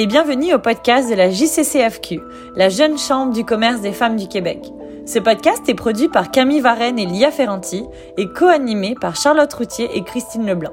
et 0.00 0.06
bienvenue 0.06 0.54
au 0.54 0.60
podcast 0.60 1.10
de 1.10 1.16
la 1.16 1.28
JCCFQ, 1.28 2.20
la 2.54 2.68
jeune 2.68 2.96
chambre 2.96 3.32
du 3.32 3.44
commerce 3.44 3.80
des 3.80 3.90
femmes 3.90 4.14
du 4.14 4.28
Québec. 4.28 4.60
Ce 5.06 5.18
podcast 5.18 5.68
est 5.68 5.74
produit 5.74 6.08
par 6.08 6.30
Camille 6.30 6.60
Varenne 6.60 7.00
et 7.00 7.04
Lia 7.04 7.32
Ferranti 7.32 7.82
et 8.16 8.28
co-animé 8.28 8.94
par 9.00 9.16
Charlotte 9.16 9.52
Routier 9.52 9.90
et 9.96 10.04
Christine 10.04 10.46
Leblanc. 10.46 10.70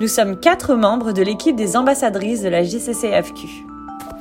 Nous 0.00 0.06
sommes 0.06 0.38
quatre 0.38 0.76
membres 0.76 1.10
de 1.10 1.20
l'équipe 1.20 1.56
des 1.56 1.76
ambassadrices 1.76 2.42
de 2.42 2.48
la 2.48 2.62
JCCFQ. 2.62 3.48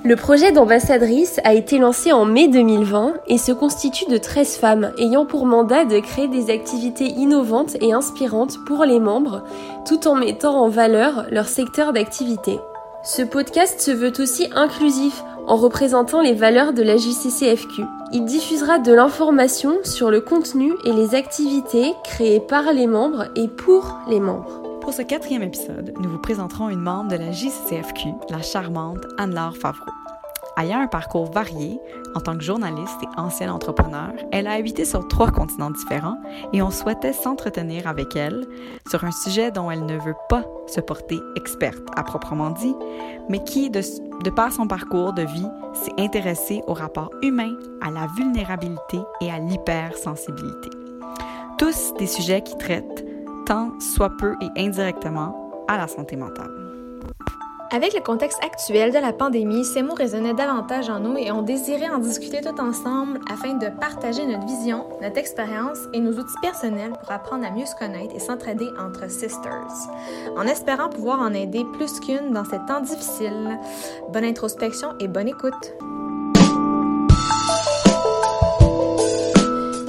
Le 0.04 0.16
projet 0.16 0.52
d'ambassadrice 0.52 1.40
a 1.44 1.54
été 1.54 1.78
lancé 1.78 2.12
en 2.12 2.26
mai 2.26 2.48
2020 2.48 3.18
et 3.28 3.38
se 3.38 3.52
constitue 3.52 4.10
de 4.10 4.18
13 4.18 4.56
femmes 4.56 4.92
ayant 4.98 5.28
pour 5.28 5.46
mandat 5.46 5.86
de 5.86 6.00
créer 6.00 6.28
des 6.28 6.50
activités 6.50 7.06
innovantes 7.06 7.78
et 7.82 7.94
inspirantes 7.94 8.58
pour 8.66 8.84
les 8.84 9.00
membres 9.00 9.44
tout 9.88 10.08
en 10.08 10.16
mettant 10.16 10.60
en 10.60 10.70
valeur 10.70 11.28
leur 11.30 11.48
secteur 11.48 11.94
d'activité. 11.94 12.58
Ce 13.04 13.22
podcast 13.22 13.80
se 13.80 13.92
veut 13.92 14.12
aussi 14.20 14.50
inclusif 14.54 15.24
en 15.48 15.56
représentant 15.56 16.22
les 16.22 16.34
valeurs 16.34 16.74
de 16.74 16.84
la 16.84 16.98
JCCFQ. 16.98 17.84
Il 18.12 18.26
diffusera 18.26 18.78
de 18.78 18.92
l'information 18.92 19.78
sur 19.86 20.12
le 20.12 20.20
contenu 20.20 20.74
et 20.84 20.92
les 20.92 21.16
activités 21.16 21.94
créées 22.04 22.42
par 22.42 22.74
les 22.74 22.88
membres 22.88 23.28
et 23.36 23.48
pour 23.48 23.98
les 24.10 24.20
membres. 24.20 24.62
Pour 24.82 24.94
ce 24.94 25.02
quatrième 25.02 25.44
épisode, 25.44 25.94
nous 26.02 26.10
vous 26.10 26.20
présenterons 26.20 26.68
une 26.70 26.82
membre 26.82 27.12
de 27.12 27.16
la 27.16 27.32
JCCFQ, 27.32 28.10
la 28.30 28.42
charmante 28.42 29.06
Anne-Laure 29.18 29.56
Favreau. 29.56 29.92
Ayant 30.58 30.80
un 30.80 30.88
parcours 30.88 31.32
varié, 31.32 31.80
en 32.16 32.20
tant 32.20 32.38
que 32.38 32.44
journaliste 32.44 32.98
et 33.04 33.20
ancienne 33.20 33.50
entrepreneur, 33.50 34.12
elle 34.32 34.48
a 34.48 34.54
habité 34.54 34.86
sur 34.86 35.08
trois 35.08 35.32
continents 35.32 35.72
différents 35.72 36.18
et 36.54 36.62
on 36.62 36.72
souhaitait 36.72 37.14
s'entretenir 37.14 37.88
avec 37.88 38.16
elle 38.16 38.46
sur 38.90 39.04
un 39.04 39.12
sujet 39.12 39.52
dont 39.52 39.70
elle 39.72 39.86
ne 39.86 39.98
veut 39.98 40.16
pas 40.28 40.44
se 40.68 40.82
porter 40.82 41.20
experte 41.36 41.84
à 41.96 42.04
proprement 42.04 42.50
dit, 42.50 42.76
mais 43.30 43.44
qui, 43.44 43.70
de, 43.70 43.82
de 44.24 44.30
par 44.30 44.52
son 44.52 44.68
parcours 44.68 45.14
de 45.14 45.24
vie, 45.24 45.48
s'est 45.74 45.94
intéressée 45.98 46.62
au 46.68 46.74
rapport 46.74 47.12
humain, 47.22 47.56
à 47.82 47.92
la 47.92 48.08
vulnérabilité 48.18 49.00
et 49.22 49.32
à 49.32 49.40
l'hypersensibilité. 49.40 50.70
Tous 51.58 51.94
des 51.98 52.08
sujets 52.08 52.42
qui 52.42 52.58
traitent 52.58 53.06
tant 53.46 53.72
soit 53.80 54.12
peu 54.18 54.36
et 54.42 54.62
indirectement 54.62 55.66
à 55.68 55.78
la 55.78 55.88
santé 55.88 56.16
mentale. 56.16 56.69
Avec 57.72 57.94
le 57.94 58.02
contexte 58.02 58.44
actuel 58.44 58.92
de 58.92 58.98
la 58.98 59.14
pandémie, 59.14 59.64
ces 59.64 59.84
mots 59.84 59.94
résonnaient 59.94 60.34
davantage 60.34 60.90
en 60.90 61.00
nous 61.00 61.16
et 61.18 61.32
on 61.32 61.44
désirait 61.44 61.90
en 61.90 62.00
discuter 62.00 62.42
tout 62.42 62.60
ensemble 62.60 63.20
afin 63.32 63.54
de 63.54 63.68
partager 63.68 64.26
notre 64.26 64.48
vision, 64.48 64.88
notre 65.04 65.20
expérience 65.20 65.78
et 65.94 66.00
nos 66.00 66.14
outils 66.14 66.40
personnels 66.42 66.94
pour 66.94 67.12
apprendre 67.12 67.46
à 67.46 67.52
mieux 67.52 67.68
se 67.68 67.76
connaître 67.76 68.16
et 68.16 68.20
s'entraider 68.20 68.70
entre 68.80 69.08
sisters. 69.12 69.68
En 70.36 70.48
espérant 70.48 70.90
pouvoir 70.90 71.20
en 71.20 71.32
aider 71.36 71.64
plus 71.74 72.00
qu'une 72.00 72.32
dans 72.32 72.46
ces 72.46 72.60
temps 72.68 72.82
difficiles. 72.82 73.60
Bonne 74.12 74.26
introspection 74.26 74.96
et 75.00 75.08
bonne 75.08 75.28
écoute. 75.28 75.74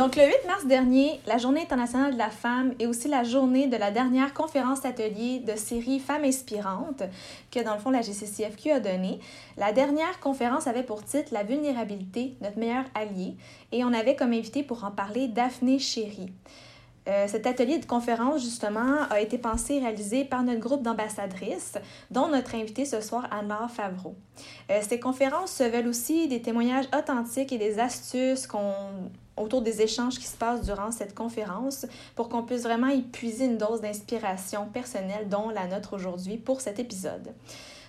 Donc, 0.00 0.16
le 0.16 0.24
8 0.24 0.32
mars 0.46 0.64
dernier, 0.64 1.20
la 1.26 1.36
Journée 1.36 1.60
internationale 1.60 2.14
de 2.14 2.18
la 2.18 2.30
femme 2.30 2.72
et 2.78 2.86
aussi 2.86 3.06
la 3.06 3.22
journée 3.22 3.66
de 3.66 3.76
la 3.76 3.90
dernière 3.90 4.32
conférence 4.32 4.86
atelier 4.86 5.40
de 5.40 5.54
série 5.56 6.00
Femmes 6.00 6.24
inspirantes 6.24 7.02
que, 7.50 7.62
dans 7.62 7.74
le 7.74 7.80
fond, 7.80 7.90
la 7.90 8.00
GCCFQ 8.00 8.70
a 8.70 8.80
donnée. 8.80 9.20
La 9.58 9.72
dernière 9.72 10.18
conférence 10.20 10.66
avait 10.66 10.84
pour 10.84 11.04
titre 11.04 11.34
La 11.34 11.42
vulnérabilité, 11.42 12.34
notre 12.40 12.58
meilleur 12.58 12.84
allié, 12.94 13.36
et 13.72 13.84
on 13.84 13.92
avait 13.92 14.16
comme 14.16 14.32
invité 14.32 14.62
pour 14.62 14.84
en 14.84 14.90
parler 14.90 15.28
Daphné 15.28 15.78
Chéry. 15.78 16.32
Euh, 17.06 17.26
cet 17.28 17.46
atelier 17.46 17.76
de 17.76 17.84
conférence, 17.84 18.40
justement, 18.42 19.02
a 19.10 19.20
été 19.20 19.36
pensé 19.36 19.74
et 19.74 19.80
réalisé 19.80 20.24
par 20.24 20.42
notre 20.42 20.60
groupe 20.60 20.82
d'ambassadrices, 20.82 21.74
dont 22.10 22.28
notre 22.28 22.54
invitée 22.54 22.86
ce 22.86 23.02
soir, 23.02 23.28
Anne-Laure 23.30 23.70
Favreau. 23.70 24.14
Euh, 24.70 24.80
ces 24.80 24.98
conférences 24.98 25.52
se 25.52 25.64
veulent 25.64 25.88
aussi 25.88 26.26
des 26.26 26.40
témoignages 26.40 26.86
authentiques 26.98 27.52
et 27.52 27.58
des 27.58 27.78
astuces 27.78 28.46
qu'on 28.46 28.72
autour 29.40 29.62
des 29.62 29.82
échanges 29.82 30.18
qui 30.18 30.26
se 30.26 30.36
passent 30.36 30.62
durant 30.62 30.90
cette 30.90 31.14
conférence 31.14 31.86
pour 32.14 32.28
qu'on 32.28 32.42
puisse 32.42 32.62
vraiment 32.62 32.88
y 32.88 33.02
puiser 33.02 33.46
une 33.46 33.58
dose 33.58 33.80
d'inspiration 33.80 34.66
personnelle, 34.66 35.28
dont 35.28 35.50
la 35.50 35.66
nôtre 35.66 35.94
aujourd'hui 35.94 36.36
pour 36.36 36.60
cet 36.60 36.78
épisode. 36.78 37.34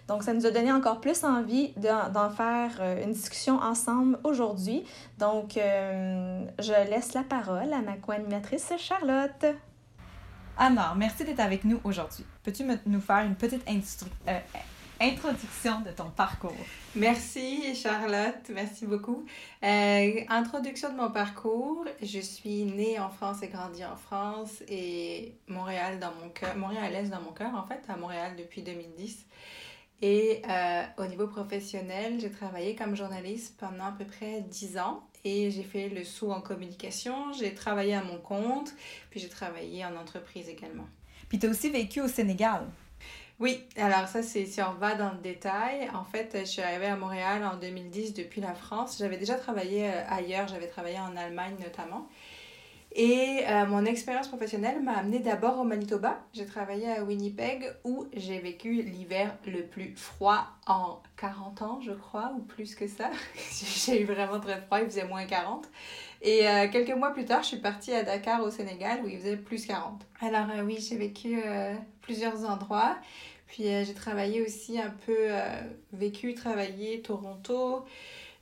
Donc, 0.08 0.24
ça 0.24 0.34
nous 0.34 0.46
a 0.46 0.52
donné 0.52 0.72
encore 0.72 1.00
plus 1.00 1.24
envie 1.24 1.74
d'en 1.78 2.30
faire 2.30 2.72
euh, 2.80 3.04
une 3.04 3.14
discussion 3.14 3.60
ensemble 3.60 4.20
aujourd'hui. 4.24 4.84
Donc, 5.20 5.56
euh, 5.58 6.44
je 6.60 6.90
laisse 6.90 7.14
la 7.14 7.24
parole 7.24 7.72
à 7.72 7.82
ma 7.82 7.94
co-animatrice 7.94 8.74
Charlotte. 8.78 9.46
Anna, 10.58 10.94
merci 10.98 11.24
d'être 11.24 11.40
avec 11.40 11.64
nous 11.64 11.80
aujourd'hui. 11.84 12.26
Peux-tu 12.44 12.64
nous 12.86 13.00
faire 13.00 13.20
une 13.20 13.36
petite 13.36 13.64
euh, 14.28 14.40
introduction 15.02 15.82
de 15.82 15.92
ton 15.92 16.12
parcours? 16.12 16.56
Merci 16.96 17.74
Charlotte, 17.76 18.50
merci 18.54 18.86
beaucoup. 18.86 19.26
introduction 19.62 20.92
de 20.92 20.98
mon 20.98 21.10
parcours, 21.10 21.86
je 22.02 22.20
suis 22.20 22.66
née 22.66 23.00
en 23.00 23.10
France 23.10 23.42
et 23.42 23.48
grandie 23.48 23.84
en 23.84 23.96
France 23.96 24.62
et 24.70 25.36
Montréal 25.48 26.00
dans 26.00 26.14
mon 26.22 26.30
cœur, 26.30 26.56
Montréal-Est 26.56 27.10
dans 27.10 27.22
mon 27.22 27.32
cœur 27.32 27.56
en 27.56 27.64
fait, 27.64 27.82
à 27.90 27.98
Montréal 27.98 28.34
depuis 28.38 28.62
2010. 28.62 29.26
Et 30.04 30.42
euh, 30.50 30.84
au 30.98 31.06
niveau 31.06 31.28
professionnel, 31.28 32.20
j'ai 32.20 32.32
travaillé 32.32 32.76
comme 32.76 32.96
journaliste 32.96 33.56
pendant 33.60 33.86
à 33.86 33.92
peu 33.92 34.06
près 34.06 34.42
10 34.42 34.78
ans 34.80 35.04
et 35.24 35.52
j'ai 35.52 35.64
fait 35.64 35.90
le 35.90 36.04
saut 36.04 36.32
en 36.32 36.42
communication. 36.42 37.34
J'ai 37.34 37.54
travaillé 37.54 37.94
à 37.94 38.04
mon 38.04 38.18
compte, 38.18 38.74
puis 39.10 39.20
j'ai 39.20 39.30
travaillé 39.30 39.86
en 39.86 39.96
entreprise 39.96 40.50
également. 40.50 40.88
Puis 41.30 41.40
tu 41.40 41.48
as 41.48 41.50
aussi 41.50 41.70
vécu 41.70 42.02
au 42.02 42.08
Sénégal. 42.08 42.68
Oui, 43.42 43.64
alors 43.76 44.08
ça, 44.08 44.22
c'est 44.22 44.46
si 44.46 44.62
on 44.62 44.74
va 44.74 44.94
dans 44.94 45.12
le 45.14 45.18
détail. 45.18 45.90
En 45.96 46.04
fait, 46.04 46.38
je 46.42 46.46
suis 46.46 46.62
arrivée 46.62 46.86
à 46.86 46.96
Montréal 46.96 47.44
en 47.44 47.58
2010 47.58 48.14
depuis 48.14 48.40
la 48.40 48.54
France. 48.54 48.98
J'avais 49.00 49.18
déjà 49.18 49.34
travaillé 49.34 49.88
euh, 49.88 50.04
ailleurs, 50.10 50.48
j'avais 50.48 50.68
travaillé 50.68 51.00
en 51.00 51.18
Allemagne 51.18 51.56
notamment. 51.60 52.08
Et 52.94 53.40
euh, 53.48 53.66
mon 53.66 53.84
expérience 53.86 54.28
professionnelle 54.28 54.84
m'a 54.84 54.92
amené 54.92 55.18
d'abord 55.18 55.58
au 55.58 55.64
Manitoba. 55.64 56.20
J'ai 56.34 56.46
travaillé 56.46 56.92
à 56.92 57.04
Winnipeg 57.04 57.66
où 57.84 58.06
j'ai 58.14 58.38
vécu 58.38 58.84
l'hiver 58.84 59.36
le 59.48 59.64
plus 59.64 59.96
froid 59.96 60.46
en 60.68 61.02
40 61.18 61.62
ans, 61.64 61.82
je 61.82 61.94
crois, 61.94 62.34
ou 62.38 62.42
plus 62.42 62.76
que 62.76 62.88
ça. 62.88 63.10
j'ai 63.86 64.04
eu 64.04 64.06
vraiment 64.06 64.40
très 64.40 64.62
froid, 64.62 64.82
il 64.82 64.86
faisait 64.86 65.08
moins 65.08 65.26
40. 65.26 65.68
Et 66.22 66.48
euh, 66.48 66.68
quelques 66.72 66.96
mois 66.96 67.12
plus 67.12 67.26
tard, 67.26 67.42
je 67.42 67.48
suis 67.48 67.58
partie 67.58 67.92
à 67.92 68.04
Dakar 68.04 68.44
au 68.44 68.52
Sénégal 68.52 69.00
où 69.04 69.08
il 69.08 69.18
faisait 69.18 69.38
plus 69.38 69.66
40. 69.66 70.06
Alors 70.20 70.46
oui, 70.64 70.78
j'ai 70.80 70.98
vécu 70.98 71.42
plusieurs 72.02 72.44
endroits. 72.50 72.98
Puis 73.48 73.64
j'ai 73.64 73.94
travaillé 73.94 74.42
aussi 74.42 74.80
un 74.80 74.94
peu, 75.06 75.28
vécu, 75.92 76.34
travaillé 76.34 77.02
Toronto. 77.02 77.84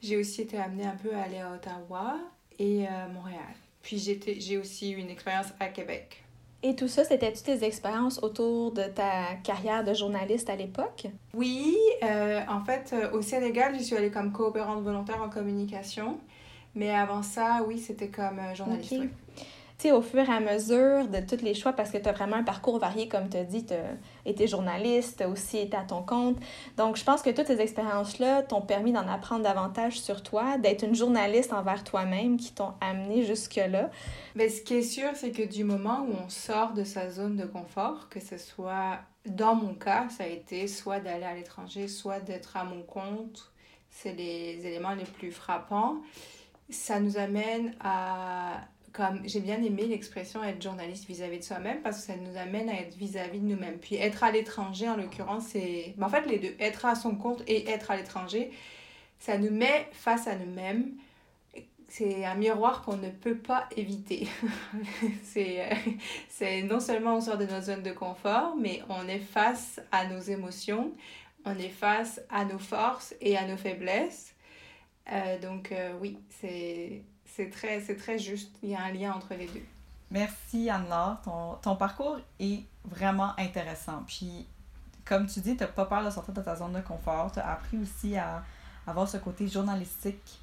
J'ai 0.04 0.18
aussi 0.18 0.42
été 0.42 0.58
amenée 0.58 0.86
un 0.86 0.96
peu 0.96 1.16
à 1.16 1.24
aller 1.24 1.40
à 1.40 1.52
Ottawa 1.52 2.16
et 2.60 2.86
Montréal. 3.12 3.56
Puis 3.82 3.98
j'ai 3.98 4.58
aussi 4.60 4.92
eu 4.92 4.98
une 4.98 5.10
expérience 5.10 5.48
à 5.60 5.68
Québec. 5.70 6.24
Et 6.62 6.76
tout 6.76 6.90
ça, 6.90 7.06
c'était 7.06 7.32
toutes 7.32 7.46
tes 7.46 7.64
expériences 7.64 8.22
autour 8.22 8.74
de 8.74 8.84
ta 8.84 9.36
carrière 9.44 9.86
de 9.86 9.94
journaliste 9.94 10.50
à 10.50 10.58
l'époque? 10.58 11.08
Oui, 11.34 11.78
euh, 12.04 12.42
en 12.50 12.60
fait, 12.66 12.92
euh, 12.92 13.12
au 13.12 13.22
Sénégal, 13.22 13.76
je 13.78 13.84
suis 13.84 13.96
allée 13.96 14.12
comme 14.12 14.34
coopérante 14.34 14.84
volontaire 14.84 15.22
en 15.22 15.30
communication. 15.30 16.20
Mais 16.76 16.94
avant 16.94 17.24
ça, 17.24 17.64
oui, 17.66 17.80
c'était 17.80 18.10
comme 18.10 18.40
euh, 18.40 19.08
journaliste 19.80 19.92
au 19.92 20.02
fur 20.02 20.28
et 20.28 20.34
à 20.34 20.40
mesure 20.40 21.08
de 21.08 21.20
tous 21.20 21.44
les 21.44 21.54
choix, 21.54 21.74
parce 21.74 21.92
que 21.92 21.98
tu 21.98 22.10
as 22.10 22.12
vraiment 22.12 22.36
un 22.36 22.44
parcours 22.44 22.80
varié, 22.80 23.08
comme 23.08 23.30
tu 23.30 23.38
as 23.38 23.44
dit, 23.44 23.66
tu 23.66 23.74
as 23.74 23.98
été 24.26 24.48
journaliste, 24.48 25.22
as 25.22 25.30
aussi 25.30 25.58
été 25.58 25.78
à 25.78 25.84
ton 25.84 26.02
compte. 26.04 26.38
Donc, 26.78 26.98
je 26.98 27.04
pense 27.04 27.22
que 27.22 27.30
toutes 27.30 27.48
ces 27.48 27.62
expériences-là 27.62 28.44
t'ont 28.44 28.62
permis 28.62 28.92
d'en 28.92 29.08
apprendre 29.08 29.44
davantage 29.44 30.00
sur 30.00 30.22
toi, 30.22 30.58
d'être 30.58 30.84
une 30.84 30.96
journaliste 30.96 31.54
envers 31.54 31.84
toi-même 31.84 32.38
qui 32.38 32.54
t'ont 32.54 32.74
amené 32.82 33.24
jusque-là. 33.24 33.90
Mais 34.36 34.50
ce 34.50 34.62
qui 34.62 34.76
est 34.76 34.82
sûr, 34.82 35.12
c'est 35.16 35.32
que 35.32 35.44
du 35.44 35.64
moment 35.64 36.06
où 36.08 36.14
on 36.26 36.30
sort 36.30 36.74
de 36.74 36.84
sa 36.84 37.10
zone 37.10 37.38
de 37.38 37.46
confort, 37.46 38.10
que 38.10 38.20
ce 38.20 38.38
soit 38.38 39.00
dans 39.26 39.56
mon 39.56 39.74
cas, 39.74 40.08
ça 40.10 40.24
a 40.24 40.28
été 40.28 40.68
soit 40.68 41.00
d'aller 41.00 41.26
à 41.26 41.36
l'étranger, 41.36 41.88
soit 41.88 42.20
d'être 42.20 42.58
à 42.58 42.64
mon 42.64 42.82
compte, 42.84 43.52
c'est 43.90 44.14
les 44.14 44.66
éléments 44.66 44.94
les 44.94 45.04
plus 45.04 45.32
frappants. 45.32 45.98
Ça 46.70 47.00
nous 47.00 47.18
amène 47.18 47.76
à 47.80 48.62
comme 48.94 49.22
j'ai 49.26 49.40
bien 49.40 49.62
aimé 49.62 49.86
l'expression 49.86 50.44
être 50.44 50.62
journaliste 50.62 51.06
vis-à-vis 51.08 51.40
de 51.40 51.44
soi-même 51.44 51.82
parce 51.82 51.98
que 51.98 52.04
ça 52.04 52.16
nous 52.16 52.38
amène 52.38 52.70
à 52.70 52.80
être 52.80 52.96
vis-à-vis 52.96 53.40
de 53.40 53.46
nous-mêmes. 53.46 53.78
Puis 53.78 53.96
être 53.96 54.24
à 54.24 54.32
l'étranger, 54.32 54.90
en 54.90 54.96
l'occurrence, 54.96 55.48
c'est. 55.48 55.96
En 56.02 56.10
fait, 56.10 56.26
les 56.26 56.40
deux, 56.40 56.56
être 56.60 56.86
à 56.86 56.96
son 56.96 57.16
compte 57.16 57.44
et 57.48 57.70
être 57.70 57.92
à 57.92 57.98
l'étranger, 57.98 58.52
ça 59.20 59.38
nous 59.38 59.52
met 59.52 59.88
face 59.92 60.28
à 60.28 60.36
nous-mêmes. 60.36 60.94
C'est 61.88 62.24
un 62.24 62.36
miroir 62.36 62.84
qu'on 62.84 62.98
ne 62.98 63.10
peut 63.10 63.38
pas 63.38 63.68
éviter. 63.76 64.28
c'est, 65.24 65.70
c'est 66.30 66.62
non 66.62 66.80
seulement 66.80 67.16
on 67.16 67.22
sort 67.22 67.38
de 67.38 67.46
notre 67.46 67.66
zone 67.66 67.84
de 67.84 67.92
confort, 67.92 68.56
mais 68.56 68.84
on 68.90 69.08
est 69.08 69.20
face 69.20 69.82
à 69.92 70.06
nos 70.06 70.20
émotions, 70.20 70.94
on 71.46 71.58
est 71.58 71.70
face 71.70 72.22
à 72.30 72.46
nos 72.46 72.60
forces 72.60 73.16
et 73.22 73.38
à 73.38 73.48
nos 73.48 73.58
faiblesses. 73.58 74.36
Euh, 75.12 75.40
donc 75.40 75.72
euh, 75.72 75.94
oui, 76.00 76.20
c'est 76.30 77.02
c'est 77.40 77.50
très, 77.50 77.80
très 77.96 78.20
juste. 78.20 78.52
Il 78.62 78.70
y 78.70 78.76
a 78.76 78.84
un 78.84 78.92
lien 78.92 79.14
entre 79.14 79.34
les 79.34 79.48
deux. 79.48 79.64
Merci 80.12 80.70
Anne-Laure. 80.70 81.22
Ton, 81.24 81.54
ton, 81.62 81.76
parcours 81.78 82.20
est 82.40 82.64
vraiment 82.84 83.32
intéressant. 83.40 84.04
Puis, 84.06 84.46
comme 85.06 85.26
tu 85.26 85.40
dis, 85.40 85.56
tu 85.56 85.64
n'as 85.64 85.68
pas 85.68 85.86
peur 85.86 86.04
de 86.04 86.10
sortir 86.10 86.34
de 86.34 86.42
ta 86.42 86.56
zone 86.58 86.74
de 86.74 86.82
confort. 86.82 87.32
Tu 87.32 87.40
as 87.40 87.50
appris 87.50 87.78
aussi 87.78 88.18
à 88.18 88.44
avoir 88.86 89.08
ce 89.08 89.18
côté 89.18 89.48
journalistique 89.48 90.40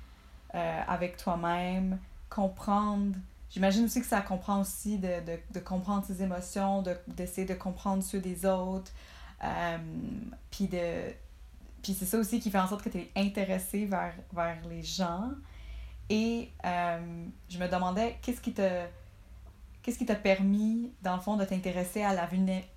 euh, 0.55 0.81
avec 0.89 1.19
toi-même, 1.19 1.99
comprendre. 2.31 3.15
J'imagine 3.51 3.85
aussi 3.85 4.01
que 4.01 4.07
ça 4.07 4.23
comprend 4.23 4.61
aussi 4.61 4.99
de, 4.99 5.21
de, 5.27 5.39
de 5.53 5.61
comprendre 5.61 6.07
ses 6.07 6.23
émotions, 6.23 6.83
d'essayer 7.09 7.47
de, 7.47 7.55
comprendre 7.55 8.03
ceux 8.03 8.21
des 8.21 8.47
autres. 8.47 8.91
Euh, 9.45 9.79
puis 10.51 10.67
de 10.67 11.13
puis 11.83 11.95
c'est 11.95 12.07
ça 12.07 12.19
aussi 12.19 12.41
qui 12.41 12.51
fait 12.51 12.59
en 12.59 12.67
sorte 12.67 12.83
que 12.83 12.89
tu 12.89 12.99
es 12.99 13.11
intéressé 13.15 13.85
vers, 13.85 14.15
vers 14.33 14.57
les 14.69 14.83
gens. 14.83 15.31
Et 16.09 16.53
euh, 16.65 17.27
je 17.49 17.59
me 17.59 17.69
demandais 17.69 18.19
qu'est-ce 18.23 18.41
qui 18.41 18.53
te 18.53 18.85
qu'est-ce 19.83 19.99
qui 19.99 20.07
t'a 20.07 20.17
permis, 20.17 20.93
dans 21.03 21.15
le 21.15 21.21
fond, 21.21 21.37
de 21.37 21.45
t'intéresser 21.45 22.03
à 22.03 22.13
la 22.13 22.29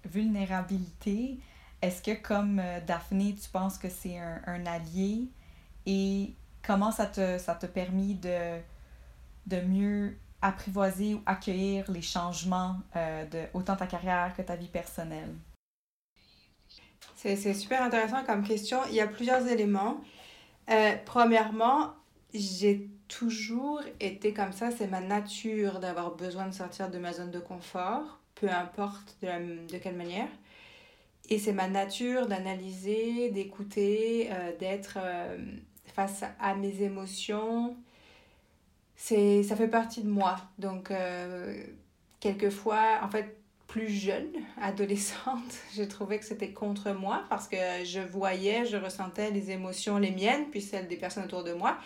vulnérabilité? 0.05 1.39
Est-ce 1.81 2.03
que, 2.03 2.11
comme 2.21 2.59
euh, 2.59 2.79
Daphné, 2.85 3.35
tu 3.35 3.49
penses 3.49 3.79
que 3.79 3.89
c'est 3.89 4.19
un, 4.19 4.41
un, 4.45 4.65
allié? 4.67 5.27
Et 5.87 6.35
comment 6.61 6.91
ça 6.91 7.07
te, 7.07 7.39
ça 7.39 7.55
t'a 7.55 7.67
permis 7.67 8.13
de, 8.13 8.59
de 9.47 9.61
mieux 9.61 10.17
apprivoiser 10.41 11.15
ou 11.15 11.21
accueillir 11.25 11.89
les 11.91 12.03
changements 12.03 12.77
euh, 12.95 13.25
de 13.25 13.45
autant 13.53 13.75
ta 13.75 13.87
carrière 13.87 14.33
que 14.35 14.43
ta 14.43 14.55
vie 14.55 14.67
personnelle? 14.67 15.33
C'est 17.15 17.53
super 17.53 17.81
intéressant 17.83 18.23
comme 18.23 18.43
question. 18.43 18.79
Il 18.89 18.95
y 18.95 19.01
a 19.01 19.07
plusieurs 19.07 19.45
éléments. 19.47 19.99
Premièrement, 21.05 21.93
j'ai 22.33 22.89
toujours 23.09 23.81
été 23.99 24.33
comme 24.33 24.53
ça. 24.53 24.71
C'est 24.71 24.87
ma 24.87 25.01
nature 25.01 25.79
d'avoir 25.79 26.15
besoin 26.15 26.47
de 26.47 26.53
sortir 26.53 26.89
de 26.89 26.97
ma 26.97 27.11
zone 27.11 27.31
de 27.31 27.39
confort, 27.39 28.19
peu 28.35 28.49
importe 28.49 29.17
de, 29.21 29.77
quelle 29.77 29.97
manière. 29.97 30.29
Et 31.29 31.37
c'est 31.37 31.53
ma 31.53 31.67
nature 31.67 32.27
d'analyser, 32.27 33.29
d'écouter, 33.31 34.29
euh, 34.31 34.55
d'être 34.57 34.97
euh, 34.97 35.37
face 35.93 36.23
à 36.39 36.55
mes 36.55 36.81
émotions. 36.81 37.75
C'est, 38.95 39.43
ça 39.43 39.55
fait 39.57 39.67
partie 39.67 40.01
de 40.01 40.09
moi. 40.09 40.37
Donc, 40.57 40.91
quelquefois, 42.19 42.99
en 43.01 43.09
fait, 43.09 43.39
plus 43.69 43.87
jeune, 43.87 44.31
adolescente, 44.61 45.53
j'ai 45.75 45.87
trouvé 45.87 46.19
que 46.19 46.25
c'était 46.25 46.51
contre 46.51 46.91
moi 46.91 47.23
parce 47.29 47.47
que 47.47 47.55
je 47.85 48.01
voyais, 48.01 48.65
je 48.65 48.75
ressentais 48.75 49.31
les 49.31 49.51
émotions, 49.51 49.97
les 49.97 50.11
miennes, 50.11 50.49
puis 50.51 50.61
celles 50.61 50.87
des 50.87 50.97
personnes 50.97 51.23
autour 51.23 51.45
de 51.45 51.53
moi. 51.53 51.77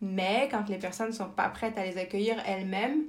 Mais 0.00 0.48
quand 0.50 0.68
les 0.68 0.78
personnes 0.78 1.08
ne 1.08 1.14
sont 1.14 1.30
pas 1.30 1.48
prêtes 1.48 1.78
à 1.78 1.84
les 1.84 1.98
accueillir 1.98 2.36
elles-mêmes, 2.46 3.04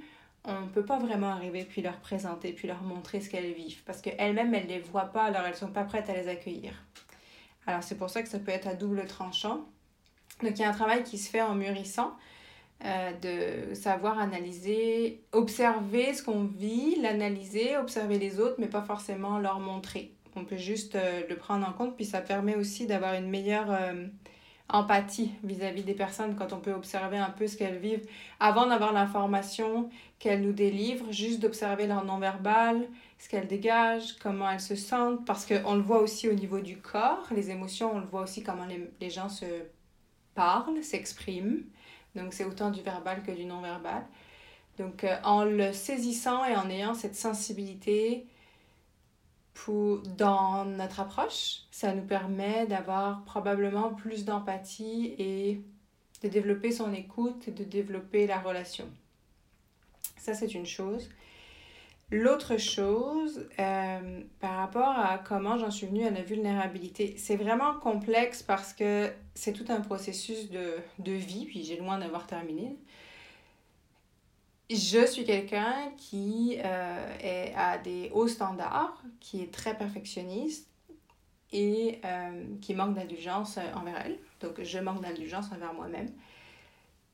on 0.45 0.61
ne 0.61 0.67
peut 0.67 0.85
pas 0.85 0.97
vraiment 0.97 1.29
arriver 1.29 1.65
puis 1.65 1.81
leur 1.81 1.97
présenter, 1.97 2.53
puis 2.53 2.67
leur 2.67 2.81
montrer 2.81 3.19
ce 3.19 3.29
qu'elles 3.29 3.53
vivent. 3.53 3.83
Parce 3.83 4.01
qu'elles-mêmes, 4.01 4.53
elles 4.53 4.63
ne 4.63 4.69
les 4.69 4.79
voient 4.79 5.11
pas, 5.11 5.23
alors 5.23 5.41
elles 5.41 5.51
ne 5.51 5.57
sont 5.57 5.71
pas 5.71 5.83
prêtes 5.83 6.09
à 6.09 6.13
les 6.13 6.27
accueillir. 6.29 6.73
Alors 7.65 7.83
c'est 7.83 7.97
pour 7.97 8.09
ça 8.09 8.23
que 8.23 8.29
ça 8.29 8.39
peut 8.39 8.51
être 8.51 8.67
à 8.67 8.73
double 8.73 9.05
tranchant. 9.05 9.65
Donc 10.41 10.51
il 10.51 10.59
y 10.59 10.63
a 10.63 10.69
un 10.69 10.73
travail 10.73 11.03
qui 11.03 11.17
se 11.17 11.29
fait 11.29 11.41
en 11.41 11.55
mûrissant. 11.55 12.15
Euh, 12.85 13.11
de 13.69 13.73
savoir 13.73 14.19
analyser, 14.19 15.23
observer 15.31 16.13
ce 16.13 16.21
qu'on 16.21 16.43
vit, 16.43 16.95
l'analyser, 17.01 17.75
observer 17.75 18.19
les 18.19 18.39
autres, 18.39 18.57
mais 18.59 18.67
pas 18.67 18.83
forcément 18.83 19.39
leur 19.39 19.59
montrer. 19.59 20.13
On 20.35 20.45
peut 20.45 20.57
juste 20.57 20.93
euh, 20.93 21.23
le 21.27 21.35
prendre 21.37 21.67
en 21.67 21.73
compte, 21.73 21.95
puis 21.95 22.05
ça 22.05 22.21
permet 22.21 22.55
aussi 22.55 22.85
d'avoir 22.85 23.15
une 23.15 23.29
meilleure 23.29 23.71
euh, 23.71 24.05
empathie 24.69 25.31
vis-à-vis 25.43 25.83
des 25.83 25.93
personnes 25.93 26.35
quand 26.35 26.51
on 26.51 26.59
peut 26.59 26.73
observer 26.73 27.17
un 27.17 27.29
peu 27.29 27.47
ce 27.47 27.55
qu'elles 27.55 27.77
vivent 27.77 28.05
avant 28.39 28.67
d'avoir 28.67 28.91
l'information 28.91 29.89
qu'elles 30.19 30.41
nous 30.41 30.51
délivrent, 30.51 31.11
juste 31.11 31.39
d'observer 31.39 31.87
leur 31.87 32.03
non-verbal, 32.03 32.87
ce 33.17 33.29
qu'elles 33.29 33.47
dégagent, 33.47 34.17
comment 34.21 34.49
elles 34.49 34.59
se 34.59 34.75
sentent, 34.75 35.25
parce 35.25 35.45
qu'on 35.45 35.75
le 35.75 35.81
voit 35.81 36.01
aussi 36.01 36.27
au 36.27 36.33
niveau 36.33 36.59
du 36.59 36.77
corps, 36.77 37.27
les 37.31 37.49
émotions, 37.49 37.95
on 37.95 37.99
le 37.99 38.07
voit 38.07 38.21
aussi 38.21 38.43
comment 38.43 38.65
les, 38.65 38.89
les 38.99 39.09
gens 39.09 39.29
se 39.29 39.45
parlent, 40.35 40.83
s'expriment. 40.83 41.63
Donc 42.15 42.33
c'est 42.33 42.45
autant 42.45 42.71
du 42.71 42.81
verbal 42.81 43.23
que 43.23 43.31
du 43.31 43.45
non-verbal. 43.45 44.05
Donc 44.77 45.03
euh, 45.03 45.15
en 45.23 45.43
le 45.43 45.71
saisissant 45.73 46.45
et 46.45 46.55
en 46.55 46.69
ayant 46.69 46.93
cette 46.93 47.15
sensibilité 47.15 48.25
pour, 49.57 50.01
dans 50.04 50.65
notre 50.65 51.00
approche, 51.00 51.62
ça 51.71 51.94
nous 51.94 52.06
permet 52.06 52.68
d'avoir 52.68 53.24
probablement 53.25 53.94
plus 53.94 54.24
d'empathie 54.24 55.15
et 55.18 55.62
de 56.21 56.27
développer 56.27 56.71
son 56.71 56.94
écoute 56.94 57.48
et 57.48 57.51
de 57.51 57.63
développer 57.63 58.27
la 58.27 58.39
relation. 58.39 58.86
Ça 60.18 60.36
c'est 60.36 60.54
une 60.54 60.68
chose. 60.68 61.09
L'autre 62.12 62.57
chose, 62.57 63.50
euh, 63.59 64.21
par 64.39 64.57
rapport 64.57 64.95
à 64.98 65.18
comment 65.18 65.57
j'en 65.57 65.71
suis 65.71 65.88
venue 65.88 66.06
à 66.06 66.12
la 66.12 66.21
vulnérabilité, 66.21 67.15
c'est 67.18 67.36
vraiment 67.36 67.74
complexe 67.80 68.44
parce 68.44 68.74
que 68.74 69.12
c'est 69.33 69.54
tout 69.54 69.65
un 69.69 69.81
processus 69.81 70.51
de, 70.51 70.75
de 71.00 71.12
vie, 71.12 71.45
puis 71.45 71.63
j'ai 71.63 71.77
loin 71.77 71.98
d'avoir 71.98 72.27
terminé. 72.27 72.77
Je 74.69 75.05
suis 75.05 75.23
quelqu'un 75.23 75.91
qui 75.97 76.59
euh, 76.63 77.17
est, 77.21 77.53
a 77.55 77.77
des 77.77 78.11
hauts 78.13 78.27
standards, 78.27 79.01
qui 79.21 79.41
est 79.41 79.53
très 79.53 79.77
perfectionniste 79.77 80.67
et 81.53 82.01
euh, 82.03 82.43
qui 82.59 82.75
manque 82.75 82.95
d'indulgence 82.95 83.57
envers 83.75 84.01
elle. 84.05 84.19
Donc 84.41 84.61
je 84.61 84.79
manque 84.79 85.01
d'indulgence 85.01 85.51
envers 85.53 85.73
moi-même. 85.73 86.09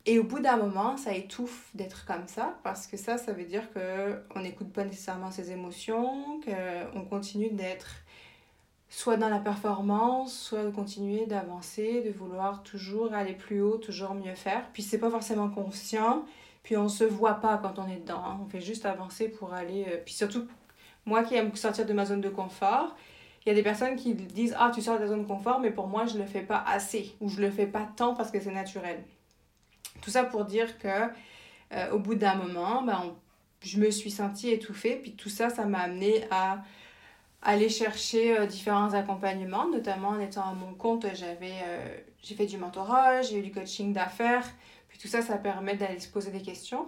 Et 0.05 0.19
au 0.19 0.23
bout 0.23 0.39
d'un 0.39 0.57
moment, 0.57 0.97
ça 0.97 1.13
étouffe 1.13 1.69
d'être 1.75 2.05
comme 2.05 2.27
ça, 2.27 2.57
parce 2.63 2.87
que 2.87 2.97
ça, 2.97 3.17
ça 3.17 3.31
veut 3.31 3.45
dire 3.45 3.69
qu'on 3.71 4.41
n'écoute 4.41 4.73
pas 4.73 4.83
nécessairement 4.83 5.31
ses 5.31 5.51
émotions, 5.51 6.41
qu'on 6.43 7.05
continue 7.05 7.51
d'être 7.51 8.03
soit 8.89 9.17
dans 9.17 9.29
la 9.29 9.39
performance, 9.39 10.37
soit 10.37 10.65
de 10.65 10.69
continuer 10.71 11.25
d'avancer, 11.25 12.01
de 12.01 12.11
vouloir 12.11 12.63
toujours 12.63 13.13
aller 13.13 13.33
plus 13.33 13.61
haut, 13.61 13.77
toujours 13.77 14.13
mieux 14.13 14.35
faire. 14.35 14.69
Puis 14.73 14.83
c'est 14.83 14.99
pas 14.99 15.09
forcément 15.09 15.49
conscient, 15.49 16.25
puis 16.63 16.77
on 16.77 16.87
se 16.87 17.03
voit 17.03 17.35
pas 17.35 17.57
quand 17.57 17.77
on 17.77 17.87
est 17.87 17.97
dedans, 17.97 18.23
hein. 18.25 18.39
on 18.41 18.47
fait 18.47 18.61
juste 18.61 18.85
avancer 18.85 19.29
pour 19.29 19.53
aller... 19.53 19.85
Euh, 19.89 19.97
puis 20.03 20.13
surtout, 20.13 20.47
moi 21.05 21.23
qui 21.23 21.35
aime 21.35 21.53
sortir 21.55 21.85
de 21.85 21.93
ma 21.93 22.05
zone 22.05 22.21
de 22.21 22.29
confort, 22.29 22.95
il 23.45 23.49
y 23.49 23.51
a 23.51 23.55
des 23.55 23.63
personnes 23.63 23.95
qui 23.95 24.13
disent 24.13 24.55
Ah, 24.57 24.71
tu 24.73 24.81
sors 24.81 24.95
de 24.95 24.99
ta 24.99 25.07
zone 25.07 25.23
de 25.23 25.27
confort, 25.27 25.59
mais 25.59 25.71
pour 25.71 25.87
moi, 25.87 26.05
je 26.05 26.17
le 26.17 26.25
fais 26.25 26.41
pas 26.41 26.63
assez, 26.65 27.15
ou 27.19 27.27
je 27.27 27.41
le 27.41 27.51
fais 27.51 27.67
pas 27.67 27.87
tant 27.95 28.15
parce 28.15 28.31
que 28.31 28.39
c'est 28.39 28.51
naturel. 28.51 29.03
Tout 30.01 30.09
ça 30.09 30.23
pour 30.23 30.45
dire 30.45 30.77
que 30.79 30.87
euh, 31.73 31.91
au 31.91 31.99
bout 31.99 32.15
d'un 32.15 32.35
moment, 32.35 32.83
ben, 32.83 33.13
je 33.61 33.79
me 33.79 33.91
suis 33.91 34.11
sentie 34.11 34.49
étouffée. 34.49 34.95
Puis 34.95 35.13
tout 35.13 35.29
ça, 35.29 35.49
ça 35.49 35.65
m'a 35.65 35.79
amené 35.79 36.25
à 36.31 36.63
aller 37.41 37.67
chercher 37.67 38.37
euh, 38.37 38.45
différents 38.45 38.93
accompagnements, 38.93 39.67
notamment 39.69 40.09
en 40.09 40.19
étant 40.19 40.49
à 40.49 40.53
mon 40.53 40.73
compte, 40.73 41.05
j'avais 41.13 41.53
j'ai 42.21 42.35
fait 42.35 42.45
du 42.45 42.57
mentorat, 42.57 43.21
j'ai 43.21 43.39
eu 43.39 43.41
du 43.41 43.51
coaching 43.51 43.91
d'affaires. 43.91 44.47
Tout 44.99 45.07
ça, 45.07 45.21
ça 45.21 45.37
permet 45.37 45.75
d'aller 45.75 45.99
se 45.99 46.09
poser 46.09 46.31
des 46.31 46.41
questions 46.41 46.87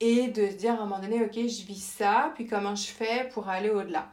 et 0.00 0.28
de 0.28 0.48
se 0.48 0.54
dire 0.54 0.72
à 0.72 0.74
un 0.74 0.86
moment 0.86 0.98
donné, 0.98 1.22
ok, 1.22 1.34
je 1.34 1.64
vis 1.64 1.82
ça, 1.82 2.32
puis 2.34 2.46
comment 2.46 2.74
je 2.74 2.86
fais 2.86 3.28
pour 3.32 3.48
aller 3.48 3.70
au-delà. 3.70 4.12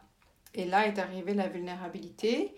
Et 0.53 0.65
là 0.65 0.87
est 0.87 0.99
arrivée 0.99 1.33
la 1.33 1.47
vulnérabilité. 1.47 2.53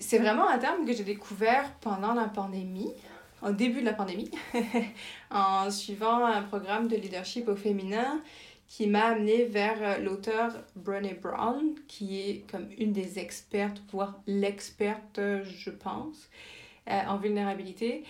C'est 0.00 0.18
vraiment 0.18 0.48
un 0.48 0.58
terme 0.58 0.84
que 0.84 0.92
j'ai 0.92 1.04
découvert 1.04 1.72
pendant 1.80 2.14
la 2.14 2.26
pandémie 2.26 2.92
au 3.42 3.52
début 3.52 3.80
de 3.80 3.84
la 3.84 3.92
pandémie, 3.92 4.30
en 5.30 5.70
suivant 5.70 6.24
un 6.24 6.42
programme 6.42 6.88
de 6.88 6.96
leadership 6.96 7.48
au 7.48 7.56
féminin 7.56 8.22
qui 8.66 8.86
m'a 8.86 9.04
amené 9.04 9.44
vers 9.44 9.76
euh, 9.82 9.98
l'auteur 9.98 10.52
Brené 10.74 11.14
Brown, 11.14 11.74
qui 11.86 12.20
est 12.20 12.50
comme 12.50 12.66
une 12.78 12.92
des 12.92 13.18
expertes, 13.18 13.82
voire 13.92 14.20
l'experte, 14.26 15.20
je 15.44 15.70
pense, 15.70 16.30
euh, 16.88 17.00
en 17.06 17.18
vulnérabilité. 17.18 18.04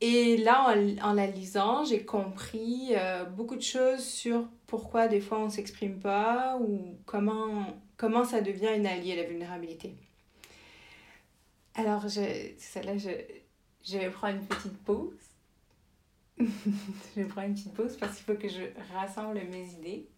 Et 0.00 0.36
là, 0.36 0.74
en, 1.02 1.12
la 1.12 1.26
lisant, 1.26 1.84
j'ai 1.84 2.04
compris 2.04 2.90
euh, 2.92 3.24
beaucoup 3.24 3.56
de 3.56 3.62
choses 3.62 4.04
sur 4.04 4.46
pourquoi 4.66 5.08
des 5.08 5.20
fois 5.20 5.40
on 5.40 5.46
ne 5.46 5.50
s'exprime 5.50 5.98
pas 5.98 6.56
ou 6.60 6.96
comment, 7.04 7.66
comment 7.96 8.24
ça 8.24 8.40
devient 8.40 8.70
une 8.76 8.86
alliée, 8.86 9.16
la 9.16 9.24
vulnérabilité. 9.24 9.96
Alors, 11.74 12.08
je, 12.08 12.20
là, 12.20 12.96
je, 12.96 13.10
je 13.84 13.98
vais 13.98 14.10
prendre 14.10 14.36
une 14.36 14.46
petite 14.46 14.78
pause. 14.84 15.14
je 16.38 16.44
vais 17.16 17.24
prendre 17.24 17.48
une 17.48 17.54
petite 17.54 17.74
pause 17.74 17.96
parce 17.96 18.16
qu'il 18.16 18.24
faut 18.24 18.40
que 18.40 18.48
je 18.48 18.62
rassemble 18.94 19.40
mes 19.50 19.66
idées. 19.72 20.08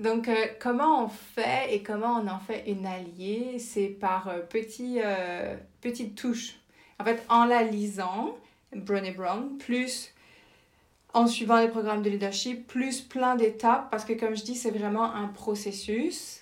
Donc, 0.00 0.28
euh, 0.28 0.46
comment 0.58 1.04
on 1.04 1.08
fait 1.08 1.74
et 1.74 1.82
comment 1.82 2.22
on 2.24 2.26
en 2.26 2.38
fait 2.38 2.64
une 2.66 2.86
alliée? 2.86 3.58
C'est 3.58 3.88
par 3.88 4.28
euh, 4.28 4.40
euh, 4.80 5.56
petites 5.82 6.14
touches. 6.14 6.54
En 6.98 7.04
fait, 7.04 7.22
en 7.28 7.44
la 7.44 7.62
lisant, 7.62 8.34
Brené 8.74 9.10
Brown, 9.10 9.58
plus 9.58 10.14
en 11.12 11.26
suivant 11.26 11.60
les 11.60 11.68
programmes 11.68 12.00
de 12.00 12.08
leadership, 12.08 12.66
plus 12.66 13.02
plein 13.02 13.36
d'étapes, 13.36 13.90
parce 13.90 14.06
que 14.06 14.14
comme 14.14 14.34
je 14.34 14.42
dis, 14.42 14.54
c'est 14.54 14.70
vraiment 14.70 15.12
un 15.14 15.28
processus. 15.28 16.39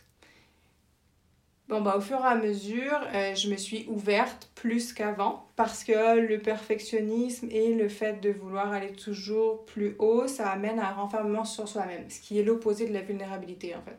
Bon, 1.69 1.83
bah, 1.83 1.97
au 1.99 2.01
fur 2.01 2.19
et 2.21 2.27
à 2.27 2.35
mesure, 2.35 2.99
euh, 3.15 3.35
je 3.35 3.51
me 3.51 3.57
suis 3.57 3.85
ouverte 3.89 4.49
plus 4.55 4.95
qu'avant 4.95 5.47
parce 5.55 5.85
que 5.85 6.19
le 6.19 6.39
perfectionnisme 6.39 7.49
et 7.51 7.75
le 7.75 7.91
fait 7.91 8.23
de 8.23 8.31
vouloir 8.31 8.73
aller 8.73 8.93
toujours 8.93 9.67
plus 9.67 9.95
haut, 9.99 10.27
ça 10.27 10.49
amène 10.49 10.79
à 10.79 10.89
un 10.89 10.93
renfermement 10.95 11.45
sur 11.45 11.69
soi-même, 11.69 12.09
ce 12.09 12.21
qui 12.21 12.39
est 12.39 12.43
l'opposé 12.43 12.89
de 12.89 12.95
la 12.95 13.03
vulnérabilité 13.03 13.75
en 13.75 13.83
fait. 13.83 13.99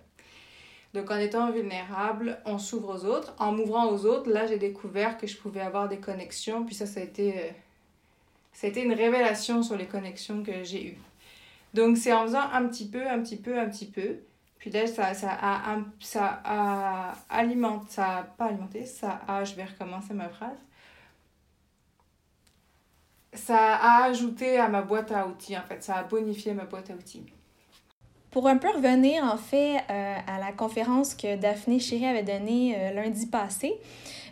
Donc 0.95 1.11
en 1.11 1.17
étant 1.17 1.51
vulnérable, 1.51 2.39
on 2.45 2.57
s'ouvre 2.57 2.95
aux 2.95 3.05
autres. 3.05 3.35
En 3.37 3.51
m'ouvrant 3.51 3.91
aux 3.91 4.05
autres, 4.07 4.31
là, 4.31 4.47
j'ai 4.47 4.57
découvert 4.57 5.19
que 5.19 5.27
je 5.27 5.37
pouvais 5.37 5.61
avoir 5.61 5.87
des 5.87 5.99
connexions. 5.99 6.65
Puis 6.65 6.73
ça, 6.73 6.87
ça 6.87 7.01
a 7.01 7.03
été, 7.03 7.37
euh, 7.37 7.49
ça 8.51 8.65
a 8.65 8.69
été 8.71 8.81
une 8.81 8.93
révélation 8.93 9.61
sur 9.61 9.77
les 9.77 9.85
connexions 9.85 10.41
que 10.41 10.63
j'ai 10.63 10.87
eues. 10.87 10.97
Donc 11.75 11.97
c'est 11.97 12.13
en 12.13 12.23
faisant 12.23 12.49
un 12.51 12.67
petit 12.67 12.87
peu, 12.87 13.07
un 13.07 13.21
petit 13.21 13.37
peu, 13.37 13.59
un 13.59 13.69
petit 13.69 13.85
peu. 13.85 14.15
Puis 14.59 14.69
là, 14.69 14.85
ça, 14.87 15.13
ça, 15.13 15.37
a, 15.41 15.77
ça 16.01 16.41
a 16.43 17.13
alimenté, 17.29 17.85
ça 17.89 18.17
a 18.17 18.23
pas 18.23 18.45
alimenté, 18.45 18.85
ça 18.85 19.21
a, 19.25 19.45
je 19.45 19.55
vais 19.55 19.63
recommencer 19.63 20.13
ma 20.13 20.27
phrase. 20.27 20.57
Ça 23.33 23.75
a 23.75 24.03
ajouté 24.05 24.59
à 24.59 24.67
ma 24.67 24.81
boîte 24.81 25.11
à 25.11 25.25
outils, 25.27 25.57
en 25.57 25.61
fait. 25.61 25.81
Ça 25.81 25.95
a 25.95 26.03
bonifié 26.03 26.53
ma 26.53 26.65
boîte 26.65 26.89
à 26.89 26.93
outils. 26.93 27.25
Pour 28.31 28.47
un 28.47 28.57
peu 28.57 28.69
revenir 28.69 29.23
en 29.23 29.37
fait 29.37 29.77
euh, 29.89 30.17
à 30.27 30.39
la 30.39 30.51
conférence 30.51 31.15
que 31.15 31.35
Daphné 31.35 31.79
Chéri 31.79 32.05
avait 32.05 32.21
donnée 32.21 32.75
euh, 32.77 32.91
lundi 32.91 33.25
passé, 33.25 33.73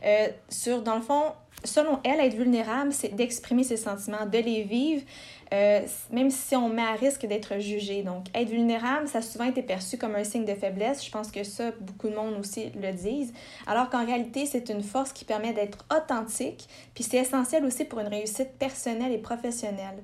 euh, 0.05 0.27
sur 0.50 0.84
dans 0.84 0.96
le 0.96 1.01
fond, 1.01 1.31
selon 1.63 2.00
elle, 2.03 2.19
être 2.19 2.36
vulnérable, 2.36 2.93
c'est 2.93 3.15
d'exprimer 3.15 3.63
ses 3.63 3.77
sentiments, 3.77 4.25
de 4.25 4.38
les 4.38 4.63
vivre, 4.63 5.03
même 5.51 6.30
si 6.30 6.56
on 6.56 6.70
met 6.70 6.82
à 6.82 6.94
risque 6.94 7.25
d'être 7.25 7.60
jugé. 7.60 8.04
Donc, 8.04 8.25
être 8.34 8.50
vulnérable, 8.50 9.08
ça 9.08 9.20
a 9.20 9.22
souvent 9.22 9.46
été 9.46 9.62
perçu 9.62 9.98
comme 9.98 10.16
un 10.16 10.24
signe 10.24 10.46
de 10.46 10.54
faiblesse. 10.54 11.06
Je 11.06 11.12
pense 11.12 11.32
que 11.32 11.44
ça, 11.44 11.72
beaucoup 11.80 12.10
de 12.10 12.16
monde 12.16 12.36
aussi 12.39 12.72
le 12.82 12.92
disent. 12.92 13.34
Alors 13.66 13.89
qu'en 13.89 14.06
réalité, 14.06 14.46
c'est 14.46 14.70
une 14.70 14.84
force 14.84 15.13
qui 15.13 15.25
permet 15.25 15.54
d'être 15.54 15.86
authentique, 15.96 16.68
puis 16.94 17.04
c'est 17.04 17.18
essentiel 17.18 17.66
aussi 17.66 17.86
pour 17.86 18.00
une 18.00 18.08
réussite 18.08 18.51
personnelle 18.60 19.12
et 19.12 19.18
professionnelle. 19.18 20.04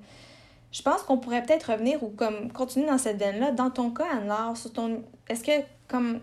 Je 0.71 0.81
pense 0.81 1.03
qu'on 1.03 1.17
pourrait 1.17 1.43
peut-être 1.43 1.71
revenir 1.71 2.01
ou 2.03 2.09
comme 2.09 2.51
continuer 2.51 2.87
dans 2.87 2.97
cette 2.97 3.17
veine-là. 3.17 3.51
Dans 3.51 3.69
ton 3.69 3.91
cas, 3.91 4.07
Anne-Laure, 4.11 4.55
ton... 4.73 5.03
est-ce 5.29 5.43
que 5.43 5.63
comme 5.87 6.19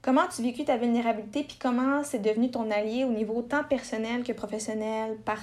comment 0.00 0.26
tu 0.34 0.42
vécu 0.42 0.64
ta 0.64 0.76
vulnérabilité 0.76 1.44
puis 1.44 1.58
comment 1.60 2.02
c'est 2.02 2.18
devenu 2.18 2.50
ton 2.50 2.70
allié 2.70 3.04
au 3.04 3.10
niveau 3.10 3.42
tant 3.42 3.64
personnel 3.64 4.22
que 4.22 4.32
professionnel 4.32 5.18
par 5.24 5.38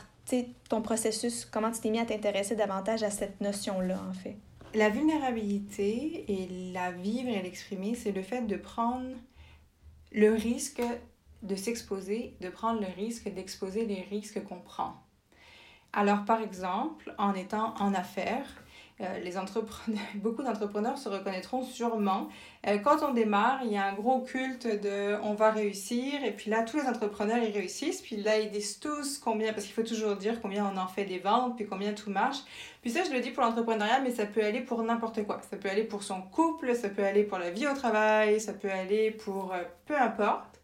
ton 0.69 0.81
processus, 0.81 1.45
comment 1.45 1.71
tu 1.71 1.81
t'es 1.81 1.89
mis 1.89 1.99
à 1.99 2.05
t'intéresser 2.05 2.55
davantage 2.55 3.03
à 3.03 3.09
cette 3.09 3.41
notion-là 3.41 3.99
en 4.09 4.13
fait? 4.13 4.37
La 4.73 4.89
vulnérabilité 4.89 6.25
et 6.27 6.71
la 6.73 6.91
vivre 6.91 7.29
et 7.29 7.41
l'exprimer, 7.41 7.95
c'est 7.95 8.11
le 8.11 8.21
fait 8.21 8.41
de 8.41 8.55
prendre 8.55 9.15
le 10.13 10.33
risque 10.33 10.81
de 11.43 11.55
s'exposer, 11.55 12.35
de 12.41 12.49
prendre 12.49 12.79
le 12.79 12.87
risque 12.87 13.27
d'exposer 13.33 13.85
les 13.85 14.01
risques 14.01 14.43
qu'on 14.43 14.59
prend. 14.59 14.93
Alors, 15.93 16.23
par 16.23 16.41
exemple, 16.41 17.13
en 17.17 17.33
étant 17.33 17.73
en 17.79 17.93
affaires, 17.93 18.60
euh, 19.01 19.19
les 19.19 19.37
entrepreneurs, 19.37 19.99
beaucoup 20.15 20.43
d'entrepreneurs 20.43 20.97
se 20.97 21.09
reconnaîtront 21.09 21.63
sûrement. 21.63 22.29
Euh, 22.67 22.77
quand 22.77 23.01
on 23.03 23.13
démarre, 23.13 23.61
il 23.63 23.71
y 23.71 23.77
a 23.77 23.85
un 23.85 23.93
gros 23.93 24.21
culte 24.21 24.67
de 24.67 25.17
on 25.23 25.33
va 25.33 25.51
réussir, 25.51 26.23
et 26.23 26.31
puis 26.31 26.51
là, 26.51 26.63
tous 26.63 26.77
les 26.77 26.87
entrepreneurs, 26.87 27.37
ils 27.37 27.51
réussissent, 27.51 28.01
puis 28.01 28.17
là, 28.17 28.39
ils 28.39 28.51
disent 28.51 28.79
tous 28.79 29.17
combien, 29.17 29.53
parce 29.53 29.65
qu'il 29.65 29.73
faut 29.73 29.83
toujours 29.83 30.15
dire 30.15 30.39
combien 30.41 30.71
on 30.71 30.77
en 30.77 30.87
fait 30.87 31.05
des 31.05 31.19
ventes, 31.19 31.55
puis 31.55 31.65
combien 31.65 31.93
tout 31.93 32.11
marche. 32.11 32.39
Puis 32.81 32.91
ça, 32.91 33.03
je 33.03 33.11
le 33.11 33.21
dis 33.21 33.31
pour 33.31 33.43
l'entrepreneuriat, 33.43 34.01
mais 34.01 34.11
ça 34.11 34.25
peut 34.25 34.43
aller 34.43 34.61
pour 34.61 34.83
n'importe 34.83 35.23
quoi. 35.25 35.41
Ça 35.49 35.57
peut 35.57 35.69
aller 35.69 35.83
pour 35.83 36.03
son 36.03 36.21
couple, 36.21 36.75
ça 36.75 36.89
peut 36.89 37.03
aller 37.03 37.23
pour 37.23 37.39
la 37.39 37.49
vie 37.49 37.67
au 37.67 37.73
travail, 37.73 38.39
ça 38.39 38.53
peut 38.53 38.71
aller 38.71 39.11
pour 39.11 39.53
euh, 39.53 39.63
peu 39.85 39.97
importe. 39.97 40.59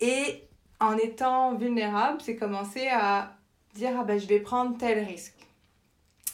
Et 0.00 0.44
en 0.80 0.96
étant 0.96 1.54
vulnérable, 1.54 2.20
c'est 2.20 2.36
commencer 2.36 2.88
à 2.88 3.32
dire 3.74 3.92
ah 3.98 4.04
ben 4.04 4.18
je 4.18 4.26
vais 4.26 4.40
prendre 4.40 4.76
tel 4.78 5.04
risque 5.04 5.39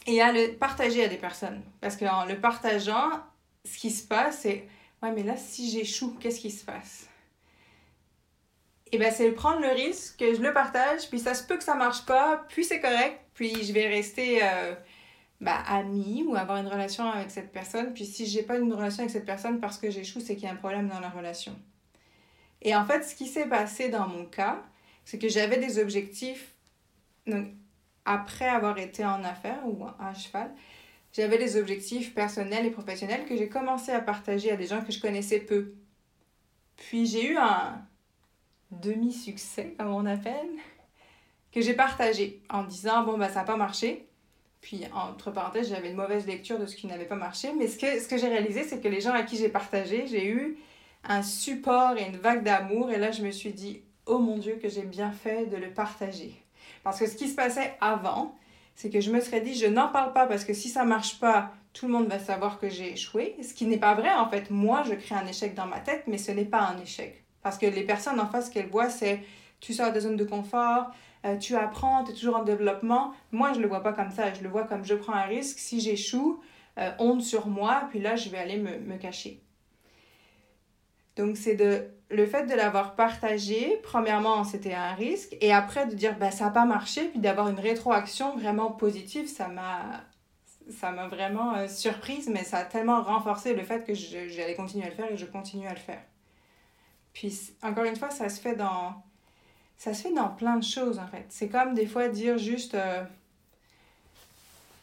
et 0.06 0.20
à 0.20 0.32
le 0.32 0.54
partager 0.54 1.04
à 1.04 1.08
des 1.08 1.16
personnes. 1.16 1.62
Parce 1.80 1.96
qu'en 1.96 2.24
le 2.24 2.40
partageant 2.40 3.10
ce 3.64 3.78
qui 3.78 3.90
se 3.90 4.06
passe 4.06 4.40
c'est 4.42 4.68
ouais 5.02 5.12
mais 5.12 5.22
là 5.22 5.36
si 5.36 5.70
j'échoue 5.70 6.16
qu'est-ce 6.20 6.40
qui 6.40 6.50
se 6.50 6.64
passe? 6.64 7.08
Et 8.92 8.98
ben 8.98 9.12
c'est 9.12 9.30
prendre 9.32 9.60
le 9.60 9.70
risque 9.70 10.18
que 10.18 10.34
je 10.34 10.40
le 10.40 10.52
partage 10.52 11.08
puis 11.08 11.18
ça 11.18 11.34
se 11.34 11.44
peut 11.44 11.56
que 11.56 11.64
ça 11.64 11.74
marche 11.74 12.06
pas 12.06 12.44
puis 12.48 12.64
c'est 12.64 12.80
correct 12.80 13.20
puis 13.34 13.64
je 13.64 13.72
vais 13.72 13.88
rester 13.88 14.40
euh, 14.42 14.74
bah, 15.40 15.62
amie 15.66 16.24
ou 16.26 16.36
avoir 16.36 16.58
une 16.58 16.68
relation 16.68 17.10
avec 17.10 17.30
cette 17.30 17.52
personne 17.52 17.92
puis 17.92 18.06
si 18.06 18.26
j'ai 18.26 18.42
pas 18.42 18.58
une 18.58 18.72
relation 18.72 19.00
avec 19.00 19.10
cette 19.10 19.26
personne 19.26 19.60
parce 19.60 19.78
que 19.78 19.90
j'échoue 19.90 20.20
c'est 20.20 20.36
qu'il 20.36 20.44
y 20.44 20.48
a 20.48 20.52
un 20.52 20.56
problème 20.56 20.88
dans 20.88 21.00
la 21.00 21.10
relation. 21.10 21.56
Et 22.62 22.74
en 22.76 22.86
fait 22.86 23.02
ce 23.02 23.16
qui 23.16 23.26
s'est 23.26 23.48
passé 23.48 23.88
dans 23.88 24.06
mon 24.06 24.24
cas 24.24 24.62
c'est 25.04 25.18
que 25.18 25.28
j'avais 25.28 25.58
des 25.58 25.80
objectifs 25.80 26.52
donc, 27.26 27.48
après 28.06 28.48
avoir 28.48 28.78
été 28.78 29.04
en 29.04 29.22
affaires 29.24 29.60
ou 29.66 29.84
à 29.98 30.14
cheval, 30.14 30.50
j'avais 31.12 31.38
des 31.38 31.56
objectifs 31.56 32.14
personnels 32.14 32.66
et 32.66 32.70
professionnels 32.70 33.26
que 33.26 33.36
j'ai 33.36 33.48
commencé 33.48 33.92
à 33.92 34.00
partager 34.00 34.50
à 34.50 34.56
des 34.56 34.66
gens 34.66 34.82
que 34.82 34.92
je 34.92 35.00
connaissais 35.00 35.40
peu. 35.40 35.74
Puis 36.76 37.06
j'ai 37.06 37.32
eu 37.32 37.36
un 37.36 37.82
demi-succès, 38.70 39.74
comme 39.78 39.88
on 39.88 40.06
appelle, 40.06 40.50
que 41.52 41.60
j'ai 41.60 41.74
partagé 41.74 42.42
en 42.50 42.64
disant 42.64 43.04
bon, 43.04 43.18
bah 43.18 43.28
ça 43.28 43.40
n'a 43.40 43.44
pas 43.44 43.56
marché. 43.56 44.06
Puis, 44.60 44.82
entre 44.92 45.30
parenthèses, 45.30 45.68
j'avais 45.68 45.90
une 45.90 45.96
mauvaise 45.96 46.26
lecture 46.26 46.58
de 46.58 46.66
ce 46.66 46.74
qui 46.74 46.88
n'avait 46.88 47.04
pas 47.04 47.14
marché. 47.14 47.52
Mais 47.56 47.68
ce 47.68 47.78
que, 47.78 48.00
ce 48.00 48.08
que 48.08 48.16
j'ai 48.16 48.26
réalisé, 48.26 48.64
c'est 48.64 48.80
que 48.80 48.88
les 48.88 49.00
gens 49.00 49.12
à 49.12 49.22
qui 49.22 49.36
j'ai 49.36 49.48
partagé, 49.48 50.08
j'ai 50.08 50.26
eu 50.26 50.58
un 51.04 51.22
support 51.22 51.96
et 51.96 52.04
une 52.04 52.16
vague 52.16 52.42
d'amour. 52.42 52.90
Et 52.90 52.98
là, 52.98 53.12
je 53.12 53.22
me 53.22 53.30
suis 53.30 53.52
dit, 53.52 53.82
oh 54.06 54.18
mon 54.18 54.38
Dieu, 54.38 54.58
que 54.60 54.68
j'ai 54.68 54.82
bien 54.82 55.12
fait 55.12 55.46
de 55.46 55.56
le 55.56 55.72
partager. 55.72 56.34
Parce 56.86 57.00
que 57.00 57.08
ce 57.08 57.16
qui 57.16 57.26
se 57.26 57.34
passait 57.34 57.74
avant, 57.80 58.36
c'est 58.76 58.90
que 58.90 59.00
je 59.00 59.10
me 59.10 59.18
serais 59.18 59.40
dit, 59.40 59.56
je 59.56 59.66
n'en 59.66 59.88
parle 59.88 60.12
pas 60.12 60.28
parce 60.28 60.44
que 60.44 60.54
si 60.54 60.68
ça 60.68 60.84
marche 60.84 61.18
pas, 61.18 61.50
tout 61.72 61.88
le 61.88 61.92
monde 61.92 62.06
va 62.06 62.20
savoir 62.20 62.60
que 62.60 62.68
j'ai 62.68 62.92
échoué. 62.92 63.34
Ce 63.42 63.54
qui 63.54 63.66
n'est 63.66 63.76
pas 63.76 63.96
vrai, 63.96 64.14
en 64.14 64.28
fait. 64.28 64.52
Moi, 64.52 64.84
je 64.88 64.94
crée 64.94 65.16
un 65.16 65.26
échec 65.26 65.56
dans 65.56 65.66
ma 65.66 65.80
tête, 65.80 66.04
mais 66.06 66.16
ce 66.16 66.30
n'est 66.30 66.44
pas 66.44 66.60
un 66.60 66.78
échec. 66.80 67.24
Parce 67.42 67.58
que 67.58 67.66
les 67.66 67.82
personnes 67.82 68.20
en 68.20 68.28
face, 68.28 68.50
qu'elles 68.50 68.68
voient, 68.68 68.88
c'est 68.88 69.18
tu 69.58 69.74
sors 69.74 69.92
de 69.92 69.98
zone 69.98 70.14
de 70.14 70.22
confort, 70.22 70.92
euh, 71.24 71.36
tu 71.38 71.56
apprends, 71.56 72.04
tu 72.04 72.12
es 72.12 72.14
toujours 72.14 72.36
en 72.36 72.44
développement. 72.44 73.14
Moi, 73.32 73.52
je 73.52 73.58
ne 73.58 73.64
le 73.64 73.68
vois 73.68 73.82
pas 73.82 73.92
comme 73.92 74.12
ça. 74.12 74.32
Je 74.32 74.44
le 74.44 74.48
vois 74.48 74.62
comme 74.62 74.84
je 74.84 74.94
prends 74.94 75.14
un 75.14 75.26
risque. 75.26 75.58
Si 75.58 75.80
j'échoue, 75.80 76.40
euh, 76.78 76.92
honte 77.00 77.22
sur 77.22 77.48
moi, 77.48 77.88
puis 77.90 77.98
là, 77.98 78.14
je 78.14 78.28
vais 78.28 78.38
aller 78.38 78.58
me, 78.58 78.78
me 78.78 78.96
cacher. 78.96 79.42
Donc, 81.16 81.36
c'est 81.36 81.56
de 81.56 81.88
le 82.08 82.26
fait 82.26 82.46
de 82.46 82.54
l'avoir 82.54 82.94
partagé, 82.94 83.78
premièrement, 83.82 84.44
c'était 84.44 84.74
un 84.74 84.94
risque, 84.94 85.36
et 85.40 85.52
après 85.52 85.86
de 85.86 85.94
dire 85.94 86.16
bah, 86.18 86.30
ça 86.30 86.44
n'a 86.46 86.50
pas 86.50 86.64
marché, 86.64 87.08
puis 87.08 87.18
d'avoir 87.18 87.48
une 87.48 87.58
rétroaction 87.58 88.36
vraiment 88.36 88.70
positive, 88.70 89.28
ça 89.28 89.48
m'a 89.48 90.04
ça 90.70 90.90
m'a 90.90 91.06
vraiment 91.06 91.54
euh, 91.54 91.68
surprise, 91.68 92.28
mais 92.28 92.42
ça 92.42 92.58
a 92.58 92.64
tellement 92.64 93.02
renforcé 93.02 93.54
le 93.54 93.62
fait 93.62 93.84
que 93.84 93.94
j'allais 93.94 94.56
continuer 94.56 94.84
à 94.84 94.88
le 94.88 94.94
faire 94.94 95.12
et 95.12 95.16
je 95.16 95.26
continue 95.26 95.66
à 95.68 95.72
le 95.72 95.78
faire. 95.78 96.02
Puis 97.12 97.52
encore 97.62 97.84
une 97.84 97.96
fois, 97.96 98.10
ça 98.10 98.28
se 98.28 98.40
fait 98.40 98.56
dans 98.56 99.02
ça 99.78 99.94
se 99.94 100.02
fait 100.02 100.12
dans 100.12 100.28
plein 100.28 100.56
de 100.56 100.64
choses 100.64 100.98
en 100.98 101.06
fait. 101.06 101.26
C'est 101.28 101.48
comme 101.48 101.74
des 101.74 101.86
fois 101.86 102.08
dire 102.08 102.38
juste 102.38 102.74
euh, 102.74 103.04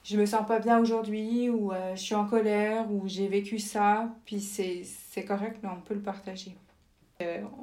je 0.04 0.18
me 0.18 0.26
sens 0.26 0.46
pas 0.46 0.60
bien 0.60 0.80
aujourd'hui 0.80 1.50
ou 1.50 1.72
euh, 1.72 1.96
je 1.96 2.02
suis 2.02 2.16
en 2.16 2.26
colère 2.26 2.92
ou 2.92 3.04
j'ai 3.08 3.28
vécu 3.28 3.60
ça, 3.60 4.10
puis 4.26 4.40
c'est 4.42 5.26
correct, 5.26 5.60
mais 5.64 5.70
on 5.70 5.82
peut 5.82 5.94
le 5.94 6.02
partager. 6.02 6.56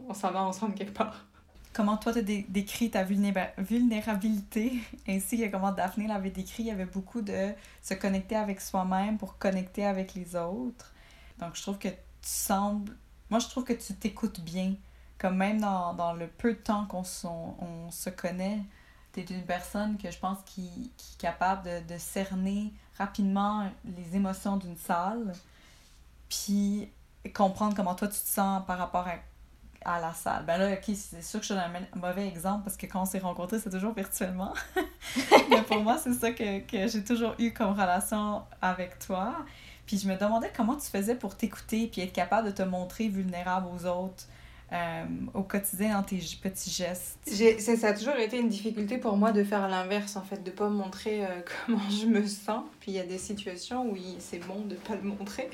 On 0.09 0.15
s'en 0.15 0.31
va 0.31 0.43
ensemble 0.43 0.75
quelque 0.75 0.95
part. 0.95 1.27
Comment 1.73 1.97
toi, 1.97 2.13
tu 2.13 2.19
as 2.19 2.23
décrit 2.23 2.91
ta 2.91 3.05
vulnérabilité, 3.05 4.73
ainsi 5.09 5.39
que 5.39 5.49
comment 5.51 5.71
Daphné 5.71 6.09
l'avait 6.09 6.31
décrit, 6.31 6.65
il 6.65 6.67
y 6.67 6.71
avait 6.73 6.85
beaucoup 6.85 7.23
de 7.23 7.53
se 7.81 7.95
connecter 7.95 8.35
avec 8.35 8.61
soi-même 8.61 9.19
pour 9.19 9.39
connecter 9.39 9.87
avec 9.87 10.15
les 10.15 10.35
autres. 10.35 10.93
Donc, 11.39 11.55
je 11.55 11.63
trouve 11.63 11.79
que 11.79 11.89
tu 11.89 11.95
sembles... 12.23 12.97
Moi, 13.31 13.39
je 13.39 13.49
trouve 13.49 13.65
que 13.65 13.73
tu 13.73 13.95
t'écoutes 13.95 14.41
bien. 14.41 14.75
Comme 15.19 15.37
même 15.37 15.61
dans, 15.61 15.95
dans 15.95 16.13
le 16.13 16.27
peu 16.27 16.55
de 16.55 16.59
temps 16.59 16.87
qu'on 16.87 17.05
on 17.61 17.91
se 17.91 18.11
connaît, 18.11 18.61
tu 19.13 19.21
es 19.21 19.25
une 19.25 19.43
personne 19.43 19.97
que 19.97 20.11
je 20.11 20.19
pense 20.19 20.39
qui, 20.47 20.93
qui 20.97 21.15
est 21.15 21.21
capable 21.21 21.65
de, 21.65 21.95
de 21.95 21.99
cerner 21.99 22.73
rapidement 22.99 23.71
les 23.85 24.17
émotions 24.17 24.57
d'une 24.57 24.77
salle, 24.77 25.33
puis 26.29 26.89
comprendre 27.35 27.77
comment 27.77 27.95
toi 27.95 28.09
tu 28.09 28.19
te 28.21 28.29
sens 28.29 28.63
par 28.67 28.79
rapport 28.79 29.07
à 29.07 29.17
à 29.85 30.01
la 30.01 30.13
salle. 30.13 30.45
Ben 30.47 30.59
là, 30.59 30.73
ok, 30.73 30.95
c'est 30.95 31.23
sûr 31.23 31.41
que 31.41 31.47
je 31.47 31.55
suis 31.55 31.61
un 31.61 31.99
mauvais 31.99 32.27
exemple 32.27 32.65
parce 32.65 32.77
que 32.77 32.87
quand 32.87 33.03
on 33.03 33.07
s'est 33.07 33.19
rencontrés, 33.19 33.59
c'est 33.59 33.71
toujours 33.71 33.95
virtuellement. 33.95 34.53
Mais 35.51 35.63
pour 35.63 35.81
moi, 35.81 35.99
c'est 35.99 36.13
ça 36.13 36.33
que, 36.33 36.61
que 36.61 36.87
j'ai 36.87 37.03
toujours 37.03 37.35
eu 37.39 37.53
comme 37.53 37.73
relation 37.73 38.43
avec 38.61 38.99
toi. 38.99 39.35
Puis 39.87 39.99
je 39.99 40.09
me 40.09 40.17
demandais 40.17 40.53
comment 40.55 40.77
tu 40.77 40.89
faisais 40.89 41.15
pour 41.15 41.37
t'écouter 41.37 41.89
puis 41.89 42.03
être 42.03 42.13
capable 42.13 42.49
de 42.49 42.53
te 42.53 42.63
montrer 42.63 43.09
vulnérable 43.09 43.67
aux 43.75 43.87
autres. 43.87 44.25
Euh, 44.73 45.05
au 45.35 45.43
quotidien 45.43 45.97
dans 45.97 46.05
tes 46.05 46.21
petits 46.41 46.71
gestes? 46.71 47.19
Ça 47.59 47.89
a 47.89 47.93
toujours 47.93 48.15
été 48.15 48.39
une 48.39 48.49
difficulté 48.49 48.99
pour 48.99 49.17
moi 49.17 49.33
de 49.33 49.43
faire 49.43 49.67
l'inverse, 49.69 50.15
en 50.15 50.23
fait, 50.23 50.45
de 50.45 50.51
pas 50.53 50.69
montrer 50.69 51.25
euh, 51.25 51.41
comment 51.67 51.91
je 51.91 52.07
me 52.07 52.25
sens. 52.25 52.63
Puis 52.79 52.93
il 52.93 52.95
y 52.95 53.01
a 53.01 53.05
des 53.05 53.19
situations 53.19 53.91
où 53.91 53.97
c'est 54.21 54.39
bon 54.47 54.61
de 54.67 54.77
pas 54.77 54.95
le 54.95 55.03
montrer. 55.03 55.51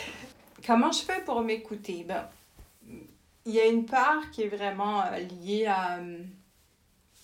comment 0.66 0.92
je 0.92 1.00
fais 1.00 1.22
pour 1.24 1.40
m'écouter? 1.40 2.04
Ben, 2.06 2.28
il 3.50 3.56
y 3.56 3.60
a 3.60 3.66
une 3.66 3.84
part 3.84 4.30
qui 4.30 4.42
est 4.42 4.48
vraiment 4.48 5.02
euh, 5.02 5.18
liée 5.18 5.66
à, 5.66 5.98
euh, 5.98 6.22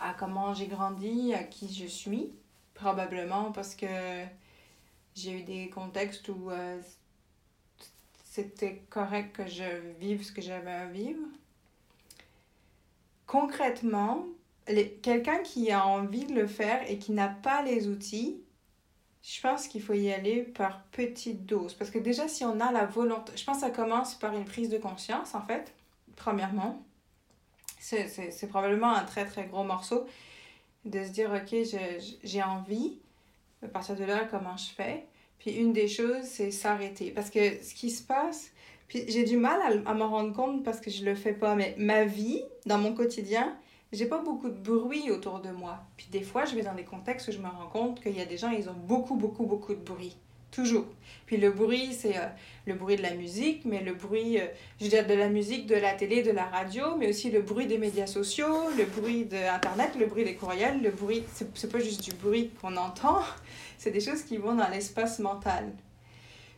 à 0.00 0.12
comment 0.12 0.54
j'ai 0.54 0.66
grandi, 0.66 1.32
à 1.32 1.44
qui 1.44 1.72
je 1.72 1.86
suis, 1.86 2.32
probablement 2.74 3.52
parce 3.52 3.76
que 3.76 3.86
j'ai 5.14 5.38
eu 5.38 5.42
des 5.42 5.70
contextes 5.70 6.28
où 6.28 6.50
euh, 6.50 6.80
c'était 8.24 8.82
correct 8.90 9.36
que 9.36 9.46
je 9.46 9.62
vive 10.00 10.24
ce 10.24 10.32
que 10.32 10.42
j'avais 10.42 10.72
à 10.72 10.86
vivre. 10.86 11.22
Concrètement, 13.28 14.26
quelqu'un 15.02 15.38
qui 15.44 15.70
a 15.70 15.86
envie 15.86 16.26
de 16.26 16.34
le 16.34 16.48
faire 16.48 16.90
et 16.90 16.98
qui 16.98 17.12
n'a 17.12 17.28
pas 17.28 17.62
les 17.62 17.86
outils, 17.86 18.40
je 19.22 19.40
pense 19.40 19.68
qu'il 19.68 19.82
faut 19.82 19.94
y 19.94 20.12
aller 20.12 20.42
par 20.42 20.82
petites 20.86 21.46
doses. 21.46 21.74
Parce 21.74 21.90
que 21.90 21.98
déjà, 22.00 22.26
si 22.26 22.44
on 22.44 22.58
a 22.58 22.72
la 22.72 22.84
volonté, 22.84 23.32
je 23.36 23.44
pense 23.44 23.58
que 23.58 23.62
ça 23.62 23.70
commence 23.70 24.16
par 24.16 24.34
une 24.34 24.44
prise 24.44 24.70
de 24.70 24.78
conscience, 24.78 25.34
en 25.34 25.42
fait, 25.42 25.75
premièrement. 26.16 26.82
C'est 27.78 28.48
probablement 28.48 28.92
un 28.92 29.04
très, 29.04 29.24
très 29.24 29.46
gros 29.46 29.62
morceau 29.62 30.06
de 30.84 31.04
se 31.04 31.10
dire, 31.10 31.30
OK, 31.32 31.56
j'ai 32.24 32.42
envie. 32.42 32.98
À 33.62 33.68
partir 33.68 33.96
de 33.96 34.04
là, 34.04 34.26
comment 34.30 34.56
je 34.56 34.70
fais? 34.70 35.06
Puis 35.38 35.52
une 35.52 35.72
des 35.72 35.88
choses, 35.88 36.24
c'est 36.24 36.50
s'arrêter. 36.50 37.10
Parce 37.10 37.30
que 37.30 37.62
ce 37.62 37.74
qui 37.74 37.90
se 37.90 38.02
passe, 38.02 38.50
puis 38.88 39.04
j'ai 39.08 39.24
du 39.24 39.36
mal 39.36 39.60
à, 39.60 39.90
à 39.90 39.94
m'en 39.94 40.08
rendre 40.08 40.32
compte 40.32 40.64
parce 40.64 40.80
que 40.80 40.90
je 40.90 41.04
le 41.04 41.14
fais 41.14 41.32
pas, 41.32 41.54
mais 41.54 41.74
ma 41.78 42.04
vie, 42.04 42.42
dans 42.66 42.78
mon 42.78 42.92
quotidien, 42.94 43.56
j'ai 43.92 44.06
pas 44.06 44.18
beaucoup 44.18 44.48
de 44.48 44.58
bruit 44.58 45.10
autour 45.10 45.40
de 45.40 45.50
moi. 45.50 45.78
Puis 45.96 46.08
des 46.10 46.22
fois, 46.22 46.44
je 46.44 46.54
vais 46.54 46.62
dans 46.62 46.74
des 46.74 46.84
contextes 46.84 47.28
où 47.28 47.32
je 47.32 47.38
me 47.38 47.48
rends 47.48 47.68
compte 47.68 48.02
qu'il 48.02 48.16
y 48.16 48.20
a 48.20 48.24
des 48.24 48.36
gens, 48.36 48.50
ils 48.50 48.68
ont 48.68 48.74
beaucoup, 48.74 49.16
beaucoup, 49.16 49.46
beaucoup 49.46 49.74
de 49.74 49.80
bruit. 49.80 50.16
Toujours. 50.56 50.86
Puis 51.26 51.36
le 51.36 51.50
bruit, 51.50 51.92
c'est 51.92 52.16
euh, 52.16 52.26
le 52.64 52.72
bruit 52.72 52.96
de 52.96 53.02
la 53.02 53.12
musique, 53.12 53.66
mais 53.66 53.82
le 53.82 53.92
bruit, 53.92 54.40
euh, 54.40 54.46
je 54.80 54.84
veux 54.84 54.90
dire, 54.90 55.06
de 55.06 55.12
la 55.12 55.28
musique, 55.28 55.66
de 55.66 55.74
la 55.74 55.92
télé, 55.92 56.22
de 56.22 56.30
la 56.30 56.46
radio, 56.46 56.96
mais 56.96 57.10
aussi 57.10 57.30
le 57.30 57.42
bruit 57.42 57.66
des 57.66 57.76
médias 57.76 58.06
sociaux, 58.06 58.70
le 58.78 58.86
bruit 58.86 59.26
de 59.26 59.36
Internet, 59.36 59.90
le 60.00 60.06
bruit 60.06 60.24
des 60.24 60.34
courriels, 60.34 60.80
le 60.80 60.88
bruit, 60.88 61.24
c'est 61.52 61.70
pas 61.70 61.78
juste 61.78 62.02
du 62.02 62.14
bruit 62.14 62.52
qu'on 62.58 62.74
entend, 62.78 63.20
c'est 63.78 63.90
des 63.90 64.00
choses 64.00 64.22
qui 64.22 64.38
vont 64.38 64.54
dans 64.54 64.68
l'espace 64.70 65.18
mental. 65.18 65.70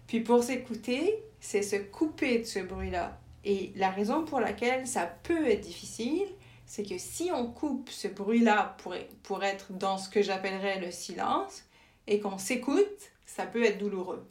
Puis 0.06 0.20
pour 0.20 0.44
s'écouter, 0.44 1.16
c'est 1.40 1.62
se 1.62 1.74
couper 1.74 2.38
de 2.38 2.44
ce 2.44 2.60
bruit-là. 2.60 3.18
Et 3.44 3.72
la 3.74 3.90
raison 3.90 4.24
pour 4.24 4.38
laquelle 4.38 4.86
ça 4.86 5.06
peut 5.24 5.48
être 5.48 5.62
difficile, 5.62 6.28
c'est 6.66 6.88
que 6.88 6.98
si 6.98 7.32
on 7.34 7.48
coupe 7.48 7.90
ce 7.90 8.06
bruit-là 8.06 8.76
pour, 8.80 8.94
pour 9.24 9.42
être 9.42 9.72
dans 9.72 9.98
ce 9.98 10.08
que 10.08 10.22
j'appellerais 10.22 10.78
le 10.78 10.92
silence, 10.92 11.64
et 12.08 12.20
qu'on 12.20 12.38
s'écoute, 12.38 13.12
ça 13.38 13.46
peut 13.46 13.62
être 13.62 13.78
douloureux. 13.78 14.28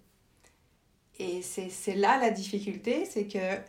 Et 1.17 1.41
c'est 1.41 1.95
là 1.95 2.19
la 2.19 2.29
difficulté, 2.29 3.05
c'est 3.05 3.25
que 3.25 3.61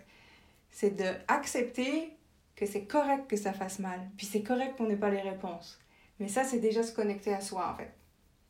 c'est 0.69 0.97
d'accepter 0.97 2.11
que 2.57 2.67
c'est 2.67 2.87
correct 2.87 3.29
que 3.31 3.37
ça 3.37 3.53
fasse 3.53 3.79
mal, 3.79 4.01
puis 4.17 4.27
c'est 4.27 4.43
correct 4.43 4.77
qu'on 4.77 4.89
n'ait 4.89 4.97
pas 4.97 5.11
les 5.11 5.21
réponses. 5.21 5.79
Mais 6.19 6.27
ça, 6.27 6.43
c'est 6.43 6.59
déjà 6.59 6.83
se 6.83 6.93
connecter 6.93 7.33
à 7.33 7.41
soi, 7.41 7.71
en 7.73 7.77
fait. 7.77 7.93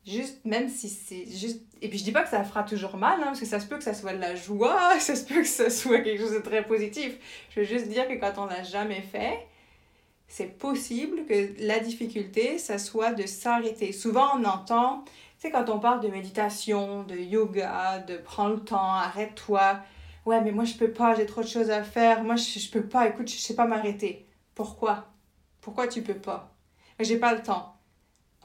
Juste, 0.03 0.43
même 0.45 0.67
si 0.67 0.89
c'est 0.89 1.27
juste... 1.27 1.61
Et 1.83 1.89
puis 1.89 1.99
je 1.99 2.05
dis 2.05 2.11
pas 2.11 2.23
que 2.23 2.29
ça 2.29 2.43
fera 2.43 2.63
toujours 2.63 2.97
mal, 2.97 3.19
hein, 3.21 3.25
parce 3.25 3.39
que 3.39 3.45
ça 3.45 3.59
se 3.59 3.67
peut 3.67 3.77
que 3.77 3.83
ça 3.83 3.93
soit 3.93 4.13
de 4.13 4.19
la 4.19 4.33
joie, 4.33 4.99
ça 4.99 5.15
se 5.15 5.25
peut 5.25 5.41
que 5.41 5.47
ça 5.47 5.69
soit 5.69 5.99
quelque 5.99 6.19
chose 6.19 6.33
de 6.33 6.39
très 6.39 6.65
positif. 6.65 7.19
Je 7.51 7.59
veux 7.59 7.65
juste 7.67 7.87
dire 7.87 8.07
que 8.07 8.15
quand 8.15 8.33
on 8.37 8.47
l'a 8.47 8.63
jamais 8.63 9.03
fait, 9.03 9.45
c'est 10.27 10.57
possible 10.57 11.27
que 11.27 11.53
la 11.59 11.77
difficulté, 11.77 12.57
ça 12.57 12.79
soit 12.79 13.11
de 13.11 13.27
s'arrêter. 13.27 13.91
Souvent, 13.91 14.31
on 14.39 14.43
entend, 14.45 15.05
sais, 15.39 15.51
quand 15.51 15.69
on 15.69 15.79
parle 15.79 16.01
de 16.01 16.07
méditation, 16.09 17.03
de 17.03 17.15
yoga, 17.15 17.99
de 17.99 18.17
prendre 18.17 18.55
le 18.55 18.63
temps, 18.63 18.93
arrête-toi. 18.93 19.79
Ouais, 20.25 20.41
mais 20.41 20.51
moi, 20.51 20.65
je 20.65 20.75
peux 20.75 20.91
pas, 20.91 21.15
j'ai 21.15 21.25
trop 21.25 21.41
de 21.41 21.47
choses 21.47 21.69
à 21.71 21.83
faire. 21.83 22.23
Moi, 22.23 22.35
je, 22.35 22.59
je 22.59 22.69
peux 22.71 22.85
pas, 22.87 23.07
écoute, 23.07 23.29
je 23.29 23.37
sais 23.37 23.55
pas 23.55 23.65
m'arrêter. 23.65 24.27
Pourquoi? 24.55 25.07
Pourquoi 25.61 25.87
tu 25.87 26.01
peux 26.01 26.15
pas? 26.15 26.55
J'ai 26.99 27.17
pas 27.17 27.33
le 27.33 27.41
temps. 27.41 27.75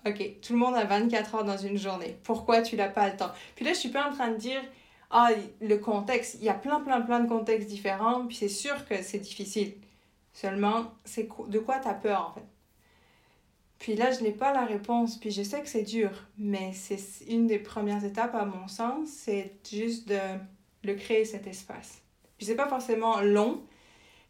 Ok, 0.07 0.41
tout 0.43 0.53
le 0.53 0.59
monde 0.59 0.75
a 0.77 0.85
24 0.85 1.35
heures 1.37 1.45
dans 1.45 1.57
une 1.57 1.79
journée. 1.79 2.19
Pourquoi 2.25 2.63
tu 2.63 2.77
n'as 2.77 2.89
pas 2.89 3.09
le 3.09 3.17
temps? 3.17 3.31
Puis 3.57 3.65
là, 3.65 3.73
je 3.73 3.79
suis 3.79 3.89
pas 3.89 4.09
en 4.09 4.13
train 4.13 4.31
de 4.31 4.37
dire, 4.37 4.61
ah, 5.11 5.31
le 5.61 5.77
contexte, 5.79 6.37
il 6.41 6.45
y 6.45 6.49
a 6.49 6.55
plein, 6.55 6.81
plein, 6.81 7.01
plein 7.01 7.21
de 7.21 7.29
contextes 7.29 7.69
différents, 7.69 8.27
puis 8.27 8.37
c'est 8.37 8.49
sûr 8.49 8.87
que 8.87 9.03
c'est 9.03 9.19
difficile. 9.19 9.75
Seulement, 10.33 10.93
c'est 11.05 11.29
de 11.49 11.59
quoi 11.59 11.79
tu 11.81 11.89
as 11.89 11.95
peur 11.95 12.29
en 12.31 12.35
fait? 12.35 12.54
Puis 13.85 13.97
là, 13.97 14.11
je 14.13 14.23
n'ai 14.23 14.31
pas 14.31 14.55
la 14.55 14.65
réponse, 14.65 15.19
puis 15.19 15.31
je 15.31 15.43
sais 15.43 15.61
que 15.61 15.69
c'est 15.69 15.83
dur, 15.83 16.09
mais 16.39 16.73
c'est 16.73 16.99
une 17.29 17.47
des 17.47 17.59
premières 17.59 18.03
étapes 18.03 18.35
à 18.35 18.47
mon 18.47 18.67
sens, 18.67 19.11
c'est 19.11 19.53
juste 19.71 20.09
de 20.09 20.19
le 20.85 20.95
créer 20.95 21.27
cet 21.27 21.47
espace. 21.47 22.01
Puis 22.39 22.47
c'est 22.47 22.55
pas 22.55 22.67
forcément 22.67 23.21
long, 23.21 23.61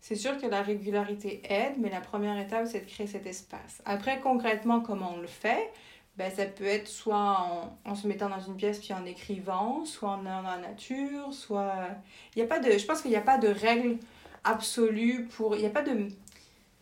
c'est 0.00 0.16
sûr 0.16 0.38
que 0.40 0.48
la 0.48 0.60
régularité 0.60 1.40
aide, 1.48 1.74
mais 1.78 1.88
la 1.88 2.00
première 2.00 2.36
étape, 2.36 2.66
c'est 2.66 2.80
de 2.80 2.90
créer 2.90 3.06
cet 3.06 3.26
espace. 3.26 3.80
Après, 3.84 4.18
concrètement, 4.18 4.80
comment 4.80 5.12
on 5.14 5.20
le 5.20 5.28
fait? 5.28 5.70
Ben, 6.16 6.32
ça 6.32 6.46
peut 6.46 6.64
être 6.64 6.88
soit 6.88 7.70
en, 7.84 7.94
se 7.94 8.08
mettant 8.08 8.30
dans 8.30 8.40
une 8.40 8.56
pièce 8.56 8.80
puis 8.80 8.92
en 8.92 9.06
écrivant, 9.06 9.84
soit 9.84 10.10
en 10.10 10.26
allant 10.26 10.42
dans 10.42 10.50
la 10.50 10.68
nature, 10.68 11.32
soit... 11.32 11.90
Il 12.34 12.40
y 12.40 12.42
a 12.42 12.48
pas 12.48 12.58
de... 12.58 12.76
Je 12.76 12.84
pense 12.84 13.02
qu'il 13.02 13.12
n'y 13.12 13.16
a 13.16 13.20
pas 13.20 13.38
de 13.38 13.46
règle 13.46 13.98
absolue 14.42 15.28
pour... 15.36 15.54
Il 15.54 15.60
n'y 15.60 15.66
a 15.68 15.70
pas 15.70 15.82
de 15.82 16.08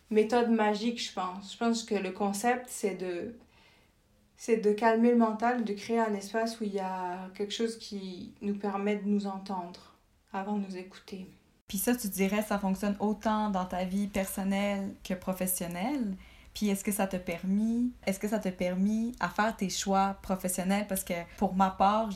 méthode 0.09 0.49
magique, 0.49 1.01
je 1.01 1.13
pense. 1.13 1.53
Je 1.53 1.57
pense 1.57 1.83
que 1.83 1.95
le 1.95 2.11
concept, 2.11 2.65
c'est 2.67 2.95
de 2.95 3.35
c'est 4.35 4.57
de 4.57 4.73
calmer 4.73 5.11
le 5.11 5.17
mental, 5.17 5.63
de 5.63 5.73
créer 5.73 5.99
un 5.99 6.13
espace 6.13 6.59
où 6.59 6.65
il 6.65 6.73
y 6.73 6.79
a 6.79 7.29
quelque 7.33 7.53
chose 7.53 7.77
qui 7.77 8.33
nous 8.41 8.55
permet 8.55 8.97
de 8.97 9.07
nous 9.07 9.25
entendre 9.25 9.95
avant 10.33 10.57
de 10.57 10.65
nous 10.65 10.75
écouter. 10.75 11.29
Puis 11.67 11.77
ça, 11.77 11.95
tu 11.95 12.09
dirais, 12.09 12.41
ça 12.41 12.59
fonctionne 12.59 12.97
autant 12.99 13.49
dans 13.49 13.65
ta 13.65 13.85
vie 13.85 14.07
personnelle 14.07 14.95
que 15.03 15.13
professionnelle. 15.13 16.17
Puis 16.53 16.67
est-ce 16.67 16.83
que 16.83 16.91
ça 16.91 17.07
t'a 17.07 17.19
permis, 17.19 17.93
est-ce 18.05 18.19
que 18.19 18.27
ça 18.27 18.37
t'a 18.37 18.51
permis 18.51 19.15
à 19.19 19.29
faire 19.29 19.55
tes 19.55 19.69
choix 19.69 20.17
professionnels? 20.21 20.87
Parce 20.87 21.03
que 21.03 21.13
pour 21.37 21.55
ma 21.55 21.71
part, 21.71 22.09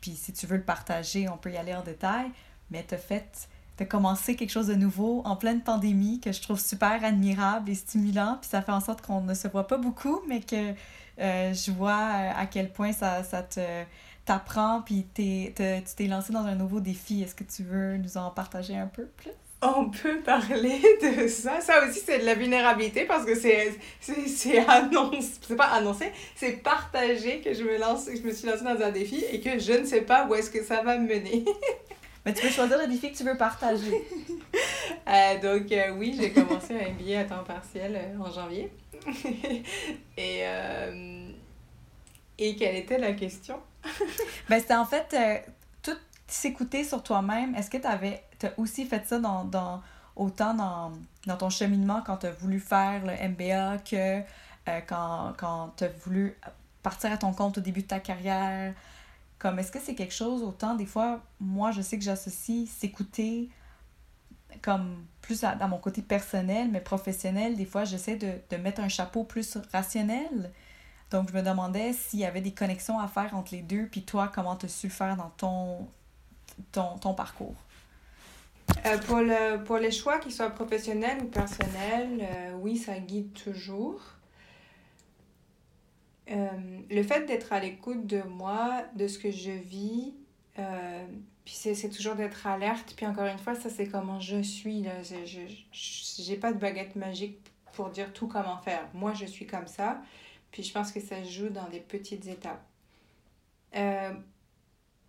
puis 0.00 0.12
si 0.12 0.32
tu 0.32 0.46
veux 0.46 0.58
le 0.58 0.64
partager, 0.64 1.28
on 1.28 1.38
peut 1.38 1.50
y 1.50 1.56
aller 1.56 1.74
en 1.74 1.82
détail, 1.82 2.30
mais 2.70 2.84
t'as 2.84 2.98
fait 2.98 3.48
de 3.80 3.84
commencer 3.84 4.36
quelque 4.36 4.50
chose 4.50 4.66
de 4.66 4.74
nouveau 4.74 5.22
en 5.24 5.36
pleine 5.36 5.62
pandémie 5.62 6.20
que 6.20 6.32
je 6.32 6.42
trouve 6.42 6.60
super 6.60 7.02
admirable 7.02 7.70
et 7.70 7.74
stimulant. 7.74 8.36
Puis 8.40 8.50
ça 8.50 8.60
fait 8.60 8.72
en 8.72 8.80
sorte 8.80 9.00
qu'on 9.00 9.22
ne 9.22 9.34
se 9.34 9.48
voit 9.48 9.66
pas 9.66 9.78
beaucoup, 9.78 10.20
mais 10.28 10.40
que 10.40 10.74
euh, 11.18 11.54
je 11.54 11.70
vois 11.72 11.92
euh, 11.92 12.30
à 12.36 12.46
quel 12.46 12.70
point 12.70 12.92
ça, 12.92 13.24
ça 13.24 13.42
te 13.42 13.60
t'apprend, 14.26 14.82
puis 14.82 15.06
tu 15.14 15.52
t'es 15.54 16.06
lancé 16.06 16.32
dans 16.32 16.44
un 16.44 16.54
nouveau 16.54 16.80
défi. 16.80 17.22
Est-ce 17.22 17.34
que 17.34 17.42
tu 17.42 17.62
veux 17.62 17.96
nous 17.96 18.18
en 18.18 18.30
partager 18.30 18.76
un 18.76 18.86
peu 18.86 19.06
plus? 19.06 19.32
On 19.62 19.90
peut 19.90 20.20
parler 20.20 20.80
de 21.02 21.26
ça. 21.26 21.60
Ça 21.60 21.86
aussi, 21.86 22.00
c'est 22.04 22.20
de 22.20 22.24
la 22.24 22.34
vulnérabilité 22.34 23.06
parce 23.06 23.24
que 23.24 23.34
c'est 23.34 23.78
annoncé, 24.68 25.30
c'est 25.46 25.56
pas 25.56 25.68
annoncé, 25.68 26.12
c'est 26.34 26.62
partagé 26.62 27.40
que 27.40 27.52
je 27.54 27.64
me 27.64 27.78
lance, 27.78 28.08
je 28.14 28.22
me 28.26 28.32
suis 28.32 28.46
lancée 28.46 28.64
dans 28.64 28.80
un 28.80 28.90
défi 28.90 29.24
et 29.32 29.40
que 29.40 29.58
je 29.58 29.72
ne 29.72 29.84
sais 29.84 30.02
pas 30.02 30.26
où 30.26 30.34
est-ce 30.34 30.50
que 30.50 30.62
ça 30.62 30.82
va 30.82 30.98
me 30.98 31.08
mener. 31.08 31.44
Mais 32.24 32.34
tu 32.34 32.42
peux 32.42 32.50
choisir 32.50 32.78
le 32.78 32.86
défi 32.86 33.12
que 33.12 33.16
tu 33.16 33.24
veux 33.24 33.36
partager. 33.36 33.92
Euh, 35.08 35.40
donc, 35.40 35.72
euh, 35.72 35.92
oui, 35.96 36.16
j'ai 36.16 36.30
commencé 36.30 36.74
un 36.74 36.92
MBA 36.92 37.20
à 37.20 37.24
temps 37.24 37.42
partiel 37.42 37.96
euh, 37.96 38.22
en 38.22 38.30
janvier. 38.30 38.72
et, 40.16 40.42
et 42.38 42.54
quelle 42.54 42.76
était 42.76 42.98
la 42.98 43.12
question? 43.14 43.58
ben, 44.48 44.60
c'était 44.60 44.74
en 44.74 44.84
fait 44.84 45.16
tout 45.82 45.96
s'écouter 46.28 46.84
sur 46.84 47.02
toi-même. 47.02 47.56
Est-ce 47.56 47.70
que 47.70 47.78
tu 47.78 47.86
avais 47.86 48.22
as 48.42 48.52
aussi 48.56 48.84
fait 48.84 49.04
ça 49.04 49.18
dans, 49.18 49.44
dans 49.44 49.82
autant 50.14 50.54
dans, 50.54 50.92
dans 51.26 51.36
ton 51.36 51.50
cheminement 51.50 52.02
quand 52.06 52.18
tu 52.18 52.26
as 52.26 52.32
voulu 52.32 52.60
faire 52.60 53.02
le 53.04 53.28
MBA 53.30 53.78
que 53.78 54.20
quand, 54.86 55.32
quand 55.36 55.72
tu 55.76 55.84
as 55.84 55.90
voulu 56.04 56.36
partir 56.82 57.10
à 57.10 57.16
ton 57.16 57.32
compte 57.32 57.58
au 57.58 57.62
début 57.62 57.82
de 57.82 57.88
ta 57.88 57.98
carrière? 57.98 58.74
Comme, 59.40 59.58
est-ce 59.58 59.72
que 59.72 59.80
c'est 59.80 59.96
quelque 59.96 60.14
chose, 60.14 60.44
autant 60.44 60.76
des 60.76 60.86
fois, 60.86 61.20
moi, 61.40 61.72
je 61.72 61.80
sais 61.80 61.98
que 61.98 62.04
j'associe 62.04 62.68
s'écouter 62.68 63.48
comme 64.62 65.04
plus 65.22 65.40
dans 65.40 65.68
mon 65.68 65.78
côté 65.78 66.02
personnel, 66.02 66.68
mais 66.70 66.80
professionnel, 66.80 67.56
des 67.56 67.64
fois, 67.64 67.84
j'essaie 67.84 68.16
de, 68.16 68.34
de 68.50 68.56
mettre 68.56 68.80
un 68.80 68.88
chapeau 68.88 69.24
plus 69.24 69.56
rationnel. 69.72 70.52
Donc, 71.10 71.30
je 71.30 71.34
me 71.34 71.42
demandais 71.42 71.92
s'il 71.92 72.20
y 72.20 72.24
avait 72.24 72.42
des 72.42 72.52
connexions 72.52 73.00
à 73.00 73.08
faire 73.08 73.34
entre 73.34 73.54
les 73.54 73.62
deux, 73.62 73.86
puis 73.86 74.02
toi, 74.02 74.30
comment 74.32 74.58
as 74.58 74.68
su 74.68 74.90
faire 74.90 75.16
dans 75.16 75.30
ton, 75.30 75.88
ton, 76.70 76.98
ton 76.98 77.14
parcours? 77.14 77.56
Euh, 78.86 78.98
pour, 78.98 79.18
le, 79.18 79.64
pour 79.64 79.78
les 79.78 79.90
choix, 79.90 80.18
qu'ils 80.18 80.32
soient 80.32 80.50
professionnels 80.50 81.18
ou 81.22 81.26
personnels, 81.26 82.20
euh, 82.20 82.52
oui, 82.60 82.76
ça 82.76 82.98
guide 82.98 83.32
toujours. 83.32 84.00
Euh, 86.30 86.48
le 86.88 87.02
fait 87.02 87.26
d'être 87.26 87.52
à 87.52 87.60
l'écoute 87.60 88.06
de 88.06 88.22
moi, 88.22 88.84
de 88.94 89.08
ce 89.08 89.18
que 89.18 89.30
je 89.30 89.50
vis, 89.50 90.14
euh, 90.58 91.06
puis 91.44 91.54
c'est 91.54 91.88
toujours 91.88 92.14
d'être 92.14 92.46
alerte. 92.46 92.94
Puis 92.96 93.06
encore 93.06 93.26
une 93.26 93.38
fois, 93.38 93.54
ça 93.54 93.68
c'est 93.68 93.88
comment 93.88 94.20
je 94.20 94.42
suis. 94.42 94.82
Là. 94.82 95.02
Je 95.02 96.30
n'ai 96.30 96.36
pas 96.36 96.52
de 96.52 96.58
baguette 96.58 96.94
magique 96.96 97.38
pour 97.72 97.90
dire 97.90 98.12
tout 98.12 98.28
comment 98.28 98.58
faire. 98.58 98.88
Moi, 98.94 99.14
je 99.14 99.26
suis 99.26 99.46
comme 99.46 99.66
ça. 99.66 100.00
Puis 100.52 100.62
je 100.62 100.72
pense 100.72 100.92
que 100.92 101.00
ça 101.00 101.22
se 101.24 101.30
joue 101.30 101.48
dans 101.48 101.68
des 101.68 101.80
petites 101.80 102.26
étapes. 102.26 102.62
Euh, 103.76 104.12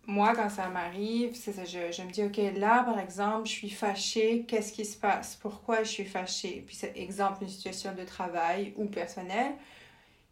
moi, 0.06 0.34
quand 0.34 0.48
ça 0.48 0.68
m'arrive, 0.68 1.34
je, 1.34 1.92
je 1.92 2.02
me 2.02 2.10
dis, 2.10 2.24
OK, 2.24 2.36
là, 2.58 2.82
par 2.84 2.98
exemple, 2.98 3.46
je 3.46 3.52
suis 3.52 3.70
fâchée, 3.70 4.44
qu'est-ce 4.46 4.72
qui 4.72 4.84
se 4.84 4.96
passe? 4.96 5.36
Pourquoi 5.36 5.84
je 5.84 5.90
suis 5.90 6.04
fâchée? 6.04 6.64
Puis 6.66 6.76
c'est 6.76 6.96
exemple, 6.96 7.42
une 7.42 7.48
situation 7.48 7.94
de 7.94 8.04
travail 8.04 8.72
ou 8.76 8.86
personnelle 8.86 9.52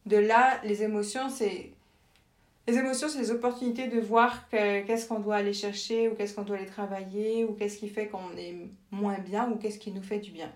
de 0.07 0.17
là, 0.17 0.61
les 0.65 0.83
émotions, 0.83 1.29
c'est. 1.29 1.71
Les 2.69 2.77
émotions, 2.77 3.09
c'est 3.09 3.19
des 3.19 3.31
opportunités 3.31 3.89
de 3.89 3.99
voir 3.99 4.49
qu'est-ce 4.49 5.09
qu'on 5.09 5.19
doit 5.19 5.37
aller 5.37 5.53
chercher 5.53 6.09
ou 6.09 6.15
qu'est-ce 6.15 6.35
qu'on 6.35 6.43
doit 6.43 6.57
aller 6.57 6.67
travailler 6.67 7.45
ou 7.45 7.55
qu'est-ce 7.55 7.79
qui 7.79 7.89
fait 7.89 8.07
qu'on 8.07 8.37
est 8.37 8.55
moins 8.91 9.19
bien 9.19 9.51
ou 9.51 9.57
qu'est-ce 9.57 9.79
qui 9.79 9.91
nous 9.91 10.03
fait 10.03 10.21
du 10.21 10.31
bien. 10.31 10.53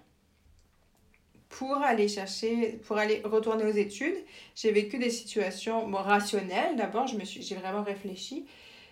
Pour 1.48 1.76
aller 1.76 2.06
chercher, 2.06 2.80
pour 2.86 2.98
aller 2.98 3.20
retourner 3.24 3.64
aux 3.64 3.74
études, 3.74 4.16
j'ai 4.54 4.70
vécu 4.70 4.98
des 4.98 5.10
situations 5.10 5.90
rationnelles. 5.92 6.76
D'abord, 6.76 7.06
j'ai 7.06 7.54
vraiment 7.56 7.82
réfléchi. 7.82 8.46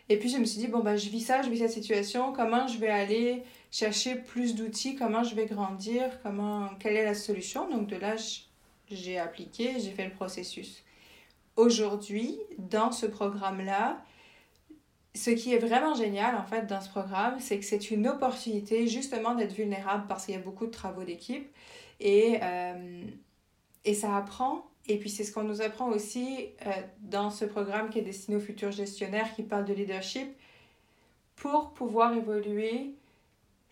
Et 0.08 0.18
puis, 0.18 0.28
je 0.28 0.38
me 0.38 0.44
suis 0.44 0.58
dit, 0.58 0.66
bon, 0.66 0.80
ben, 0.80 0.96
je 0.96 1.08
vis 1.08 1.20
ça, 1.20 1.42
je 1.42 1.48
vis 1.48 1.58
cette 1.58 1.70
situation. 1.70 2.32
Comment 2.32 2.66
je 2.66 2.78
vais 2.78 2.88
aller 2.88 3.42
chercher 3.70 4.16
plus 4.16 4.54
d'outils? 4.54 4.96
Comment 4.96 5.22
je 5.22 5.34
vais 5.34 5.46
grandir? 5.46 6.20
Comment, 6.22 6.70
quelle 6.80 6.96
est 6.96 7.04
la 7.04 7.14
solution? 7.14 7.70
Donc, 7.70 7.86
de 7.86 7.96
là, 7.96 8.16
j'ai 8.94 9.18
appliqué, 9.18 9.80
j'ai 9.80 9.90
fait 9.90 10.04
le 10.04 10.12
processus 10.12 10.84
aujourd'hui, 11.56 12.38
dans 12.58 12.92
ce 12.92 13.06
programme-là, 13.06 14.02
ce 15.14 15.30
qui 15.30 15.52
est 15.52 15.58
vraiment 15.58 15.94
génial 15.94 16.36
en 16.36 16.44
fait 16.44 16.66
dans 16.66 16.80
ce 16.80 16.88
programme, 16.88 17.38
c'est 17.38 17.58
que 17.58 17.64
c'est 17.64 17.90
une 17.90 18.08
opportunité 18.08 18.86
justement 18.86 19.34
d'être 19.34 19.52
vulnérable 19.52 20.04
parce 20.08 20.24
qu'il 20.24 20.34
y 20.34 20.38
a 20.38 20.40
beaucoup 20.40 20.66
de 20.66 20.70
travaux 20.70 21.04
d'équipe 21.04 21.50
et, 22.00 22.38
euh, 22.42 23.04
et 23.84 23.94
ça 23.94 24.16
apprend. 24.16 24.66
Et 24.88 24.98
puis 24.98 25.10
c'est 25.10 25.22
ce 25.22 25.32
qu'on 25.32 25.44
nous 25.44 25.60
apprend 25.60 25.88
aussi 25.90 26.48
euh, 26.66 26.70
dans 27.00 27.30
ce 27.30 27.44
programme 27.44 27.90
qui 27.90 27.98
est 27.98 28.02
destiné 28.02 28.36
aux 28.36 28.40
futurs 28.40 28.72
gestionnaires 28.72 29.34
qui 29.34 29.42
parle 29.42 29.64
de 29.64 29.74
leadership. 29.74 30.28
Pour 31.36 31.72
pouvoir 31.72 32.14
évoluer, 32.14 32.94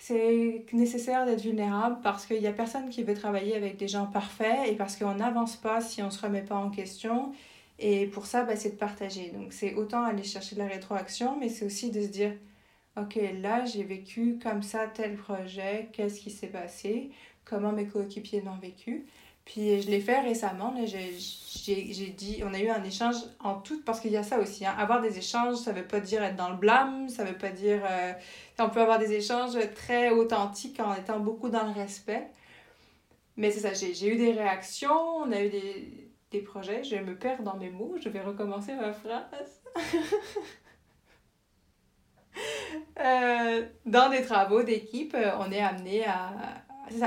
c'est 0.01 0.65
nécessaire 0.73 1.27
d'être 1.27 1.43
vulnérable 1.43 1.99
parce 2.03 2.27
qu'il 2.27 2.41
n'y 2.41 2.47
a 2.47 2.53
personne 2.53 2.89
qui 2.89 3.05
veut 3.05 3.15
travailler 3.15 3.55
avec 3.55 3.77
des 3.77 3.87
gens 3.87 4.07
parfaits 4.07 4.69
et 4.69 4.75
parce 4.75 4.97
qu'on 4.97 5.15
n'avance 5.15 5.57
pas 5.57 5.81
si 5.83 6.03
on 6.03 6.07
ne 6.07 6.11
se 6.11 6.23
remet 6.23 6.43
pas 6.43 6.57
en 6.57 6.71
question 6.71 7.33
et 7.81 8.07
pour 8.07 8.27
ça, 8.27 8.45
bah, 8.45 8.57
c'est 8.57 8.71
de 8.71 8.77
partager. 8.77 9.31
Donc, 9.31 9.53
c'est 9.53 9.75
autant 9.75 10.05
aller 10.05 10.23
chercher 10.23 10.55
de 10.55 10.61
la 10.61 10.69
rétroaction, 10.69 11.39
mais 11.39 11.49
c'est 11.49 11.65
aussi 11.65 11.91
de 11.91 12.03
se 12.03 12.09
dire, 12.09 12.35
OK, 12.97 13.19
là, 13.41 13.65
j'ai 13.65 13.85
vécu 13.85 14.39
comme 14.43 14.63
ça 14.63 14.87
tel 14.87 15.17
projet, 15.17 15.89
qu'est-ce 15.93 16.21
qui 16.21 16.31
s'est 16.31 16.49
passé, 16.49 17.11
comment 17.45 17.73
mes 17.73 17.87
coéquipiers 17.87 18.43
l'ont 18.43 18.59
vécu? 18.59 19.07
Puis, 19.51 19.83
je 19.83 19.91
l'ai 19.91 20.01
fait 20.01 20.21
récemment, 20.21 20.73
j'ai 20.87 22.11
dit, 22.17 22.41
on 22.45 22.55
a 22.55 22.61
eu 22.61 22.69
un 22.69 22.85
échange 22.85 23.17
en 23.41 23.55
tout, 23.55 23.83
parce 23.83 23.99
qu'il 23.99 24.13
y 24.13 24.17
a 24.17 24.23
ça 24.23 24.39
aussi, 24.39 24.65
hein. 24.65 24.77
avoir 24.79 25.01
des 25.01 25.19
échanges, 25.19 25.57
ça 25.57 25.73
veut 25.73 25.87
pas 25.87 25.99
dire 25.99 26.23
être 26.23 26.37
dans 26.37 26.51
le 26.51 26.57
blâme, 26.57 27.09
ça 27.09 27.25
veut 27.25 27.37
pas 27.37 27.51
dire... 27.51 27.81
Euh, 27.85 28.13
on 28.61 28.71
peut 28.71 28.81
avoir 28.81 29.01
des 29.01 29.13
échanges 29.13 29.59
très 29.75 30.11
authentiques 30.11 30.79
en 30.79 30.95
étant 30.95 31.19
beaucoup 31.19 31.49
dans 31.49 31.65
le 31.65 31.73
respect. 31.73 32.29
Mais 33.37 33.51
c'est 33.51 33.61
ça, 33.61 33.73
j'ai 33.75 34.07
eu 34.07 34.17
des 34.17 34.31
réactions, 34.31 35.17
on 35.17 35.33
a 35.33 35.43
eu 35.43 35.49
des, 35.49 36.11
des 36.31 36.43
projets. 36.43 36.85
Je 36.85 36.95
me 36.97 37.17
perds 37.17 37.43
dans 37.43 37.57
mes 37.57 37.71
mots. 37.71 37.97
Je 38.01 38.09
vais 38.09 38.21
recommencer 38.21 38.75
ma 38.75 38.93
phrase. 38.93 39.63
Euh, 43.01 43.67
dans 43.87 44.09
des 44.09 44.23
travaux 44.23 44.63
d'équipe, 44.63 45.17
on 45.39 45.51
est 45.51 45.61
amené 45.61 46.05
à, 46.05 46.33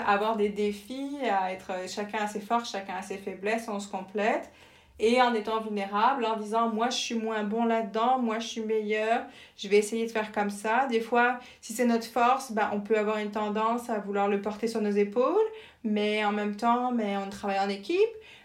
avoir 0.06 0.36
des 0.38 0.50
défis, 0.50 1.18
à 1.30 1.52
être 1.52 1.72
chacun 1.88 2.20
a 2.20 2.28
ses 2.28 2.40
forces, 2.40 2.72
chacun 2.72 2.96
a 2.96 3.02
ses 3.02 3.18
faiblesses, 3.18 3.68
on 3.68 3.80
se 3.80 3.90
complète. 3.90 4.52
Et 5.00 5.22
en 5.22 5.34
étant 5.34 5.60
vulnérable, 5.60 6.24
en 6.24 6.38
disant 6.38 6.70
moi 6.70 6.90
je 6.90 6.98
suis 6.98 7.16
moins 7.16 7.44
bon 7.44 7.66
là-dedans, 7.66 8.20
moi 8.20 8.40
je 8.40 8.48
suis 8.48 8.62
meilleur, 8.62 9.26
je 9.58 9.68
vais 9.68 9.78
essayer 9.78 10.06
de 10.06 10.12
faire 10.12 10.32
comme 10.32 10.52
ça. 10.52 10.86
Des 10.88 11.02
fois, 11.02 11.40
si 11.62 11.74
c'est 11.74 11.86
notre 11.86 12.06
force, 12.06 12.52
ben, 12.52 12.70
on 12.74 12.80
peut 12.80 12.98
avoir 12.98 13.18
une 13.18 13.32
tendance 13.32 13.90
à 13.90 14.00
vouloir 14.00 14.28
le 14.28 14.42
porter 14.42 14.68
sur 14.68 14.82
nos 14.82 14.92
épaules, 14.92 15.48
mais 15.84 16.24
en 16.24 16.32
même 16.32 16.56
temps, 16.56 16.92
mais 16.92 17.18
on 17.18 17.30
travaille 17.30 17.60
en 17.60 17.70
équipe. 17.70 18.00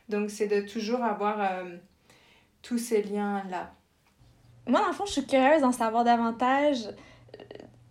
Donc, 0.09 0.31
c'est 0.31 0.47
de 0.47 0.67
toujours 0.67 1.05
avoir 1.05 1.39
euh, 1.41 1.77
tous 2.63 2.79
ces 2.79 3.03
liens-là. 3.03 3.73
Moi, 4.67 4.81
dans 4.81 4.89
le 4.89 4.93
fond, 4.95 5.07
je 5.07 5.13
suis 5.13 5.27
curieuse 5.27 5.61
d'en 5.61 5.73
savoir 5.73 6.05
davantage. 6.05 6.89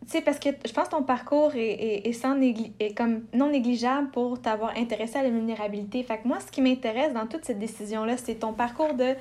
Tu 0.08 0.14
sais, 0.14 0.22
parce 0.22 0.40
que 0.40 0.50
je 0.66 0.72
pense 0.72 0.86
que 0.86 0.92
ton 0.92 1.04
parcours 1.04 1.54
est, 1.56 2.08
est, 2.08 2.14
sans 2.14 2.40
est 2.42 2.96
comme 2.96 3.26
non 3.34 3.50
négligeable 3.52 4.10
pour 4.12 4.42
t'avoir 4.42 4.72
intéressé 4.78 5.18
à 5.18 5.24
la 5.24 5.30
vulnérabilité. 5.30 6.02
Fait 6.02 6.20
que 6.20 6.28
moi, 6.30 6.40
ce 6.40 6.50
qui 6.50 6.62
m'intéresse 6.62 7.14
dans 7.14 7.28
toute 7.28 7.44
cette 7.44 7.60
décision-là, 7.60 8.16
c'est 8.16 8.36
ton 8.36 8.54
parcours 8.54 8.94
de 8.94 9.16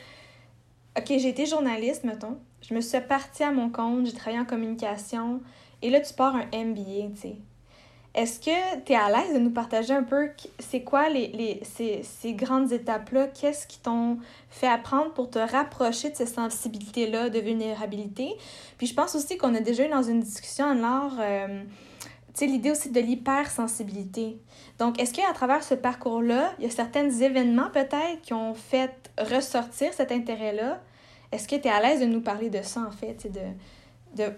OK, 0.96 1.06
j'ai 1.08 1.28
été 1.28 1.44
journaliste, 1.44 2.04
mettons. 2.04 2.38
Je 2.62 2.72
me 2.72 2.80
suis 2.80 3.00
partie 3.00 3.42
à 3.42 3.50
mon 3.50 3.68
compte, 3.68 4.06
j'ai 4.06 4.12
travaillé 4.12 4.40
en 4.40 4.44
communication. 4.44 5.40
Et 5.82 5.90
là, 5.90 6.00
tu 6.00 6.14
pars 6.14 6.36
un 6.36 6.46
MBA, 6.56 7.10
tu 7.14 7.20
sais. 7.20 7.36
Est-ce 8.16 8.40
que 8.40 8.80
tu 8.86 8.92
es 8.92 8.96
à 8.96 9.10
l'aise 9.10 9.34
de 9.34 9.38
nous 9.38 9.50
partager 9.50 9.92
un 9.92 10.02
peu 10.02 10.30
c'est 10.58 10.80
quoi 10.80 11.10
les, 11.10 11.28
les, 11.28 11.60
ces, 11.64 12.02
ces 12.02 12.32
grandes 12.32 12.72
étapes-là? 12.72 13.26
Qu'est-ce 13.26 13.66
qui 13.66 13.78
t'ont 13.78 14.16
fait 14.48 14.66
apprendre 14.66 15.12
pour 15.12 15.28
te 15.28 15.38
rapprocher 15.38 16.08
de 16.08 16.16
ces 16.16 16.24
sensibilités-là 16.24 17.28
de 17.28 17.38
vulnérabilité? 17.38 18.30
Puis 18.78 18.86
je 18.86 18.94
pense 18.94 19.14
aussi 19.14 19.36
qu'on 19.36 19.54
a 19.54 19.60
déjà 19.60 19.84
eu 19.84 19.90
dans 19.90 20.02
une 20.02 20.20
discussion 20.20 20.64
alors 20.70 21.12
euh, 21.20 21.62
l'idée 22.40 22.70
aussi 22.70 22.90
de 22.90 23.00
l'hypersensibilité. 23.00 24.38
Donc, 24.78 24.98
est-ce 24.98 25.12
qu'à 25.12 25.30
travers 25.34 25.62
ce 25.62 25.74
parcours-là, 25.74 26.54
il 26.58 26.64
y 26.64 26.68
a 26.68 26.70
certains 26.70 27.10
événements 27.10 27.70
peut-être 27.70 28.22
qui 28.22 28.32
ont 28.32 28.54
fait 28.54 29.10
ressortir 29.18 29.92
cet 29.92 30.10
intérêt-là? 30.10 30.80
Est-ce 31.32 31.46
que 31.46 31.56
tu 31.56 31.68
es 31.68 31.70
à 31.70 31.82
l'aise 31.82 32.00
de 32.00 32.06
nous 32.06 32.22
parler 32.22 32.48
de 32.48 32.62
ça, 32.62 32.80
en 32.80 32.90
fait, 32.90 33.30
de, 33.30 34.22
de... 34.22 34.32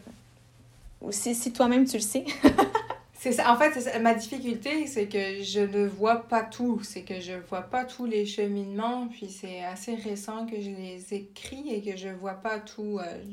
ou 1.00 1.12
si 1.12 1.52
toi-même 1.52 1.86
tu 1.86 1.96
le 1.96 2.02
sais? 2.02 2.24
C'est 3.18 3.32
ça. 3.32 3.52
En 3.52 3.56
fait, 3.56 3.98
ma 4.00 4.14
difficulté, 4.14 4.86
c'est 4.86 5.08
que 5.08 5.42
je 5.42 5.58
ne 5.58 5.88
vois 5.88 6.28
pas 6.28 6.44
tout. 6.44 6.80
C'est 6.84 7.02
que 7.02 7.18
je 7.18 7.32
ne 7.32 7.40
vois 7.40 7.62
pas 7.62 7.84
tous 7.84 8.06
les 8.06 8.24
cheminements. 8.24 9.08
Puis 9.08 9.28
c'est 9.28 9.64
assez 9.64 9.96
récent 9.96 10.46
que 10.46 10.60
je 10.60 10.70
les 10.70 11.12
écris 11.12 11.68
et 11.68 11.82
que 11.82 11.96
je 11.96 12.08
ne 12.08 12.14
vois 12.14 12.34
pas 12.34 12.60
tout. 12.60 13.00
Euh, 13.00 13.24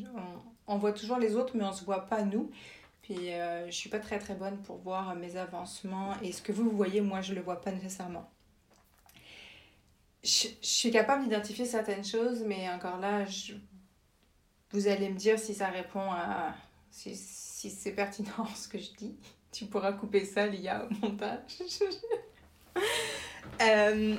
on, 0.65 0.77
voit 0.77 0.91
toujours 0.91 1.19
les 1.19 1.35
autres, 1.35 1.55
mais 1.55 1.63
on 1.63 1.69
ne 1.69 1.75
se 1.75 1.85
voit 1.85 2.07
pas 2.07 2.23
nous. 2.23 2.49
Puis 3.03 3.31
euh, 3.31 3.61
je 3.61 3.65
ne 3.67 3.71
suis 3.71 3.89
pas 3.91 3.99
très 3.99 4.17
très 4.17 4.33
bonne 4.33 4.57
pour 4.63 4.77
voir 4.77 5.13
mes 5.13 5.37
avancements. 5.37 6.19
Et 6.23 6.31
ce 6.31 6.41
que 6.41 6.51
vous 6.51 6.71
voyez, 6.71 7.01
moi, 7.01 7.21
je 7.21 7.33
ne 7.33 7.35
le 7.35 7.43
vois 7.43 7.61
pas 7.61 7.71
nécessairement. 7.71 8.27
Je, 10.23 10.47
suis 10.63 10.89
capable 10.89 11.25
d'identifier 11.25 11.65
certaines 11.65 12.03
choses, 12.03 12.43
mais 12.43 12.67
encore 12.71 12.97
là, 12.97 13.23
vous 14.71 14.87
allez 14.87 15.09
me 15.09 15.15
dire 15.15 15.37
si 15.37 15.53
ça 15.53 15.67
répond 15.67 16.09
à. 16.11 16.55
si, 16.89 17.15
si 17.15 17.69
c'est 17.69 17.91
pertinent 17.91 18.47
ce 18.55 18.67
que 18.67 18.79
je 18.79 18.91
dis. 18.97 19.15
Tu 19.55 19.65
pourras 19.65 19.93
couper 19.93 20.25
ça, 20.25 20.47
Lia, 20.47 20.85
au 20.85 20.93
montage. 21.05 21.59
euh, 23.61 24.15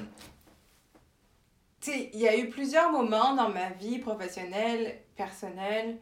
il 1.87 2.19
y 2.19 2.27
a 2.27 2.39
eu 2.39 2.49
plusieurs 2.49 2.91
moments 2.91 3.35
dans 3.35 3.51
ma 3.51 3.69
vie 3.71 3.99
professionnelle, 3.99 4.99
personnelle, 5.15 5.99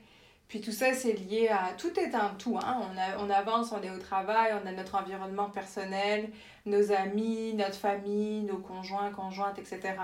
puis 0.46 0.60
tout 0.60 0.70
ça, 0.70 0.94
c'est 0.94 1.14
lié 1.14 1.48
à... 1.48 1.72
Tout 1.76 1.98
est 1.98 2.14
un 2.14 2.28
tout, 2.38 2.56
hein? 2.62 2.80
On, 3.18 3.26
on 3.26 3.30
avance, 3.30 3.72
on 3.72 3.82
est 3.82 3.90
au 3.90 3.98
travail, 3.98 4.52
on 4.62 4.66
a 4.68 4.70
notre 4.70 4.94
environnement 4.94 5.50
personnel, 5.50 6.30
nos 6.64 6.92
amis, 6.92 7.54
notre 7.54 7.74
famille, 7.74 8.42
nos 8.42 8.58
conjoints, 8.58 9.10
conjointes, 9.10 9.58
etc. 9.58 9.94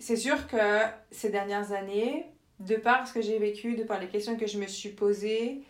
C'est 0.00 0.16
sûr 0.16 0.48
que 0.48 0.80
ces 1.12 1.30
dernières 1.30 1.70
années, 1.70 2.26
de 2.58 2.74
par 2.74 3.06
ce 3.06 3.12
que 3.12 3.22
j'ai 3.22 3.38
vécu, 3.38 3.76
de 3.76 3.84
par 3.84 4.00
les 4.00 4.08
questions 4.08 4.36
que 4.36 4.48
je 4.48 4.58
me 4.58 4.66
suis 4.66 4.88
posées, 4.88 5.62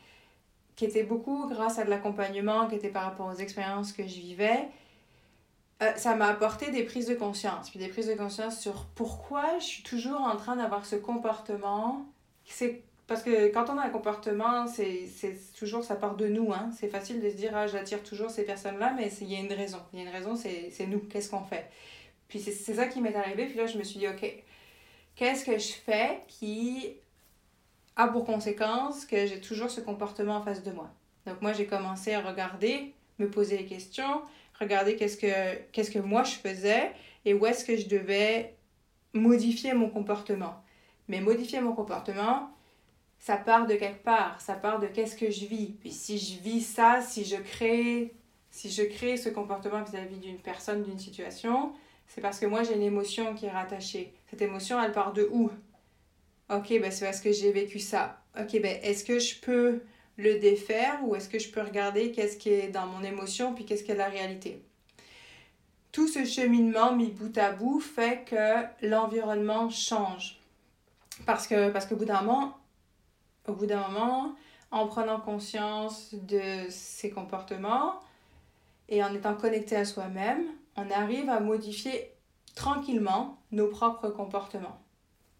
qui 0.76 0.84
était 0.84 1.02
beaucoup 1.02 1.48
grâce 1.48 1.78
à 1.78 1.84
de 1.84 1.90
l'accompagnement, 1.90 2.66
qui 2.68 2.76
était 2.76 2.88
par 2.88 3.04
rapport 3.04 3.26
aux 3.26 3.38
expériences 3.38 3.92
que 3.92 4.02
je 4.02 4.20
vivais, 4.20 4.68
euh, 5.82 5.92
ça 5.96 6.14
m'a 6.14 6.26
apporté 6.26 6.70
des 6.70 6.84
prises 6.84 7.06
de 7.06 7.14
conscience. 7.14 7.70
Puis 7.70 7.78
des 7.78 7.88
prises 7.88 8.06
de 8.06 8.14
conscience 8.14 8.60
sur 8.60 8.86
pourquoi 8.94 9.58
je 9.58 9.64
suis 9.64 9.82
toujours 9.82 10.20
en 10.20 10.36
train 10.36 10.56
d'avoir 10.56 10.86
ce 10.86 10.96
comportement. 10.96 12.06
C'est 12.44 12.82
parce 13.06 13.22
que 13.22 13.48
quand 13.48 13.68
on 13.68 13.78
a 13.78 13.82
un 13.82 13.90
comportement, 13.90 14.66
c'est 14.66 15.08
toujours, 15.58 15.84
ça 15.84 15.96
part 15.96 16.16
de 16.16 16.28
nous. 16.28 16.52
Hein. 16.52 16.70
C'est 16.78 16.88
facile 16.88 17.20
de 17.20 17.28
se 17.28 17.34
dire, 17.34 17.50
ah, 17.54 17.66
j'attire 17.66 18.02
toujours 18.02 18.30
ces 18.30 18.44
personnes-là, 18.44 18.94
mais 18.96 19.10
il 19.20 19.32
y 19.32 19.36
a 19.36 19.40
une 19.40 19.52
raison. 19.52 19.80
Il 19.92 19.98
y 19.98 20.02
a 20.02 20.04
une 20.08 20.14
raison, 20.14 20.36
c'est 20.36 20.86
nous. 20.86 21.00
Qu'est-ce 21.00 21.28
qu'on 21.28 21.44
fait? 21.44 21.68
Puis 22.28 22.40
c'est 22.40 22.74
ça 22.74 22.86
qui 22.86 23.00
m'est 23.00 23.14
arrivé. 23.14 23.46
Puis 23.46 23.58
là, 23.58 23.66
je 23.66 23.76
me 23.76 23.82
suis 23.82 23.98
dit, 23.98 24.08
OK, 24.08 24.24
qu'est-ce 25.16 25.44
que 25.44 25.58
je 25.58 25.72
fais 25.72 26.22
qui 26.28 26.94
a 27.96 28.08
pour 28.08 28.24
conséquence 28.24 29.04
que 29.04 29.26
j'ai 29.26 29.40
toujours 29.40 29.70
ce 29.70 29.80
comportement 29.80 30.36
en 30.36 30.42
face 30.42 30.62
de 30.62 30.72
moi. 30.72 30.90
Donc 31.26 31.40
moi, 31.42 31.52
j'ai 31.52 31.66
commencé 31.66 32.14
à 32.14 32.20
regarder, 32.20 32.94
me 33.18 33.30
poser 33.30 33.58
des 33.58 33.66
questions, 33.66 34.22
regarder 34.58 34.96
qu'est-ce 34.96 35.16
que, 35.16 35.56
qu'est-ce 35.72 35.90
que 35.90 35.98
moi 35.98 36.24
je 36.24 36.34
faisais 36.34 36.92
et 37.24 37.34
où 37.34 37.46
est-ce 37.46 37.64
que 37.64 37.76
je 37.76 37.88
devais 37.88 38.54
modifier 39.12 39.74
mon 39.74 39.88
comportement. 39.88 40.62
Mais 41.08 41.20
modifier 41.20 41.60
mon 41.60 41.72
comportement, 41.72 42.50
ça 43.18 43.36
part 43.36 43.66
de 43.66 43.74
quelque 43.74 44.02
part, 44.02 44.40
ça 44.40 44.54
part 44.54 44.80
de 44.80 44.86
qu'est-ce 44.86 45.16
que 45.16 45.30
je 45.30 45.46
vis. 45.46 45.74
Puis 45.80 45.92
si 45.92 46.18
je 46.18 46.40
vis 46.40 46.62
ça, 46.62 47.00
si 47.00 47.24
je 47.24 47.36
crée, 47.36 48.14
si 48.50 48.70
je 48.70 48.82
crée 48.82 49.16
ce 49.16 49.28
comportement 49.28 49.82
vis-à-vis 49.82 50.18
d'une 50.18 50.38
personne, 50.38 50.82
d'une 50.82 50.98
situation, 50.98 51.72
c'est 52.06 52.20
parce 52.20 52.40
que 52.40 52.46
moi 52.46 52.62
j'ai 52.62 52.74
une 52.74 52.82
émotion 52.82 53.34
qui 53.34 53.46
est 53.46 53.50
rattachée. 53.50 54.12
Cette 54.30 54.42
émotion, 54.42 54.82
elle 54.82 54.92
part 54.92 55.12
de 55.12 55.28
où? 55.32 55.50
OK, 56.50 56.68
ben 56.80 56.90
c'est 56.90 57.04
parce 57.04 57.20
que 57.20 57.32
j'ai 57.32 57.52
vécu 57.52 57.78
ça. 57.78 58.20
OK, 58.38 58.60
ben 58.60 58.78
est-ce 58.82 59.04
que 59.04 59.18
je 59.18 59.40
peux 59.40 59.82
le 60.16 60.38
défaire 60.38 61.00
ou 61.04 61.14
est-ce 61.14 61.28
que 61.28 61.38
je 61.38 61.50
peux 61.50 61.62
regarder 61.62 62.12
qu'est-ce 62.12 62.36
qui 62.36 62.50
est 62.50 62.68
dans 62.68 62.86
mon 62.86 63.02
émotion 63.02 63.54
puis 63.54 63.64
qu'est-ce 63.64 63.84
qui 63.84 63.92
est 63.92 63.96
la 63.96 64.08
réalité? 64.08 64.62
Tout 65.92 66.08
ce 66.08 66.24
cheminement 66.24 66.94
mis 66.94 67.10
bout 67.10 67.36
à 67.36 67.52
bout 67.52 67.80
fait 67.80 68.24
que 68.24 68.86
l'environnement 68.86 69.68
change. 69.70 70.40
Parce 71.26 71.46
que 71.46 71.70
parce 71.70 71.86
qu'au 71.86 71.96
bout 71.96 72.06
d'un 72.06 72.22
moment, 72.22 72.58
au 73.46 73.52
bout 73.52 73.66
d'un 73.66 73.86
moment, 73.88 74.34
en 74.70 74.86
prenant 74.86 75.20
conscience 75.20 76.14
de 76.14 76.66
ses 76.70 77.10
comportements 77.10 78.00
et 78.88 79.04
en 79.04 79.14
étant 79.14 79.34
connecté 79.34 79.76
à 79.76 79.84
soi-même, 79.84 80.46
on 80.76 80.90
arrive 80.90 81.28
à 81.28 81.40
modifier 81.40 82.12
tranquillement 82.54 83.38
nos 83.50 83.68
propres 83.68 84.08
comportements. 84.08 84.80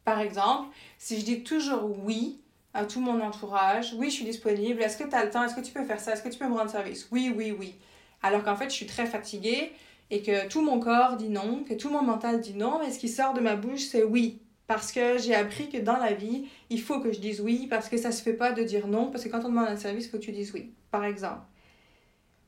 Par 0.05 0.21
exemple, 0.21 0.69
si 0.99 1.21
je 1.21 1.25
dis 1.25 1.43
toujours 1.43 1.91
oui 2.05 2.41
à 2.75 2.85
tout 2.87 3.01
mon 3.01 3.21
entourage, 3.21 3.95
oui, 3.99 4.11
je 4.11 4.15
suis 4.17 4.25
disponible, 4.25 4.83
est-ce 4.83 4.97
que 4.97 5.09
tu 5.09 5.15
as 5.15 5.25
le 5.25 5.31
temps, 5.31 5.45
est-ce 5.45 5.55
que 5.55 5.61
tu 5.61 5.73
peux 5.73 5.85
faire 5.85 6.01
ça, 6.01 6.13
est-ce 6.13 6.23
que 6.23 6.29
tu 6.29 6.39
peux 6.39 6.49
me 6.49 6.55
rendre 6.55 6.71
service? 6.71 7.09
Oui, 7.13 7.33
oui, 7.35 7.55
oui. 7.57 7.75
Alors 8.23 8.43
qu'en 8.45 8.57
fait, 8.57 8.71
je 8.71 8.75
suis 8.75 8.87
très 8.87 9.07
fatiguée 9.07 9.73
et 10.11 10.23
que 10.23 10.49
tout 10.49 10.63
mon 10.63 10.81
corps 10.81 11.17
dit 11.17 11.29
non, 11.29 11.65
que 11.65 11.75
tout 11.75 11.91
mon 11.91 12.03
mental 12.03 12.41
dit 12.41 12.55
non, 12.55 12.79
mais 12.81 12.91
ce 12.91 12.99
qui 12.99 13.09
sort 13.09 13.35
de 13.35 13.41
ma 13.41 13.57
bouche, 13.57 13.83
c'est 13.83 14.05
oui. 14.05 14.41
Parce 14.67 14.93
que 14.93 15.19
j'ai 15.19 15.35
appris 15.35 15.69
que 15.69 15.79
dans 15.79 15.97
la 15.99 16.15
vie, 16.15 16.47
il 16.71 16.81
faut 16.81 17.01
que 17.01 17.13
je 17.13 17.19
dise 17.21 17.41
oui, 17.41 17.67
parce 17.69 17.89
que 17.89 17.97
ça 17.97 18.11
se 18.11 18.23
fait 18.23 18.33
pas 18.33 18.53
de 18.53 18.63
dire 18.63 18.87
non, 18.87 19.11
parce 19.11 19.25
que 19.25 19.29
quand 19.29 19.45
on 19.45 19.49
demande 19.49 19.69
un 19.69 19.77
service, 19.77 20.07
il 20.07 20.11
faut 20.11 20.19
que 20.19 20.23
tu 20.23 20.33
dises 20.33 20.53
oui, 20.55 20.73
par 20.91 21.05
exemple. 21.05 21.43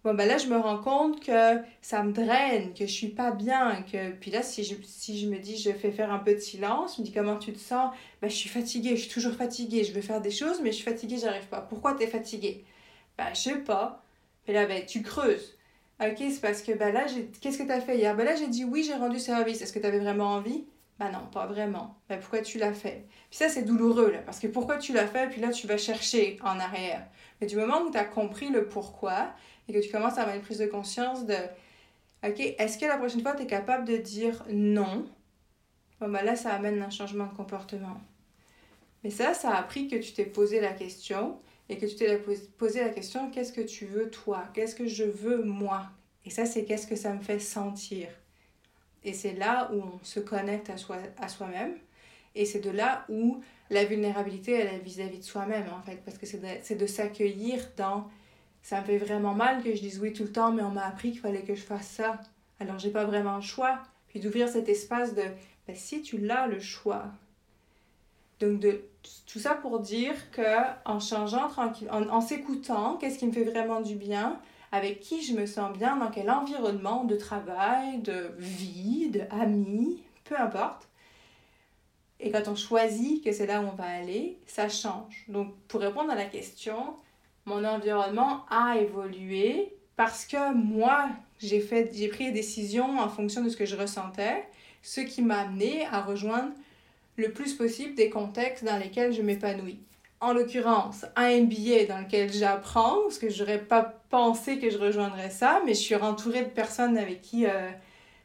Bon, 0.05 0.13
ben 0.13 0.29
là, 0.29 0.37
je 0.37 0.49
me 0.49 0.59
rends 0.59 0.79
compte 0.79 1.25
que 1.25 1.63
ça 1.81 2.03
me 2.03 2.13
draine, 2.13 2.75
que 2.75 2.87
je 2.87 2.93
suis 2.93 3.09
pas 3.09 3.31
bien, 3.31 3.83
que... 3.91 4.11
Puis 4.13 4.31
là, 4.31 4.43
si 4.43 4.63
je, 4.63 4.75
si 4.85 5.19
je 5.19 5.27
me 5.29 5.39
dis, 5.39 5.57
je 5.57 5.71
fais 5.71 5.91
faire 5.91 6.13
un 6.13 6.19
peu 6.19 6.35
de 6.35 6.41
silence, 6.41 6.97
je 6.97 7.01
me 7.01 7.07
dis, 7.07 7.13
comment 7.13 7.39
tu 7.39 7.55
te 7.55 7.59
sens? 7.59 7.91
Ben, 8.21 8.29
je 8.29 8.37
suis 8.37 8.51
fatiguée, 8.51 8.97
je 8.97 9.03
suis 9.03 9.11
toujours 9.11 9.33
fatiguée, 9.33 9.83
je 9.83 9.95
veux 9.95 10.03
faire 10.03 10.21
des 10.21 10.31
choses, 10.31 10.61
mais 10.63 10.73
je 10.73 10.77
suis 10.77 10.85
fatiguée, 10.85 11.17
j'arrive 11.17 11.47
pas. 11.47 11.63
Pourquoi 11.63 11.95
tu 11.95 12.03
es 12.03 12.07
fatiguée? 12.07 12.67
Ben, 13.17 13.29
je 13.33 13.41
sais 13.41 13.57
pas. 13.57 14.05
Et 14.47 14.53
là, 14.53 14.67
ben, 14.67 14.85
tu 14.85 15.01
creuses. 15.03 15.57
Ok, 16.01 16.17
c'est 16.19 16.41
parce 16.41 16.61
que, 16.61 16.73
ben 16.73 16.93
là, 16.93 17.07
qu'est-ce 17.41 17.57
que 17.57 17.63
tu 17.63 17.73
as 17.73 17.81
fait 17.81 17.97
hier? 17.97 18.15
Ben 18.15 18.25
là, 18.25 18.37
j'ai 18.37 18.49
dit, 18.49 18.65
oui, 18.65 18.85
j'ai 18.85 18.95
rendu 18.95 19.19
service. 19.19 19.63
Est-ce 19.63 19.73
que 19.73 19.79
tu 19.79 19.87
avais 19.87 20.01
vraiment 20.01 20.35
envie? 20.35 20.67
Ben 20.99 21.11
non, 21.11 21.27
pas 21.33 21.47
vraiment. 21.47 21.97
Ben 22.09 22.21
pourquoi 22.21 22.41
tu 22.41 22.59
l'as 22.59 22.75
fait? 22.75 23.07
Puis 23.31 23.39
ça, 23.39 23.49
c'est 23.49 23.63
douloureux, 23.63 24.11
là, 24.11 24.19
parce 24.19 24.39
que 24.39 24.49
pourquoi 24.49 24.77
tu 24.79 24.93
l'as 24.93 25.07
fait, 25.07 25.29
puis 25.29 25.41
là, 25.41 25.49
tu 25.51 25.67
vas 25.67 25.79
chercher 25.79 26.39
en 26.43 26.61
arrière. 26.61 27.07
Mais 27.41 27.47
du 27.47 27.57
moment 27.57 27.81
où 27.83 27.91
tu 27.91 27.99
as 27.99 28.05
compris 28.05 28.51
le 28.51 28.69
pourquoi, 28.69 29.35
et 29.69 29.73
que 29.73 29.79
tu 29.79 29.91
commences 29.91 30.19
à 30.19 30.23
avoir 30.23 30.37
une 30.37 30.43
prise 30.43 30.59
de 30.59 30.67
conscience 30.67 31.27
de 31.27 31.37
OK, 32.27 32.41
est-ce 32.41 32.79
que 32.79 32.87
la 32.87 32.97
prochaine 32.97 33.21
fois, 33.21 33.35
tu 33.35 33.43
es 33.43 33.47
capable 33.47 33.87
de 33.87 33.97
dire 33.99 34.45
non? 34.51 35.07
Bon, 36.01 36.09
ben 36.09 36.23
là, 36.25 36.37
ça 36.37 36.55
amène 36.55 36.81
un 36.83 36.91
changement 36.91 37.27
de 37.27 37.35
comportement. 37.35 38.01
Mais 39.03 39.11
ça, 39.11 39.35
ça 39.35 39.51
a 39.51 39.59
appris 39.59 39.89
que 39.89 39.97
tu 39.97 40.13
t'es 40.13 40.25
posé 40.25 40.61
la 40.61 40.73
question 40.73 41.39
et 41.69 41.77
que 41.77 41.85
tu 41.85 41.97
t'es 41.97 42.19
posé 42.59 42.81
la 42.81 42.89
question 42.89 43.31
qu'est-ce 43.31 43.53
que 43.53 43.61
tu 43.61 43.85
veux 43.85 44.11
toi? 44.11 44.45
Qu'est-ce 44.55 44.75
que 44.75 44.87
je 44.87 45.05
veux 45.05 45.45
moi? 45.45 45.91
Et 46.25 46.31
ça, 46.31 46.47
c'est 46.47 46.65
qu'est-ce 46.65 46.87
que 46.87 46.97
ça 46.97 47.13
me 47.13 47.21
fait 47.21 47.39
sentir? 47.39 48.09
Et 49.05 49.13
c'est 49.13 49.35
là 49.35 49.71
où 49.73 49.83
on 49.83 50.01
se 50.03 50.21
connecte 50.21 50.71
à, 50.71 50.79
soi, 50.79 50.97
à 51.19 51.29
soi-même. 51.29 51.77
Et 52.35 52.47
c'est 52.47 52.61
de 52.61 52.71
là 52.71 53.05
où 53.11 53.43
la 53.69 53.85
vulnérabilité, 53.85 54.53
elle 54.53 54.69
est 54.69 54.79
vis-à-vis 54.79 55.19
de 55.19 55.25
soi-même, 55.25 55.67
en 55.73 55.83
fait. 55.83 56.03
Parce 56.05 56.17
que 56.17 56.25
c'est 56.25 56.41
de, 56.41 56.79
de 56.79 56.87
s'accueillir 56.87 57.71
dans 57.77 58.09
ça 58.65 58.81
me 58.81 58.87
fait 58.87 58.97
vraiment 58.97 59.35
mal 59.35 59.63
que 59.63 59.75
je 59.75 59.81
dise 59.81 60.01
oui 60.01 60.15
tout 60.15 60.23
le 60.23 60.33
temps, 60.33 60.51
mais 60.51 60.63
on 60.63 60.71
m'a 60.71 60.87
appris 60.87 61.13
qu'il 61.13 61.21
fallait 61.21 61.43
que 61.43 61.55
je 61.55 61.63
fasse 61.63 61.87
ça. 61.87 62.19
Alors 62.59 62.79
j'ai 62.79 62.91
pas 62.91 63.05
vraiment 63.05 63.37
le 63.37 63.43
choix. 63.43 63.79
Puis 64.09 64.21
d'ouvrir 64.21 64.49
cet 64.49 64.71
espace 64.71 65.15
de 65.15 65.23
ben, 65.69 65.77
si 65.77 66.01
tu 66.01 66.17
l'as 66.17 66.47
le 66.47 66.59
choix. 66.61 67.05
Donc 68.41 68.61
de 68.61 68.81
tout 69.27 69.39
ça 69.39 69.55
pour 69.55 69.81
dire 69.81 70.31
que 70.31 70.63
en 70.87 70.99
changeant 70.99 71.49
tranquille, 71.49 71.91
en, 71.91 72.21
s'écoutant, 72.23 72.97
qu'est-ce 72.97 73.19
qui 73.19 73.27
me 73.27 73.33
fait 73.33 73.45
vraiment 73.45 73.83
du 73.83 73.97
bien, 73.97 74.41
avec 74.73 75.01
qui 75.01 75.23
je 75.23 75.35
me 75.35 75.45
sens 75.45 75.77
bien, 75.77 75.99
dans 75.99 76.11
quel 76.11 76.31
environnement 76.31 77.05
de 77.05 77.17
travail, 77.17 77.99
de 77.99 78.33
vie, 78.39 79.11
de 79.11 79.25
amis, 79.31 80.03
peu 80.25 80.41
importe. 80.41 80.89
Et 82.19 82.31
quand 82.31 82.49
on 82.49 82.57
choisit 82.57 83.23
que 83.23 83.31
c'est 83.31 83.47
là 83.47 83.61
où 83.61 83.67
on 83.67 83.75
va 83.75 83.85
aller, 83.85 84.39
ça 84.47 84.71
change. 84.71 85.27
Donc 85.29 85.55
pour 85.69 85.83
répondre 85.83 86.11
à 86.11 86.15
la 86.15 86.25
question, 86.25 86.97
mon 87.47 87.65
environnement 87.65 88.45
a 88.51 88.79
évolué 88.79 89.73
parce 89.97 90.25
que 90.25 90.55
moi, 90.55 91.09
j'ai 91.39 91.61
fait 91.61 91.91
j'ai 91.93 92.09
pris 92.09 92.27
des 92.27 92.33
décisions 92.33 92.99
en 92.99 93.09
fonction 93.09 93.43
de 93.43 93.49
ce 93.49 93.57
que 93.57 93.67
je 93.67 93.77
ressentais, 93.77 94.45
ce 94.83 95.01
qui 95.01 95.23
m'a 95.23 95.41
amené 95.41 95.87
à 95.87 96.03
rejoindre 96.03 96.53
le 97.17 97.31
plus 97.31 97.55
possible 97.55 97.95
des 97.95 98.11
contextes 98.11 98.65
dans 98.65 98.77
lesquels 98.77 99.13
je 99.13 99.23
m'épanouis. 99.23 99.79
En 100.21 100.33
l'occurrence, 100.33 101.05
un 101.17 101.41
MBA 101.43 101.85
dans 101.89 101.99
lequel 101.99 102.33
j'apprends, 102.33 103.03
parce 103.03 103.19
que 103.19 103.29
j'aurais 103.29 103.61
pas 103.61 103.83
pensé 104.11 104.59
que 104.59 104.71
je 104.71 104.79
rejoindrais 104.79 105.31
ça, 105.31 105.61
mais 105.67 105.75
je 105.75 105.81
suis 105.81 105.95
entourée 105.95 106.43
de 106.43 106.49
personnes 106.49 106.97
avec 106.97 107.21
qui, 107.21 107.47
euh, 107.47 107.71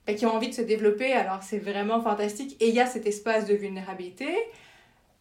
ben, 0.08 0.16
qui 0.16 0.26
ont 0.26 0.34
envie 0.34 0.50
de 0.50 0.54
se 0.54 0.62
développer, 0.62 1.12
alors 1.14 1.44
c'est 1.44 1.60
vraiment 1.60 2.02
fantastique. 2.02 2.56
Et 2.62 2.70
il 2.70 2.76
y 2.76 2.80
a 2.80 2.86
cet 2.86 3.06
espace 3.06 3.46
de 3.46 3.54
vulnérabilité, 3.54 4.30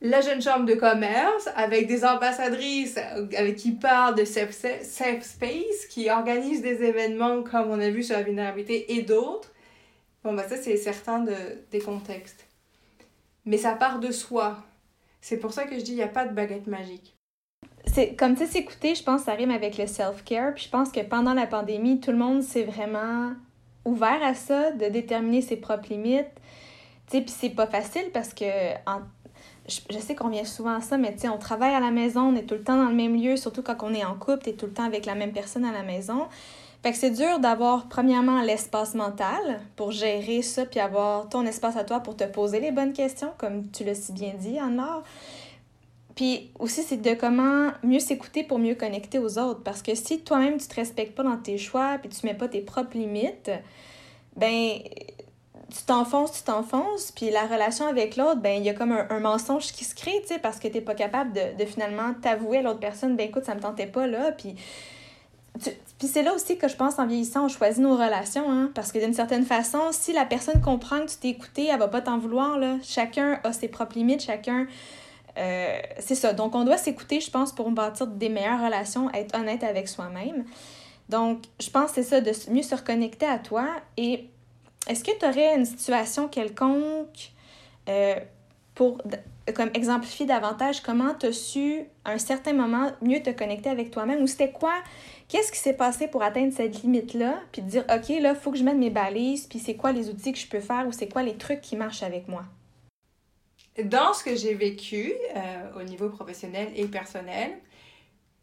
la 0.01 0.21
jeune 0.21 0.41
chambre 0.41 0.65
de 0.65 0.75
commerce 0.75 1.49
avec 1.57 1.87
des 1.87 2.05
ambassadrices 2.05 2.99
avec 3.37 3.57
qui 3.57 3.73
parlent 3.73 4.15
de 4.15 4.25
safe, 4.25 4.53
space, 4.53 5.87
qui 5.91 6.09
organisent 6.11 6.63
des 6.63 6.83
événements 6.85 7.43
comme 7.43 7.71
on 7.71 7.81
a 7.81 7.91
vu 7.91 8.03
sur 8.03 8.17
la 8.17 8.23
vulnérabilité 8.23 8.95
et 8.95 9.03
d'autres. 9.03 9.53
Bon, 10.23 10.35
bah 10.35 10.49
ça, 10.49 10.57
c'est 10.57 10.77
certain 10.77 11.21
de, 11.21 11.35
des 11.71 11.81
contextes. 11.81 12.47
Mais 13.45 13.57
ça 13.57 13.73
part 13.73 13.99
de 13.99 14.11
soi. 14.13 14.59
C'est 15.21 15.39
pour 15.39 15.53
ça 15.53 15.65
que 15.65 15.77
je 15.79 15.85
dis, 15.85 15.93
il 15.93 15.97
n'y 15.97 16.03
a 16.03 16.09
pas 16.09 16.27
de 16.27 16.35
baguette 16.35 16.67
magique. 16.67 17.17
C'est 17.87 18.15
comme 18.15 18.37
sais, 18.37 18.47
s'écouter, 18.47 18.95
je 18.95 19.03
pense, 19.03 19.23
ça 19.23 19.33
rime 19.33 19.51
avec 19.51 19.79
le 19.79 19.87
self-care. 19.87 20.55
Puis 20.55 20.65
je 20.65 20.71
pense 20.71 20.91
que 20.91 21.01
pendant 21.01 21.35
la 21.35 21.47
pandémie, 21.47 22.01
tout 22.01 22.13
le 22.13 22.19
monde 22.19 22.43
s'est 22.43 22.65
vraiment 22.65 23.33
ouvert 23.85 24.23
à 24.23 24.35
ça, 24.35 24.73
de 24.73 24.87
déterminer 24.87 25.41
ses 25.41 25.57
propres 25.57 25.89
limites. 25.91 26.27
Tu 27.11 27.17
sais, 27.17 27.21
puis 27.23 27.35
c'est 27.37 27.51
pas 27.51 27.67
facile 27.67 28.11
parce 28.13 28.35
que 28.35 28.45
je, 29.69 29.99
sais 29.99 30.15
qu'on 30.15 30.29
vient 30.29 30.45
souvent 30.45 30.75
à 30.77 30.81
ça, 30.81 30.97
mais 30.97 31.13
tu 31.13 31.21
sais, 31.21 31.29
on 31.29 31.39
travaille 31.39 31.75
à 31.75 31.81
la 31.81 31.91
maison, 31.91 32.23
on 32.23 32.37
est 32.37 32.43
tout 32.43 32.55
le 32.55 32.63
temps 32.63 32.77
dans 32.77 32.89
le 32.89 32.95
même 32.95 33.21
lieu, 33.21 33.37
surtout 33.37 33.63
quand 33.63 33.77
on 33.83 33.93
est 33.93 34.05
en 34.05 34.15
couple, 34.15 34.45
tu 34.45 34.51
es 34.51 34.53
tout 34.55 34.67
le 34.67 34.73
temps 34.73 34.85
avec 34.85 35.07
la 35.07 35.15
même 35.15 35.33
personne 35.33 35.65
à 35.65 35.73
la 35.73 35.83
maison. 35.83 36.27
Fait 36.83 36.93
que 36.93 36.97
c'est 36.97 37.11
dur 37.11 37.41
d'avoir, 37.41 37.89
premièrement, 37.89 38.41
l'espace 38.41 38.95
mental 38.95 39.61
pour 39.77 39.91
gérer 39.91 40.43
ça, 40.43 40.65
puis 40.65 40.81
avoir 40.81 41.29
ton 41.29 41.45
espace 41.45 41.77
à 41.77 41.85
toi 41.85 42.01
pour 42.01 42.17
te 42.17 42.25
poser 42.25 42.61
les 42.61 42.71
bonnes 42.71 42.93
questions, 42.93 43.33
comme 43.37 43.69
tu 43.71 43.85
l'as 43.85 43.95
si 43.95 44.13
bien 44.13 44.33
dit, 44.39 44.59
Anne-Laure. 44.59 45.03
Puis 46.15 46.51
aussi, 46.59 46.83
c'est 46.83 46.97
de 46.97 47.15
comment 47.15 47.71
mieux 47.83 48.01
s'écouter 48.01 48.45
pour 48.45 48.59
mieux 48.59 48.75
connecter 48.75 49.19
aux 49.19 49.39
autres. 49.39 49.63
Parce 49.63 49.83
que 49.83 49.95
si 49.95 50.21
toi-même, 50.21 50.59
tu 50.59 50.67
te 50.67 50.75
respectes 50.75 51.15
pas 51.15 51.25
dans 51.25 51.37
tes 51.37 51.59
choix, 51.59 51.99
puis 52.01 52.09
tu 52.09 52.27
mets 52.27 52.35
pas 52.35 52.49
tes 52.49 52.61
propres 52.61 52.97
limites, 52.97 53.51
ben 54.37 54.79
tu 55.71 55.83
t'enfonces, 55.85 56.33
tu 56.33 56.43
t'enfonces, 56.43 57.13
puis 57.13 57.31
la 57.31 57.43
relation 57.43 57.87
avec 57.87 58.17
l'autre, 58.17 58.41
ben 58.41 58.59
il 58.59 58.65
y 58.65 58.71
a 58.71 58.75
comme 58.75 58.93
un, 58.93 59.21
mensonge 59.21 59.73
qui 59.73 59.85
se 59.85 59.95
crée, 59.95 60.19
tu 60.23 60.29
sais, 60.29 60.39
parce 60.39 60.59
que 60.59 60.69
t'es 60.69 60.81
pas 60.81 60.95
capable 60.95 61.33
de, 61.33 61.65
finalement 61.67 62.15
t'avouer 62.23 62.59
à 62.59 62.63
l'autre 62.63 62.81
personne, 62.81 63.17
ben 63.17 63.29
écoute, 63.29 63.45
ça 63.45 63.55
me 63.55 63.61
tentait 63.61 63.87
pas 63.87 64.07
là, 64.07 64.33
puis... 64.33 64.57
Puis 65.99 66.07
c'est 66.07 66.23
là 66.23 66.33
aussi 66.35 66.57
que 66.57 66.69
je 66.69 66.77
pense, 66.77 67.01
en 67.01 67.07
vieillissant, 67.07 67.47
on 67.47 67.49
choisit 67.49 67.83
nos 67.83 67.97
relations, 67.97 68.49
hein, 68.49 68.71
parce 68.75 68.93
que 68.93 69.01
d'une 69.01 69.15
certaine 69.15 69.45
façon, 69.45 69.81
si 69.91 70.13
la 70.13 70.25
personne 70.25 70.61
comprend 70.61 71.01
que 71.01 71.11
tu 71.11 71.17
t'es 71.17 71.29
écouté, 71.31 71.67
elle 71.67 71.81
va 71.81 71.89
pas 71.89 72.01
t'en 72.01 72.17
vouloir, 72.19 72.59
là. 72.59 72.77
Chacun 72.85 73.41
a 73.43 73.53
ses 73.53 73.67
propres 73.67 73.97
limites, 73.97 74.23
chacun... 74.23 74.69
Euh, 75.37 75.79
c'est 75.99 76.15
ça. 76.15 76.33
Donc, 76.33 76.55
on 76.55 76.65
doit 76.65 76.77
s'écouter, 76.77 77.21
je 77.21 77.31
pense, 77.31 77.53
pour 77.53 77.71
bâtir 77.73 78.07
des 78.07 78.29
meilleures 78.29 78.63
relations, 78.63 79.11
être 79.13 79.37
honnête 79.37 79.65
avec 79.65 79.89
soi-même. 79.89 80.45
Donc, 81.09 81.43
je 81.61 81.71
pense 81.71 81.91
que 81.91 82.03
c'est 82.03 82.09
ça, 82.09 82.21
de 82.21 82.31
mieux 82.53 82.63
se 82.63 82.75
reconnecter 82.75 83.27
à 83.27 83.39
toi 83.39 83.67
et 83.97 84.29
est-ce 84.87 85.05
que 85.05 85.17
tu 85.19 85.27
aurais 85.27 85.57
une 85.57 85.65
situation 85.65 86.29
quelconque 86.29 87.33
euh, 87.89 88.17
pour 88.75 88.99
comme 89.55 89.71
exemplifier 89.75 90.27
davantage 90.27 90.83
comment 90.83 91.15
tu 91.15 91.27
as 91.27 91.33
su 91.33 91.85
à 92.05 92.13
un 92.13 92.19
certain 92.19 92.53
moment 92.53 92.93
mieux 93.01 93.23
te 93.23 93.31
connecter 93.31 93.71
avec 93.71 93.91
toi-même? 93.91 94.23
Ou 94.23 94.27
c'était 94.27 94.53
quoi? 94.53 94.75
Qu'est-ce 95.29 95.53
qui 95.53 95.59
s'est 95.59 95.75
passé 95.75 96.09
pour 96.09 96.23
atteindre 96.23 96.53
cette 96.55 96.83
limite 96.83 97.15
là 97.15 97.41
puis 97.53 97.63
dire 97.63 97.85
OK 97.95 98.09
là 98.21 98.35
faut 98.35 98.51
que 98.51 98.59
je 98.59 98.65
mette 98.65 98.77
mes 98.77 98.91
balises 98.91 99.47
puis 99.47 99.59
c'est 99.59 99.75
quoi 99.75 99.93
les 99.93 100.09
outils 100.09 100.33
que 100.33 100.39
je 100.39 100.47
peux 100.47 100.61
faire 100.61 100.87
ou 100.87 100.93
c'est 100.93 101.09
quoi 101.09 101.23
les 101.23 101.37
trucs 101.37 101.61
qui 101.61 101.77
marchent 101.77 102.03
avec 102.03 102.29
moi? 102.29 102.45
Dans 103.85 104.13
ce 104.13 104.25
que 104.25 104.35
j'ai 104.35 104.55
vécu 104.55 105.13
euh, 105.37 105.81
au 105.81 105.83
niveau 105.85 106.09
professionnel 106.09 106.69
et 106.75 106.87
personnel, 106.87 107.53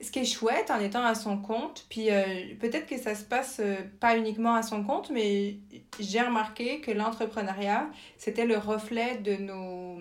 ce 0.02 0.12
qui 0.12 0.20
est 0.20 0.26
chouette 0.26 0.72
en 0.72 0.80
étant 0.80 1.06
à 1.06 1.16
son 1.16 1.38
compte, 1.38 1.86
puis 1.90 2.12
euh, 2.12 2.24
peut-être 2.60 2.86
que 2.86 2.98
ça 2.98 3.16
se 3.16 3.24
passe 3.24 3.62
euh, 3.64 3.78
pas 4.00 4.18
uniquement 4.18 4.54
à 4.56 4.62
son 4.62 4.84
compte, 4.84 5.10
mais 5.10 5.58
j'ai 6.00 6.22
remarqué 6.22 6.82
que 6.82 6.92
l'entrepreneuriat, 6.92 7.90
c'était 8.18 8.46
le 8.46 8.58
reflet 8.58 9.18
de 9.18 9.36
nos, 9.38 10.00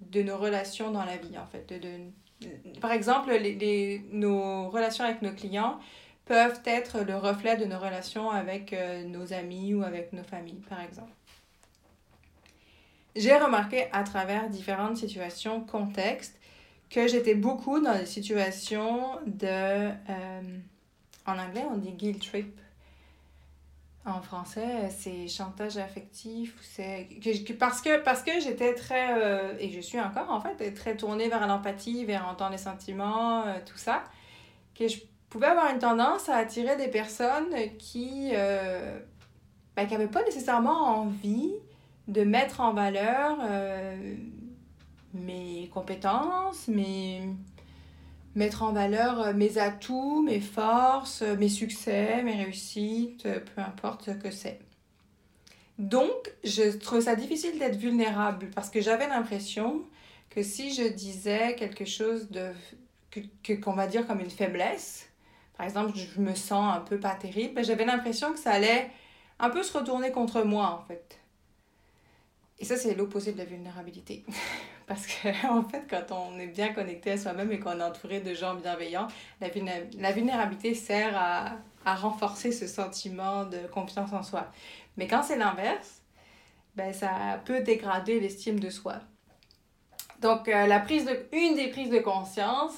de 0.00 0.22
nos 0.22 0.38
relations 0.38 0.90
dans 0.90 1.04
la 1.04 1.18
vie, 1.18 1.36
en 1.38 1.46
fait. 1.46 1.68
De, 1.68 2.48
par 2.80 2.92
exemple, 2.92 3.30
les, 3.30 3.54
les, 3.54 4.04
nos 4.10 4.70
relations 4.70 5.04
avec 5.04 5.20
nos 5.20 5.32
clients 5.32 5.78
peuvent 6.24 6.60
être 6.64 7.00
le 7.00 7.16
reflet 7.16 7.56
de 7.56 7.66
nos 7.66 7.78
relations 7.78 8.30
avec 8.30 8.72
euh, 8.72 9.04
nos 9.04 9.34
amis 9.34 9.74
ou 9.74 9.82
avec 9.82 10.12
nos 10.14 10.24
familles, 10.24 10.62
par 10.68 10.80
exemple. 10.80 11.12
J'ai 13.14 13.36
remarqué 13.36 13.88
à 13.92 14.02
travers 14.02 14.48
différentes 14.48 14.96
situations, 14.96 15.60
contextes, 15.60 16.40
que 16.92 17.08
j'étais 17.08 17.34
beaucoup 17.34 17.80
dans 17.80 17.98
des 17.98 18.06
situations 18.06 19.18
de... 19.26 19.46
Euh, 19.46 20.58
en 21.26 21.38
anglais, 21.38 21.64
on 21.70 21.76
dit 21.76 21.92
guilt 21.92 22.24
trip. 22.24 22.60
En 24.04 24.20
français, 24.20 24.90
c'est 24.90 25.28
chantage 25.28 25.78
affectif. 25.78 26.56
C'est 26.60 27.08
parce 27.58 27.80
que 27.80 28.02
parce 28.02 28.22
que 28.24 28.40
j'étais 28.40 28.74
très 28.74 29.16
euh, 29.16 29.54
et 29.60 29.70
je 29.70 29.80
suis 29.80 30.00
encore 30.00 30.28
en 30.28 30.40
fait 30.40 30.74
très 30.74 30.96
tournée 30.96 31.28
vers 31.28 31.46
l'empathie, 31.46 32.04
vers 32.04 32.26
entendre 32.26 32.50
les 32.50 32.58
sentiments, 32.58 33.46
euh, 33.46 33.58
tout 33.64 33.78
ça, 33.78 34.02
que 34.74 34.88
je 34.88 34.98
pouvais 35.30 35.46
avoir 35.46 35.72
une 35.72 35.78
tendance 35.78 36.28
à 36.28 36.36
attirer 36.36 36.76
des 36.76 36.88
personnes 36.88 37.54
qui 37.78 38.32
ben, 38.32 39.86
qui 39.86 39.92
n'avaient 39.92 40.08
pas 40.08 40.24
nécessairement 40.24 40.98
envie 40.98 41.52
de 42.08 42.24
mettre 42.24 42.60
en 42.60 42.74
valeur 42.74 43.38
mes 45.14 45.68
compétences, 45.72 46.68
mes 46.68 47.22
mettre 48.34 48.62
en 48.62 48.72
valeur 48.72 49.20
euh, 49.20 49.32
mes 49.34 49.58
atouts, 49.58 50.22
mes 50.22 50.40
forces, 50.40 51.22
euh, 51.22 51.36
mes 51.36 51.48
succès, 51.48 52.22
mes 52.22 52.42
réussites, 52.42 53.26
euh, 53.26 53.40
peu 53.40 53.60
importe 53.60 54.06
ce 54.06 54.10
que 54.12 54.30
c'est. 54.30 54.58
Donc, 55.78 56.32
je 56.44 56.76
trouve 56.76 57.00
ça 57.00 57.16
difficile 57.16 57.58
d'être 57.58 57.76
vulnérable 57.76 58.50
parce 58.54 58.70
que 58.70 58.80
j'avais 58.80 59.08
l'impression 59.08 59.82
que 60.30 60.42
si 60.42 60.72
je 60.74 60.84
disais 60.84 61.56
quelque 61.56 61.84
chose 61.84 62.30
de 62.30 62.52
que 63.42 63.52
qu'on 63.52 63.74
va 63.74 63.86
dire 63.86 64.06
comme 64.06 64.20
une 64.20 64.30
faiblesse, 64.30 65.10
par 65.58 65.66
exemple, 65.66 65.92
je 65.94 66.20
me 66.20 66.34
sens 66.34 66.74
un 66.74 66.80
peu 66.80 66.98
pas 66.98 67.14
terrible, 67.14 67.54
ben, 67.54 67.64
j'avais 67.64 67.84
l'impression 67.84 68.32
que 68.32 68.38
ça 68.38 68.52
allait 68.52 68.90
un 69.38 69.50
peu 69.50 69.62
se 69.62 69.76
retourner 69.76 70.10
contre 70.10 70.42
moi 70.42 70.80
en 70.82 70.86
fait. 70.86 71.18
Et 72.58 72.64
ça, 72.64 72.76
c'est 72.76 72.94
l'opposé 72.94 73.32
de 73.32 73.38
la 73.38 73.44
vulnérabilité. 73.44 74.24
Parce 74.86 75.06
que, 75.06 75.46
en 75.48 75.62
fait, 75.62 75.84
quand 75.88 76.14
on 76.14 76.38
est 76.38 76.46
bien 76.46 76.72
connecté 76.72 77.12
à 77.12 77.18
soi-même 77.18 77.52
et 77.52 77.58
qu'on 77.58 77.78
est 77.78 77.82
entouré 77.82 78.20
de 78.20 78.34
gens 78.34 78.54
bienveillants, 78.54 79.08
la, 79.40 80.12
vulnérabilité 80.12 80.74
sert 80.74 81.16
à, 81.16 81.56
à, 81.84 81.94
renforcer 81.94 82.52
ce 82.52 82.66
sentiment 82.66 83.44
de 83.44 83.58
confiance 83.72 84.12
en 84.12 84.22
soi. 84.22 84.46
Mais 84.96 85.06
quand 85.06 85.22
c'est 85.22 85.36
l'inverse, 85.36 86.02
ben, 86.74 86.92
ça 86.92 87.40
peut 87.44 87.60
dégrader 87.60 88.20
l'estime 88.20 88.58
de 88.58 88.70
soi. 88.70 88.96
Donc, 90.20 90.48
euh, 90.48 90.66
la 90.66 90.78
prise 90.78 91.04
de, 91.04 91.26
une 91.32 91.56
des 91.56 91.68
prises 91.68 91.90
de 91.90 91.98
conscience, 91.98 92.72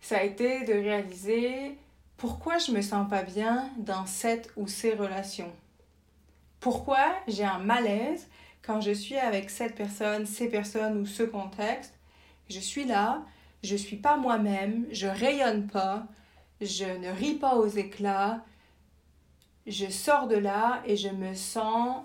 ça 0.00 0.18
a 0.18 0.22
été 0.22 0.64
de 0.64 0.72
réaliser 0.72 1.78
pourquoi 2.16 2.58
je 2.58 2.72
me 2.72 2.82
sens 2.82 3.08
pas 3.08 3.22
bien 3.22 3.70
dans 3.78 4.06
cette 4.06 4.50
ou 4.56 4.66
ces 4.66 4.92
relations. 4.94 5.52
Pourquoi 6.60 7.14
j'ai 7.28 7.44
un 7.44 7.58
malaise 7.58 8.28
quand 8.64 8.80
je 8.80 8.92
suis 8.92 9.16
avec 9.16 9.50
cette 9.50 9.74
personne, 9.74 10.26
ces 10.26 10.48
personnes 10.48 10.98
ou 10.98 11.06
ce 11.06 11.22
contexte, 11.22 11.94
je 12.48 12.58
suis 12.58 12.84
là, 12.84 13.22
je 13.62 13.76
suis 13.76 13.96
pas 13.96 14.16
moi-même, 14.16 14.86
je 14.90 15.06
rayonne 15.06 15.66
pas, 15.66 16.06
je 16.60 16.84
ne 16.84 17.10
ris 17.10 17.34
pas 17.34 17.56
aux 17.56 17.66
éclats, 17.66 18.42
je 19.66 19.86
sors 19.86 20.28
de 20.28 20.36
là 20.36 20.82
et 20.86 20.96
je 20.96 21.08
me 21.08 21.34
sens, 21.34 22.02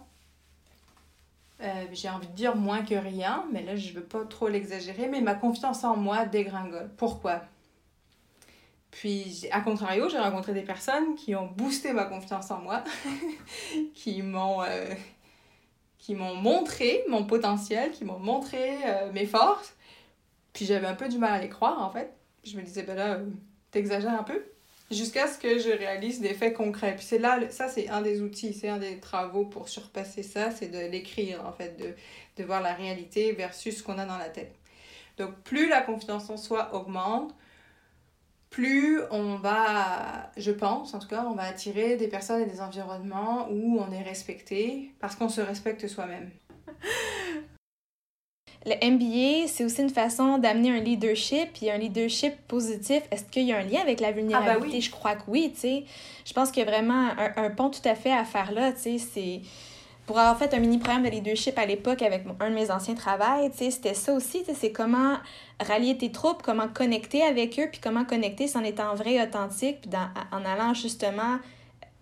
euh, 1.62 1.86
j'ai 1.92 2.10
envie 2.10 2.28
de 2.28 2.34
dire 2.34 2.56
moins 2.56 2.84
que 2.84 2.96
rien, 2.96 3.46
mais 3.52 3.64
là 3.64 3.76
je 3.76 3.94
veux 3.94 4.04
pas 4.04 4.26
trop 4.26 4.48
l'exagérer, 4.48 5.08
mais 5.08 5.22
ma 5.22 5.36
confiance 5.36 5.84
en 5.84 5.96
moi 5.96 6.26
dégringole. 6.26 6.90
Pourquoi? 6.98 7.42
Puis, 8.92 9.48
à 9.52 9.62
contrario, 9.62 10.10
j'ai 10.10 10.18
rencontré 10.18 10.52
des 10.54 10.64
personnes 10.64 11.16
qui 11.16 11.36
ont 11.36 11.46
boosté 11.46 11.94
ma 11.94 12.06
confiance 12.06 12.50
en 12.50 12.60
moi, 12.60 12.84
qui 13.94 14.24
m'ont 14.24 14.64
euh, 14.64 14.96
qui 16.00 16.16
m'ont 16.16 16.34
montré 16.34 17.04
mon 17.08 17.26
potentiel, 17.26 17.92
qui 17.92 18.06
m'ont 18.06 18.20
montré 18.20 18.78
euh, 18.86 19.12
mes 19.12 19.26
forces. 19.26 19.76
Puis 20.54 20.66
j'avais 20.66 20.88
un 20.88 20.96
peu 20.96 21.08
du 21.08 21.18
mal 21.18 21.34
à 21.34 21.40
les 21.40 21.50
croire, 21.50 21.82
en 21.82 21.92
fait. 21.92 22.12
Je 22.44 22.58
me 22.58 22.64
disais, 22.64 22.84
ben 22.84 22.96
là, 22.96 23.16
euh, 23.16 23.26
t'exagères 23.72 24.18
un 24.18 24.24
peu. 24.24 24.44
Jusqu'à 24.90 25.28
ce 25.28 25.38
que 25.38 25.60
je 25.60 25.70
réalise 25.70 26.20
des 26.20 26.34
faits 26.34 26.56
concrets. 26.56 26.96
Puis 26.96 27.06
c'est 27.06 27.20
là, 27.20 27.40
ça 27.52 27.68
c'est 27.68 27.90
un 27.90 28.02
des 28.02 28.22
outils, 28.22 28.54
c'est 28.54 28.70
un 28.70 28.80
des 28.80 28.98
travaux 28.98 29.46
pour 29.46 29.70
surpasser 29.70 30.24
ça, 30.24 30.50
c'est 30.50 30.70
de 30.70 30.80
l'écrire, 30.92 31.46
en 31.46 31.52
fait, 31.52 31.78
de, 31.78 31.94
de 32.38 32.44
voir 32.44 32.62
la 32.62 32.74
réalité 32.74 33.34
versus 33.34 33.78
ce 33.78 33.84
qu'on 33.84 34.00
a 34.00 34.06
dans 34.06 34.18
la 34.18 34.30
tête. 34.30 34.56
Donc 35.18 35.36
plus 35.44 35.68
la 35.68 35.82
confiance 35.82 36.30
en 36.30 36.38
soi 36.38 36.74
augmente, 36.74 37.36
plus 38.50 39.00
on 39.12 39.36
va, 39.36 40.32
je 40.38 40.52
pense 40.52 40.94
en 40.94 41.00
tout 41.00 41.08
cas, 41.08 41.26
on 41.28 41.36
va 41.36 41.44
attirer 41.44 41.98
des 41.98 42.08
personnes 42.08 42.42
et 42.42 42.46
des 42.46 42.62
environnements 42.62 43.48
où 43.50 43.80
on 43.80 43.92
est 43.92 44.02
respecté 44.02 44.94
parce 45.00 45.16
qu'on 45.16 45.30
se 45.30 45.42
respecte 45.42 45.88
soi-même. 45.88 46.32
Le 48.66 48.74
MBA, 48.74 49.48
c'est 49.48 49.64
aussi 49.64 49.82
une 49.82 49.90
façon 49.90 50.38
d'amener 50.38 50.72
un 50.72 50.82
leadership, 50.82 51.54
puis 51.54 51.70
un 51.70 51.78
leadership 51.78 52.34
positif. 52.48 53.04
Est-ce 53.10 53.24
qu'il 53.24 53.44
y 53.44 53.54
a 53.54 53.60
un 53.60 53.64
lien 53.64 53.80
avec 53.80 54.02
la 54.02 54.12
vulnérabilité? 54.12 54.56
Ah, 54.56 54.60
bah 54.60 54.66
oui. 54.70 54.82
Je 54.82 54.92
crois 54.92 55.16
que 55.16 55.24
oui, 55.28 55.52
tu 55.54 55.62
sais. 55.62 55.86
Je 56.26 56.34
pense 56.34 56.52
qu'il 56.52 56.66
y 56.66 56.68
a 56.68 56.70
vraiment 56.70 57.10
un, 57.18 57.32
un, 57.38 57.50
pont 57.52 57.70
tout 57.70 57.88
à 57.88 57.96
fait 57.96 58.12
à 58.12 58.26
faire 58.26 58.52
là, 58.52 58.74
tu 58.74 58.82
sais. 58.82 58.98
C'est 58.98 59.42
pour 60.10 60.18
avoir 60.18 60.40
fait 60.40 60.56
un 60.56 60.60
mini 60.60 60.80
programme 60.80 61.04
de 61.04 61.10
leadership 61.10 61.60
à 61.60 61.68
l'époque 61.68 62.02
avec 62.02 62.24
un 62.40 62.50
de 62.50 62.56
mes 62.56 62.72
anciens 62.72 62.96
travails, 62.96 63.52
c'était 63.54 63.94
ça 63.94 64.12
aussi, 64.12 64.44
c'est 64.56 64.72
comment 64.72 65.18
rallier 65.60 66.00
tes 66.00 66.12
troupes, 66.12 66.42
comment 66.42 66.68
connecter 66.68 67.22
avec 67.22 67.60
eux, 67.60 67.68
puis 67.72 67.80
comment 67.80 68.06
connecter 68.06 68.48
en 68.56 68.64
étant 68.64 68.96
vrai, 68.96 69.22
authentique, 69.22 69.82
puis 69.82 69.92
en 70.32 70.46
allant 70.46 70.74
justement 70.74 71.38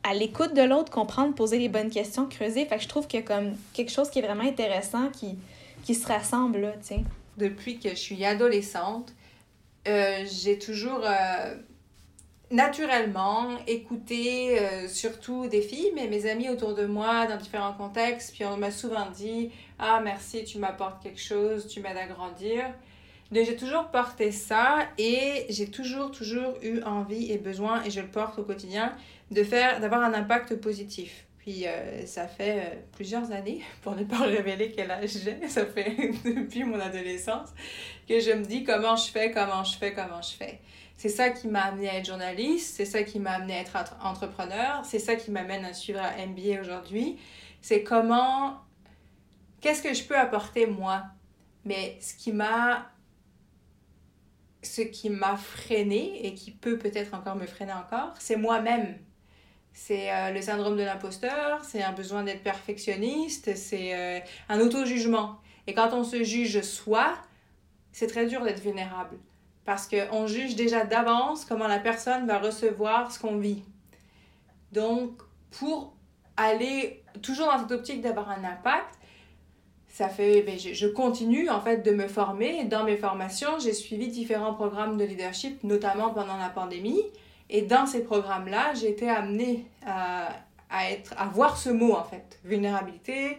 à 0.04 0.14
l'écoute 0.14 0.54
de 0.54 0.62
l'autre, 0.62 0.90
comprendre, 0.90 1.36
poser 1.36 1.60
les 1.60 1.68
bonnes 1.68 1.90
questions, 1.90 2.28
creuser. 2.28 2.66
Fait 2.66 2.78
que 2.78 2.84
je 2.84 2.88
trouve 2.88 3.08
qu'il 3.08 3.20
y 3.20 3.24
a 3.24 3.26
comme 3.26 3.58
quelque 3.74 3.92
chose 3.92 4.10
qui 4.10 4.20
est 4.20 4.22
vraiment 4.22 4.46
intéressant 4.46 5.10
qui, 5.10 5.38
qui 5.84 5.94
se 5.94 6.08
rassemble 6.08 6.62
là, 6.62 6.72
tu 6.80 6.88
sais. 6.88 7.00
Depuis 7.36 7.78
que 7.78 7.90
je 7.90 7.96
suis 7.96 8.24
adolescente, 8.24 9.12
euh, 9.86 10.24
j'ai 10.32 10.58
toujours... 10.58 11.02
Euh, 11.04 11.56
naturellement 12.50 13.58
écouter 13.68 14.60
euh, 14.60 14.88
surtout 14.88 15.48
des 15.48 15.62
filles, 15.62 15.92
mais 15.96 16.08
mes 16.08 16.30
amis 16.30 16.50
autour 16.50 16.74
de 16.76 16.86
moi 16.86 17.26
dans 17.28 17.38
différents 17.38 17.74
contextes. 17.74 18.34
Puis 18.34 18.46
on 18.46 18.58
m'a 18.58 18.72
souvent 18.72 19.10
dit 19.10 19.52
Ah, 19.80 20.02
merci, 20.04 20.44
tu 20.44 20.58
m'apportes 20.58 21.02
quelque 21.04 21.22
chose, 21.22 21.68
tu 21.68 21.82
m'aides 21.82 21.98
à 21.98 22.08
grandir. 22.08 22.64
Donc 23.32 23.46
j'ai 23.46 23.58
toujours 23.58 23.88
porté 23.88 24.32
ça 24.32 24.88
et 24.98 25.46
j'ai 25.50 25.70
toujours, 25.70 26.12
toujours 26.12 26.54
eu 26.62 26.82
envie 26.84 27.32
et 27.32 27.38
besoin, 27.38 27.84
et 27.84 27.90
je 27.90 28.00
le 28.00 28.08
porte 28.08 28.40
au 28.40 28.44
quotidien, 28.44 28.96
de 29.32 29.44
faire, 29.44 29.82
d'avoir 29.82 30.02
un 30.02 30.14
impact 30.14 30.56
positif. 30.56 31.26
Puis 31.40 31.68
euh, 31.68 32.06
ça 32.06 32.28
fait 32.28 32.60
euh, 32.60 32.76
plusieurs 32.94 33.32
années, 33.32 33.62
pour 33.82 33.96
ne 33.96 34.04
pas 34.04 34.20
révéler 34.20 34.72
quel 34.74 34.92
âge 34.92 35.18
j'ai, 35.24 35.48
ça 35.48 35.66
fait 35.66 35.96
depuis 36.24 36.64
mon 36.64 36.80
adolescence, 36.80 37.50
que 38.08 38.20
je 38.20 38.32
me 38.32 38.46
dis 38.46 38.64
comment 38.64 38.96
je 38.96 39.12
fais, 39.12 39.32
comment 39.32 39.64
je 39.64 39.78
fais, 39.78 39.94
comment 39.94 40.22
je 40.22 40.36
fais? 40.36 40.60
C'est 40.98 41.10
ça 41.10 41.30
qui 41.30 41.48
m'a 41.48 41.62
amené 41.62 41.90
à 41.90 41.98
être 41.98 42.08
journaliste, 42.08 42.76
c'est 42.76 42.86
ça 42.86 43.04
qui 43.04 43.20
m'a 43.20 43.34
amené 43.34 43.54
à 43.54 43.62
être 43.62 43.78
entrepreneur, 44.04 44.84
c'est 44.84 44.98
ça 44.98 45.16
qui 45.16 45.30
m'amène 45.30 45.64
à 45.64 45.74
suivre 45.74 46.00
un 46.00 46.26
MBA 46.26 46.60
aujourd'hui. 46.60 47.20
C'est 47.62 47.84
comment, 47.84 48.58
qu'est-ce 49.62 49.84
que 49.84 49.94
je 49.94 50.04
peux 50.04 50.18
apporter 50.18 50.66
moi? 50.66 51.04
Mais 51.66 52.00
ce 52.02 52.16
qui 52.16 52.32
m'a, 52.32 52.90
ce 54.64 54.82
qui 54.82 55.12
m'a 55.12 55.38
freiné 55.38 56.26
et 56.26 56.34
qui 56.34 56.50
peut 56.50 56.80
peut-être 56.80 57.14
encore 57.14 57.36
me 57.36 57.46
freiner 57.46 57.74
encore, 57.74 58.16
c'est 58.18 58.36
moi-même. 58.36 58.98
C'est 59.74 60.12
euh, 60.12 60.32
le 60.32 60.42
syndrome 60.42 60.78
de 60.78 60.84
l'imposteur, 60.84 61.64
c'est 61.64 61.84
un 61.84 61.92
besoin 61.92 62.24
d'être 62.24 62.42
perfectionniste, 62.42 63.56
c'est 63.56 63.94
euh, 63.94 64.20
un 64.50 64.60
auto-jugement. 64.60 65.40
Et 65.68 65.76
quand 65.76 65.94
on 65.94 66.04
se 66.04 66.24
juge 66.24 66.60
soi, 66.62 67.14
c'est 67.92 68.08
très 68.08 68.26
dur 68.26 68.44
d'être 68.44 68.62
vulnérable 68.62 69.20
parce 69.68 69.86
qu'on 69.86 70.28
juge 70.28 70.56
déjà 70.56 70.86
d'avance 70.86 71.44
comment 71.44 71.68
la 71.68 71.80
personne 71.80 72.26
va 72.26 72.40
recevoir 72.40 73.12
ce 73.12 73.20
qu'on 73.20 73.36
vit. 73.36 73.64
Donc, 74.72 75.22
pour 75.52 75.94
aller 76.38 77.04
toujours 77.22 77.48
dans 77.48 77.60
cette 77.60 77.72
optique 77.72 78.02
d'avoir 78.02 78.30
un 78.30 78.46
impact, 78.46 78.96
ça 79.90 80.08
fait, 80.08 80.42
ben, 80.44 80.58
je, 80.58 80.88
continue 80.88 81.50
en 81.50 81.60
fait 81.60 81.86
de 81.86 81.92
me 81.92 82.08
former. 82.08 82.64
Dans 82.64 82.86
mes 82.86 82.96
formations, 82.96 83.60
j'ai 83.60 83.74
suivi 83.74 84.08
différents 84.08 84.54
programmes 84.54 84.96
de 84.96 85.04
leadership, 85.04 85.62
notamment 85.66 86.12
pendant 86.12 86.38
la 86.38 86.48
pandémie. 86.48 87.04
Et 87.50 87.64
dans 87.64 87.86
ces 87.86 88.06
programmes-là, 88.06 88.74
j'ai 88.74 88.90
été 88.92 89.10
amenée 89.10 89.66
à, 89.86 90.30
à, 90.70 90.92
être, 90.92 91.14
à 91.18 91.26
voir 91.26 91.58
ce 91.58 91.72
mot 91.72 91.92
en 91.92 92.06
fait, 92.06 92.40
vulnérabilité, 92.46 93.38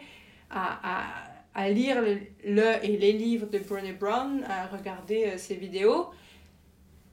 à, 0.50 0.78
à 0.82 1.27
à 1.58 1.68
lire 1.70 2.00
le, 2.00 2.84
et 2.84 2.96
les 2.96 3.12
livres 3.12 3.48
de 3.48 3.58
Brené 3.58 3.92
Brown, 3.92 4.44
à 4.48 4.68
regarder 4.68 5.24
euh, 5.24 5.38
ses 5.38 5.56
vidéos. 5.56 6.06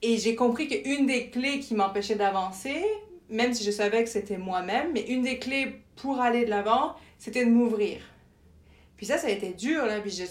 Et 0.02 0.18
j'ai 0.18 0.36
compris 0.36 0.68
qu'une 0.68 1.06
des 1.06 1.30
clés 1.30 1.58
qui 1.58 1.74
m'empêchait 1.74 2.14
d'avancer, 2.14 2.84
même 3.28 3.52
si 3.52 3.64
je 3.64 3.72
savais 3.72 4.04
que 4.04 4.08
c'était 4.08 4.38
moi-même, 4.38 4.92
mais 4.92 5.00
une 5.08 5.22
des 5.22 5.40
clés 5.40 5.82
pour 5.96 6.20
aller 6.20 6.44
de 6.44 6.50
l'avant, 6.50 6.94
c'était 7.18 7.44
de 7.44 7.50
m'ouvrir. 7.50 7.98
Puis 8.96 9.06
ça, 9.06 9.18
ça 9.18 9.26
a 9.26 9.30
été 9.30 9.48
dur, 9.52 9.84
là. 9.84 9.98
Puis 10.00 10.22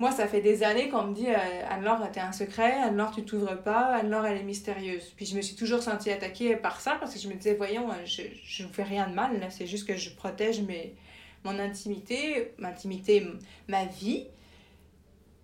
moi, 0.00 0.10
ça 0.10 0.26
fait 0.26 0.40
des 0.40 0.64
années 0.64 0.88
qu'on 0.88 1.04
me 1.04 1.14
dit 1.14 1.28
euh, 1.28 1.70
Anne-Laure, 1.70 2.10
t'es 2.10 2.18
un 2.18 2.32
secret, 2.32 2.72
Anne-Laure, 2.72 3.14
tu 3.14 3.22
t'ouvres 3.22 3.62
pas, 3.62 3.94
Anne-Laure, 3.94 4.26
elle 4.26 4.38
est 4.38 4.42
mystérieuse. 4.42 5.12
Puis 5.16 5.26
je 5.26 5.36
me 5.36 5.42
suis 5.42 5.54
toujours 5.54 5.80
sentie 5.80 6.10
attaquée 6.10 6.56
par 6.56 6.80
ça 6.80 6.96
parce 6.98 7.14
que 7.14 7.20
je 7.20 7.28
me 7.28 7.34
disais 7.34 7.54
Voyons, 7.54 7.88
euh, 7.88 8.04
je 8.04 8.64
ne 8.64 8.68
fais 8.68 8.82
rien 8.82 9.08
de 9.08 9.14
mal, 9.14 9.38
là, 9.38 9.48
c'est 9.50 9.68
juste 9.68 9.86
que 9.86 9.96
je 9.96 10.10
protège 10.10 10.60
mes, 10.62 10.96
mon 11.44 11.58
intimité, 11.58 12.52
ma 12.58 12.68
intimité, 12.68 13.26
ma 13.68 13.84
vie. 13.84 14.26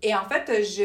Et 0.02 0.14
en 0.14 0.24
fait, 0.24 0.64
je, 0.64 0.84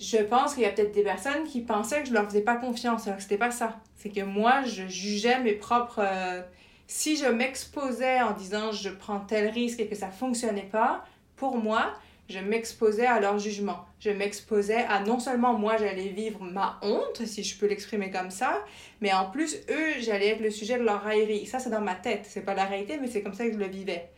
je 0.00 0.22
pense 0.22 0.54
qu'il 0.54 0.62
y 0.62 0.66
a 0.66 0.70
peut-être 0.70 0.92
des 0.92 1.02
personnes 1.02 1.44
qui 1.44 1.60
pensaient 1.60 2.02
que 2.02 2.08
je 2.08 2.14
leur 2.14 2.24
faisais 2.26 2.42
pas 2.42 2.56
confiance, 2.56 3.06
alors 3.06 3.16
que 3.18 3.22
c'était 3.22 3.38
pas 3.38 3.50
ça. 3.50 3.80
C'est 3.96 4.10
que 4.10 4.22
moi, 4.22 4.62
je 4.64 4.86
jugeais 4.88 5.40
mes 5.40 5.52
propres, 5.54 6.00
euh, 6.00 6.42
Si 6.86 7.16
je 7.16 7.26
m'exposais 7.26 8.20
en 8.22 8.32
disant 8.32 8.72
je 8.72 8.90
prends 8.90 9.20
tel 9.20 9.48
risque 9.48 9.80
et 9.80 9.88
que 9.88 9.96
ça 9.96 10.10
fonctionnait 10.10 10.68
pas, 10.70 11.04
pour 11.36 11.56
moi, 11.58 11.92
je 12.28 12.38
m'exposais 12.38 13.06
à 13.06 13.20
leur 13.20 13.38
jugement. 13.38 13.84
Je 14.00 14.10
m'exposais 14.10 14.84
à 14.88 15.00
non 15.00 15.18
seulement 15.18 15.54
moi 15.54 15.76
j'allais 15.76 16.08
vivre 16.08 16.42
ma 16.42 16.78
honte, 16.82 17.24
si 17.24 17.42
je 17.44 17.58
peux 17.58 17.66
l'exprimer 17.66 18.10
comme 18.10 18.30
ça, 18.30 18.64
mais 19.00 19.12
en 19.12 19.30
plus 19.30 19.56
eux 19.70 20.00
j'allais 20.00 20.28
être 20.28 20.40
le 20.40 20.50
sujet 20.50 20.78
de 20.78 20.84
leur 20.84 21.02
raillerie. 21.02 21.46
Ça 21.46 21.58
c'est 21.58 21.70
dans 21.70 21.80
ma 21.80 21.94
tête, 21.94 22.26
c'est 22.28 22.42
pas 22.44 22.54
la 22.54 22.64
réalité, 22.64 22.98
mais 23.00 23.06
c'est 23.06 23.22
comme 23.22 23.34
ça 23.34 23.46
que 23.46 23.52
je 23.52 23.58
le 23.58 23.68
vivais. 23.68 24.10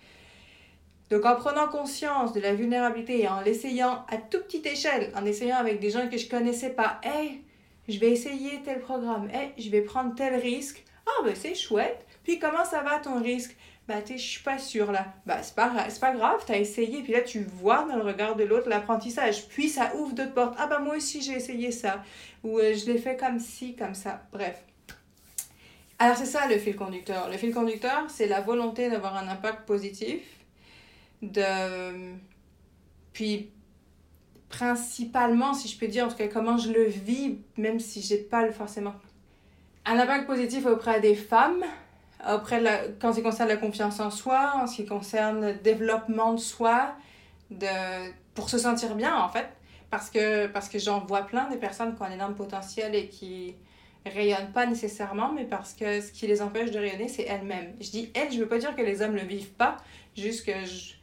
Donc 1.10 1.24
en 1.24 1.36
prenant 1.36 1.68
conscience 1.68 2.32
de 2.32 2.40
la 2.40 2.54
vulnérabilité 2.54 3.22
et 3.22 3.28
en 3.28 3.40
l'essayant 3.40 4.04
à 4.10 4.18
toute 4.18 4.44
petite 4.44 4.66
échelle, 4.66 5.10
en 5.16 5.24
essayant 5.24 5.56
avec 5.56 5.80
des 5.80 5.90
gens 5.90 6.08
que 6.08 6.18
je 6.18 6.28
connaissais 6.28 6.70
pas, 6.70 7.00
hey, 7.02 7.42
je 7.88 7.98
vais 7.98 8.10
essayer 8.10 8.60
tel 8.64 8.80
programme, 8.80 9.30
hey, 9.32 9.52
je 9.56 9.70
vais 9.70 9.80
prendre 9.80 10.14
tel 10.14 10.34
risque. 10.34 10.84
Ah 11.06 11.24
ben 11.24 11.34
c'est 11.34 11.54
chouette. 11.54 12.04
Puis 12.22 12.38
comment 12.38 12.64
ça 12.64 12.82
va 12.82 12.98
ton 12.98 13.22
risque? 13.22 13.56
Bah 13.88 14.02
tu 14.02 14.18
je 14.18 14.22
suis 14.22 14.42
pas 14.42 14.58
sûre 14.58 14.92
là. 14.92 15.06
Bah 15.24 15.38
c'est 15.42 15.54
pas, 15.54 15.72
pas 15.98 16.12
grave, 16.12 16.44
tu 16.44 16.52
as 16.52 16.58
essayé, 16.58 17.02
puis 17.02 17.14
là 17.14 17.22
tu 17.22 17.40
vois 17.42 17.86
dans 17.88 17.96
le 17.96 18.02
regard 18.02 18.36
de 18.36 18.44
l'autre 18.44 18.68
l'apprentissage, 18.68 19.48
puis 19.48 19.70
ça 19.70 19.94
ouvre 19.96 20.12
d'autres 20.14 20.34
portes. 20.34 20.54
Ah 20.58 20.66
bah 20.66 20.78
moi 20.78 20.96
aussi 20.96 21.22
j'ai 21.22 21.32
essayé 21.32 21.72
ça, 21.72 22.02
ou 22.44 22.58
euh, 22.58 22.74
je 22.74 22.84
l'ai 22.84 22.98
fait 22.98 23.16
comme 23.16 23.38
ci, 23.38 23.74
comme 23.74 23.94
ça, 23.94 24.20
bref. 24.30 24.62
Alors 25.98 26.16
c'est 26.16 26.26
ça 26.26 26.46
le 26.46 26.58
fil 26.58 26.76
conducteur. 26.76 27.30
Le 27.30 27.38
fil 27.38 27.52
conducteur, 27.54 28.04
c'est 28.08 28.26
la 28.26 28.42
volonté 28.42 28.90
d'avoir 28.90 29.16
un 29.16 29.26
impact 29.26 29.64
positif, 29.66 30.20
de... 31.22 32.14
Puis 33.12 33.50
principalement, 34.48 35.52
si 35.54 35.68
je 35.68 35.78
peux 35.78 35.88
dire, 35.88 36.06
en 36.06 36.08
tout 36.08 36.16
cas 36.16 36.28
comment 36.28 36.56
je 36.56 36.72
le 36.72 36.84
vis, 36.84 37.38
même 37.56 37.80
si 37.80 38.02
j'ai 38.02 38.18
pas 38.18 38.50
forcément... 38.52 38.94
Un 39.84 39.98
impact 39.98 40.26
positif 40.26 40.66
auprès 40.66 41.00
des 41.00 41.14
femmes, 41.14 41.64
après, 42.20 42.60
la, 42.60 42.80
quand 43.00 43.16
il 43.16 43.22
concerne 43.22 43.48
la 43.48 43.56
confiance 43.56 44.00
en 44.00 44.10
soi, 44.10 44.52
en 44.56 44.66
ce 44.66 44.76
qui 44.76 44.86
concerne 44.86 45.46
le 45.46 45.54
développement 45.54 46.34
de 46.34 46.40
soi, 46.40 46.94
de, 47.50 47.66
pour 48.34 48.50
se 48.50 48.58
sentir 48.58 48.94
bien 48.96 49.16
en 49.16 49.28
fait. 49.28 49.48
Parce 49.90 50.10
que, 50.10 50.46
parce 50.48 50.68
que 50.68 50.78
j'en 50.78 51.00
vois 51.06 51.22
plein 51.22 51.48
des 51.48 51.56
personnes 51.56 51.94
qui 51.94 52.02
ont 52.02 52.04
un 52.04 52.10
énorme 52.10 52.34
potentiel 52.34 52.94
et 52.94 53.08
qui 53.08 53.54
rayonnent 54.04 54.52
pas 54.52 54.66
nécessairement, 54.66 55.32
mais 55.32 55.44
parce 55.44 55.72
que 55.72 56.00
ce 56.00 56.12
qui 56.12 56.26
les 56.26 56.42
empêche 56.42 56.70
de 56.70 56.78
rayonner, 56.78 57.08
c'est 57.08 57.22
elles-mêmes. 57.24 57.74
Je 57.80 57.90
dis 57.90 58.10
elles, 58.14 58.30
je 58.30 58.38
veux 58.38 58.48
pas 58.48 58.58
dire 58.58 58.76
que 58.76 58.82
les 58.82 59.00
hommes 59.00 59.14
le 59.14 59.22
vivent 59.22 59.52
pas, 59.52 59.78
juste 60.14 60.44
que 60.44 60.52
je, 60.66 60.94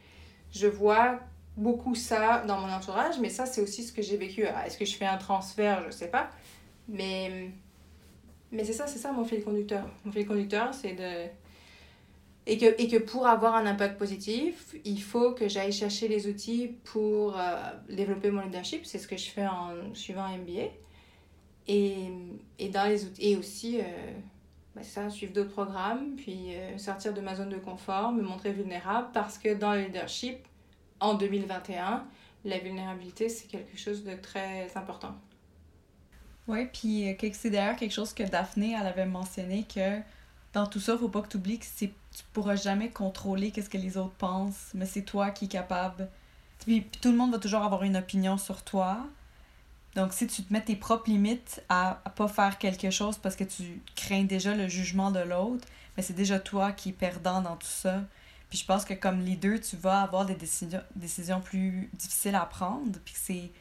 je 0.56 0.68
vois 0.68 1.20
beaucoup 1.58 1.96
ça 1.96 2.44
dans 2.48 2.60
mon 2.60 2.72
entourage, 2.72 3.20
mais 3.20 3.30
ça, 3.30 3.46
c'est 3.46 3.62
aussi 3.62 3.84
ce 3.84 3.92
que 3.92 4.02
j'ai 4.02 4.18
vécu. 4.18 4.44
Est-ce 4.44 4.78
que 4.78 4.86
je 4.86 4.96
fais 4.96 5.06
un 5.06 5.18
transfert 5.18 5.84
Je 5.86 5.92
sais 5.92 6.10
pas. 6.10 6.30
Mais 6.88 7.52
mais 8.52 8.64
c'est 8.64 8.74
ça, 8.74 8.88
c'est 8.88 9.00
ça 9.00 9.12
mon 9.12 9.26
fil 9.26 9.44
conducteur. 9.44 9.86
Mon 10.06 10.12
fil 10.12 10.26
conducteur, 10.26 10.74
c'est 10.74 10.94
de... 10.94 11.30
Et 12.48 12.58
que, 12.60 12.80
et 12.80 12.88
que 12.88 12.98
pour 12.98 13.26
avoir 13.26 13.56
un 13.56 13.66
impact 13.66 13.98
positif, 13.98 14.76
il 14.86 15.02
faut 15.02 15.32
que 15.32 15.50
j'aille 15.50 15.72
chercher 15.72 16.08
les 16.08 16.28
outils 16.28 16.76
pour 16.84 17.40
euh, 17.40 17.56
développer 17.90 18.30
mon 18.30 18.42
leadership. 18.44 18.86
C'est 18.86 19.00
ce 19.00 19.08
que 19.08 19.18
je 19.18 19.30
fais 19.30 19.48
en 19.48 19.94
suivant 19.96 20.28
MBA. 20.28 20.70
Et, 21.68 21.96
et, 22.60 22.70
dans 22.70 22.88
les 22.88 23.04
outils, 23.06 23.32
et 23.32 23.36
aussi, 23.36 23.80
euh, 23.80 23.84
bah, 24.76 24.84
ça, 24.84 25.10
suivre 25.10 25.34
d'autres 25.34 25.52
programmes, 25.52 26.16
puis 26.18 26.56
euh, 26.56 26.78
sortir 26.78 27.14
de 27.14 27.22
ma 27.22 27.36
zone 27.36 27.50
de 27.50 27.58
confort, 27.58 28.12
me 28.12 28.22
montrer 28.22 28.52
vulnérable, 28.52 29.08
parce 29.14 29.38
que 29.38 29.54
dans 29.54 29.74
le 29.74 29.82
leadership, 29.82 30.38
en 31.00 31.14
2021, 31.14 32.06
la 32.44 32.60
vulnérabilité, 32.60 33.30
c'est 33.30 33.48
quelque 33.48 33.78
chose 33.78 34.04
de 34.04 34.16
très 34.16 34.70
important. 34.76 35.16
Oui, 36.48 36.68
puis 36.72 37.10
euh, 37.10 37.30
c'est 37.34 37.50
d'ailleurs 37.50 37.76
quelque 37.76 37.94
chose 37.94 38.14
que 38.14 38.24
Daphné, 38.24 38.76
elle 38.80 38.86
avait 38.86 39.06
mentionné 39.06 39.64
que 39.64 40.02
dans 40.54 40.68
tout 40.68 40.80
ça, 40.80 40.98
faut 40.98 41.10
pas 41.10 41.22
que 41.22 41.30
tu 41.30 41.38
oublies 41.38 41.60
que 41.60 41.66
tu 41.78 41.90
pourras 42.34 42.56
jamais 42.56 42.90
contrôler 42.90 43.52
qu'est-ce 43.52 43.70
que 43.70 43.78
les 43.78 43.98
autres 43.98 44.14
pensent, 44.14 44.72
mais 44.74 44.86
c'est 44.86 45.02
toi 45.02 45.32
qui 45.32 45.46
es 45.46 45.48
capable. 45.48 46.10
Puis, 46.60 46.86
tout 47.02 47.12
le 47.12 47.18
monde 47.18 47.32
va 47.32 47.40
toujours 47.40 47.64
avoir 47.64 47.84
une 47.84 47.98
opinion 47.98 48.38
sur 48.38 48.64
toi. 48.64 49.06
Donc, 49.96 50.12
si 50.12 50.28
tu 50.28 50.44
te 50.44 50.52
mets 50.52 50.62
tes 50.62 50.76
propres 50.76 51.10
limites 51.10 51.64
à, 51.70 52.02
à 52.04 52.10
pas 52.10 52.28
faire 52.28 52.58
quelque 52.58 52.90
chose 52.90 53.18
parce 53.18 53.36
que 53.36 53.46
tu 53.46 53.82
crains 53.96 54.26
déjà 54.26 54.54
le 54.54 54.68
jugement 54.68 55.10
de 55.10 55.22
l'autre, 55.22 55.66
mais 55.96 56.04
c'est 56.04 56.14
déjà 56.14 56.40
toi 56.40 56.74
qui 56.74 56.90
es 56.90 56.92
perdant 56.92 57.42
dans 57.42 57.56
tout 57.56 57.68
ça. 57.68 58.02
Puis 58.50 58.60
je 58.60 58.66
pense 58.66 58.86
que 58.86 58.94
comme 58.94 59.22
leader, 59.22 59.60
tu 59.60 59.78
vas 59.78 60.02
avoir 60.02 60.26
des 60.26 60.36
décisions, 60.36 60.82
décisions 60.96 61.42
plus 61.42 61.90
difficiles 61.94 62.36
à 62.36 62.46
prendre. 62.46 63.00
Puis 63.06 63.52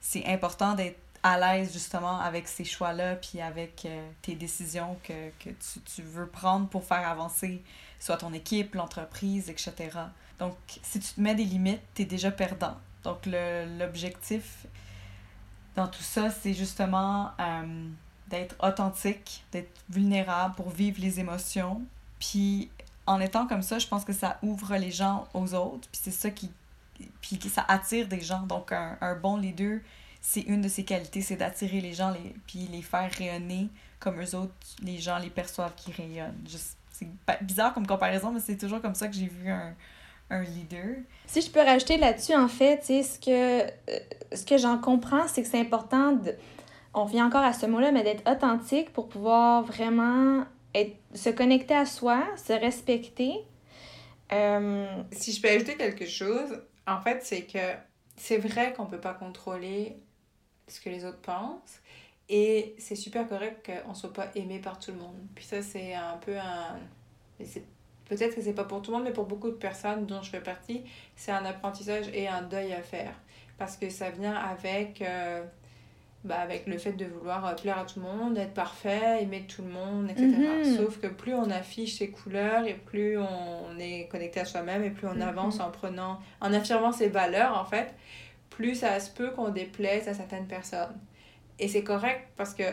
c'est 0.00 0.26
important 0.26 0.74
d'être 0.74 0.98
à 1.22 1.38
l'aise 1.38 1.72
justement 1.72 2.18
avec 2.18 2.48
ces 2.48 2.64
choix-là, 2.64 3.14
puis 3.16 3.40
avec 3.40 3.84
euh, 3.84 4.10
tes 4.22 4.34
décisions 4.34 4.96
que, 5.04 5.30
que 5.38 5.50
tu, 5.50 5.80
tu, 5.94 6.02
veux 6.02 6.26
prendre 6.26 6.68
pour 6.68 6.84
faire 6.84 7.08
avancer 7.08 7.62
soit 8.00 8.16
ton 8.16 8.32
équipe, 8.32 8.74
l'entreprise, 8.74 9.48
etc. 9.48 9.90
Donc, 10.40 10.56
si 10.82 10.98
tu 10.98 11.14
te 11.14 11.20
mets 11.20 11.36
des 11.36 11.44
limites, 11.44 11.82
tu 11.94 12.02
es 12.02 12.04
déjà 12.04 12.32
perdant. 12.32 12.76
Donc, 13.04 13.26
l'objectif 13.26 14.66
dans 15.74 15.88
tout 15.88 16.02
ça, 16.02 16.30
c'est 16.30 16.54
justement 16.54 17.30
euh, 17.40 17.88
d'être 18.28 18.56
authentique, 18.60 19.44
d'être 19.52 19.80
vulnérable 19.88 20.54
pour 20.54 20.70
vivre 20.70 21.00
les 21.00 21.20
émotions. 21.20 21.82
Puis, 22.18 22.70
en 23.06 23.20
étant 23.20 23.46
comme 23.46 23.62
ça, 23.62 23.78
je 23.78 23.86
pense 23.86 24.04
que 24.04 24.12
ça 24.12 24.38
ouvre 24.42 24.76
les 24.76 24.90
gens 24.90 25.26
aux 25.34 25.54
autres, 25.54 25.88
puis 25.90 26.00
c'est 26.02 26.10
ça 26.10 26.30
qui... 26.30 26.50
Puis 27.20 27.40
ça 27.48 27.64
attire 27.66 28.06
des 28.06 28.20
gens. 28.20 28.42
Donc, 28.42 28.70
un, 28.70 28.96
un 29.00 29.16
bon 29.16 29.36
leader 29.36 29.80
c'est 30.22 30.42
une 30.42 30.62
de 30.62 30.68
ses 30.68 30.84
qualités, 30.84 31.20
c'est 31.20 31.36
d'attirer 31.36 31.80
les 31.80 31.92
gens 31.92 32.12
les, 32.12 32.34
puis 32.46 32.68
les 32.70 32.80
faire 32.80 33.10
rayonner 33.10 33.68
comme 33.98 34.20
eux 34.22 34.36
autres, 34.36 34.54
les 34.80 34.98
gens 34.98 35.18
les 35.18 35.30
perçoivent 35.30 35.74
qui 35.74 35.92
rayonnent. 35.92 36.44
C'est 36.90 37.08
bizarre 37.42 37.74
comme 37.74 37.86
comparaison, 37.86 38.30
mais 38.30 38.40
c'est 38.40 38.56
toujours 38.56 38.80
comme 38.80 38.94
ça 38.94 39.08
que 39.08 39.14
j'ai 39.14 39.26
vu 39.26 39.50
un, 39.50 39.74
un 40.32 40.42
leader. 40.42 40.96
Si 41.26 41.42
je 41.42 41.50
peux 41.50 41.60
rajouter 41.60 41.98
là-dessus, 41.98 42.34
en 42.34 42.48
fait, 42.48 42.82
ce 42.84 43.18
que, 43.18 43.62
euh, 43.62 43.98
ce 44.32 44.44
que 44.44 44.56
j'en 44.56 44.78
comprends, 44.78 45.28
c'est 45.28 45.42
que 45.42 45.48
c'est 45.48 45.60
important 45.60 46.12
de. 46.12 46.34
On 46.94 47.04
vient 47.04 47.26
encore 47.26 47.44
à 47.44 47.52
ce 47.52 47.66
mot-là, 47.66 47.92
mais 47.92 48.02
d'être 48.02 48.28
authentique 48.30 48.92
pour 48.92 49.08
pouvoir 49.08 49.62
vraiment 49.62 50.44
être, 50.74 50.96
se 51.14 51.30
connecter 51.30 51.74
à 51.74 51.86
soi, 51.86 52.24
se 52.36 52.52
respecter. 52.52 53.34
Euh, 54.32 54.86
si 55.12 55.32
je 55.32 55.40
peux 55.40 55.48
ajouter 55.48 55.76
quelque 55.76 56.06
chose, 56.06 56.62
en 56.86 57.00
fait, 57.00 57.20
c'est 57.22 57.42
que 57.42 57.58
c'est 58.16 58.38
vrai 58.38 58.72
qu'on 58.74 58.84
ne 58.84 58.90
peut 58.90 59.00
pas 59.00 59.14
contrôler 59.14 59.96
ce 60.68 60.80
que 60.80 60.88
les 60.90 61.04
autres 61.04 61.20
pensent. 61.20 61.80
Et 62.28 62.74
c'est 62.78 62.96
super 62.96 63.28
correct 63.28 63.66
qu'on 63.66 63.90
ne 63.90 63.94
soit 63.94 64.12
pas 64.12 64.30
aimé 64.34 64.58
par 64.58 64.78
tout 64.78 64.92
le 64.92 64.98
monde. 64.98 65.18
Puis 65.34 65.44
ça, 65.44 65.60
c'est 65.60 65.94
un 65.94 66.16
peu 66.18 66.38
un... 66.38 66.78
Peut-être 68.08 68.34
que 68.34 68.42
c'est 68.42 68.52
pas 68.52 68.64
pour 68.64 68.82
tout 68.82 68.90
le 68.90 68.98
monde, 68.98 69.06
mais 69.06 69.12
pour 69.12 69.26
beaucoup 69.26 69.48
de 69.48 69.56
personnes 69.56 70.06
dont 70.06 70.22
je 70.22 70.30
fais 70.30 70.40
partie, 70.40 70.82
c'est 71.16 71.32
un 71.32 71.44
apprentissage 71.44 72.08
et 72.12 72.28
un 72.28 72.42
deuil 72.42 72.72
à 72.72 72.82
faire. 72.82 73.14
Parce 73.58 73.76
que 73.76 73.88
ça 73.90 74.10
vient 74.10 74.34
avec, 74.34 75.02
euh, 75.02 75.44
bah, 76.24 76.40
avec 76.40 76.66
le 76.66 76.78
fait 76.78 76.92
de 76.92 77.04
vouloir 77.04 77.46
euh, 77.46 77.54
plaire 77.54 77.78
à 77.78 77.84
tout 77.84 78.00
le 78.00 78.06
monde, 78.06 78.36
être 78.36 78.54
parfait, 78.54 79.22
aimer 79.22 79.46
tout 79.46 79.62
le 79.62 79.68
monde, 79.68 80.10
etc. 80.10 80.26
Mm-hmm. 80.26 80.76
Sauf 80.76 81.00
que 81.00 81.06
plus 81.06 81.34
on 81.34 81.48
affiche 81.50 81.98
ses 81.98 82.10
couleurs 82.10 82.66
et 82.66 82.74
plus 82.74 83.18
on 83.18 83.78
est 83.78 84.08
connecté 84.10 84.40
à 84.40 84.44
soi-même 84.44 84.84
et 84.84 84.90
plus 84.90 85.06
on 85.06 85.14
mm-hmm. 85.14 85.28
avance 85.28 85.60
en 85.60 85.70
prenant, 85.70 86.20
en 86.40 86.52
affirmant 86.52 86.92
ses 86.92 87.08
valeurs, 87.08 87.56
en 87.56 87.64
fait, 87.64 87.94
plus 88.50 88.74
ça 88.74 88.98
se 89.00 89.10
peut 89.10 89.30
qu'on 89.30 89.50
déplaise 89.50 90.08
à 90.08 90.14
certaines 90.14 90.46
personnes. 90.46 90.98
Et 91.58 91.68
c'est 91.68 91.84
correct 91.84 92.28
parce 92.36 92.54
que 92.54 92.64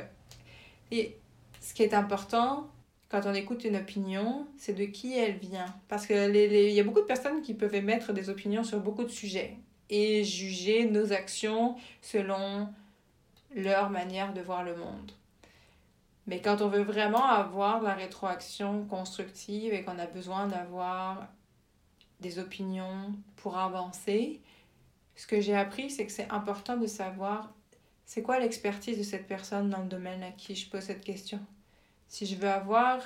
et 0.92 1.18
ce 1.62 1.74
qui 1.74 1.84
est 1.84 1.94
important 1.94 2.68
quand 3.10 3.26
on 3.26 3.34
écoute 3.34 3.64
une 3.64 3.76
opinion, 3.76 4.48
c'est 4.58 4.74
de 4.74 4.86
qui 4.86 5.18
elle 5.18 5.38
vient. 5.38 5.74
Parce 5.88 6.06
qu'il 6.06 6.16
les, 6.16 6.72
y 6.72 6.80
a 6.80 6.84
beaucoup 6.84 7.02
de 7.02 7.06
personnes 7.06 7.42
qui 7.42 7.56
peuvent 7.56 7.74
émettre 7.74 8.14
des 8.14 8.30
opinions 8.30 8.64
sur 8.64 8.80
beaucoup 8.80 9.04
de 9.04 9.10
sujets 9.10 9.58
et 9.90 10.24
juger 10.24 10.86
nos 10.86 11.12
actions 11.12 11.76
selon 12.02 12.70
leur 13.56 13.90
manière 13.90 14.34
de 14.34 14.42
voir 14.42 14.64
le 14.64 14.76
monde. 14.76 15.12
Mais 16.28 16.42
quand 16.42 16.62
on 16.62 16.68
veut 16.68 16.84
vraiment 16.84 17.26
avoir 17.26 17.82
la 17.82 17.96
rétroaction 17.96 18.86
constructive 18.86 19.74
et 19.74 19.84
qu'on 19.84 19.98
a 19.98 20.06
besoin 20.06 20.46
d'avoir 20.46 21.28
des 22.20 22.38
opinions 22.38 23.16
pour 23.38 23.58
avancer, 23.58 24.40
ce 25.16 25.26
que 25.26 25.42
j'ai 25.42 25.56
appris, 25.56 25.90
c'est 25.90 26.06
que 26.06 26.12
c'est 26.12 26.30
important 26.30 26.78
de 26.78 26.86
savoir 26.86 27.52
c'est 28.06 28.22
quoi 28.22 28.40
l'expertise 28.40 29.00
de 29.00 29.04
cette 29.04 29.28
personne 29.28 29.72
dans 29.72 29.82
le 29.82 29.88
domaine 29.88 30.22
à 30.22 30.32
qui 30.32 30.56
je 30.56 30.70
pose 30.70 30.82
cette 30.82 31.04
question? 31.04 31.40
Si 32.10 32.26
je 32.26 32.36
veux 32.36 32.50
avoir 32.50 33.00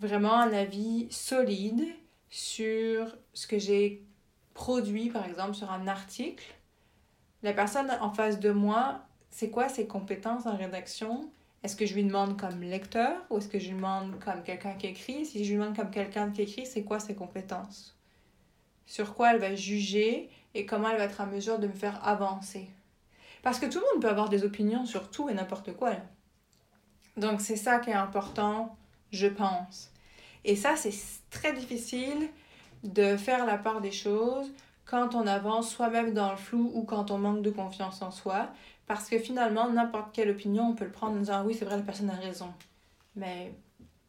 vraiment 0.00 0.32
un 0.32 0.52
avis 0.52 1.06
solide 1.10 1.84
sur 2.30 3.14
ce 3.34 3.46
que 3.46 3.58
j'ai 3.58 4.02
produit, 4.54 5.10
par 5.10 5.26
exemple, 5.26 5.54
sur 5.54 5.70
un 5.70 5.86
article, 5.86 6.54
la 7.42 7.52
personne 7.52 7.90
en 8.00 8.10
face 8.10 8.40
de 8.40 8.50
moi, 8.50 9.02
c'est 9.30 9.50
quoi 9.50 9.68
ses 9.68 9.86
compétences 9.86 10.46
en 10.46 10.56
rédaction? 10.56 11.30
Est-ce 11.62 11.76
que 11.76 11.86
je 11.86 11.94
lui 11.94 12.04
demande 12.04 12.40
comme 12.40 12.62
lecteur 12.62 13.14
ou 13.28 13.38
est-ce 13.38 13.48
que 13.48 13.58
je 13.58 13.68
lui 13.68 13.76
demande 13.76 14.18
comme 14.18 14.42
quelqu'un 14.42 14.74
qui 14.74 14.86
écrit? 14.86 15.26
Si 15.26 15.44
je 15.44 15.50
lui 15.52 15.58
demande 15.58 15.76
comme 15.76 15.90
quelqu'un 15.90 16.30
qui 16.30 16.42
écrit, 16.42 16.66
c'est 16.66 16.84
quoi 16.84 17.00
ses 17.00 17.14
compétences? 17.14 17.96
Sur 18.86 19.14
quoi 19.14 19.32
elle 19.32 19.40
va 19.40 19.54
juger 19.54 20.30
et 20.54 20.64
comment 20.64 20.88
elle 20.88 20.98
va 20.98 21.04
être 21.04 21.20
en 21.20 21.26
mesure 21.26 21.58
de 21.58 21.66
me 21.66 21.72
faire 21.72 22.02
avancer? 22.06 22.68
Parce 23.42 23.58
que 23.58 23.66
tout 23.66 23.78
le 23.78 23.92
monde 23.92 24.02
peut 24.02 24.08
avoir 24.08 24.30
des 24.30 24.44
opinions 24.44 24.86
sur 24.86 25.10
tout 25.10 25.28
et 25.28 25.34
n'importe 25.34 25.74
quoi. 25.74 25.96
Donc 27.16 27.40
c'est 27.40 27.56
ça 27.56 27.78
qui 27.78 27.90
est 27.90 27.94
important, 27.94 28.76
je 29.10 29.26
pense. 29.26 29.90
Et 30.44 30.56
ça, 30.56 30.76
c'est 30.76 30.94
très 31.30 31.52
difficile 31.52 32.28
de 32.84 33.16
faire 33.16 33.46
la 33.46 33.58
part 33.58 33.80
des 33.80 33.92
choses 33.92 34.50
quand 34.84 35.14
on 35.14 35.26
avance 35.26 35.70
soi-même 35.70 36.14
dans 36.14 36.30
le 36.30 36.36
flou 36.36 36.72
ou 36.74 36.82
quand 36.82 37.10
on 37.10 37.18
manque 37.18 37.42
de 37.42 37.50
confiance 37.50 38.02
en 38.02 38.10
soi. 38.10 38.48
Parce 38.86 39.08
que 39.08 39.18
finalement, 39.18 39.70
n'importe 39.70 40.12
quelle 40.12 40.30
opinion, 40.30 40.70
on 40.70 40.74
peut 40.74 40.84
le 40.84 40.90
prendre 40.90 41.16
en 41.16 41.20
disant 41.20 41.44
oui, 41.44 41.54
c'est 41.54 41.64
vrai, 41.64 41.76
la 41.76 41.82
personne 41.82 42.10
a 42.10 42.16
raison. 42.16 42.52
Mais 43.14 43.54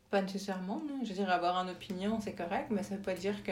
pas 0.09 0.21
nécessairement. 0.21 0.81
Je 1.03 1.09
veux 1.09 1.13
dire, 1.13 1.29
avoir 1.29 1.57
une 1.57 1.69
opinion, 1.69 2.19
c'est 2.19 2.33
correct, 2.33 2.67
mais 2.69 2.83
ça 2.83 2.95
veut 2.95 3.01
pas 3.01 3.13
dire 3.13 3.43
que 3.43 3.51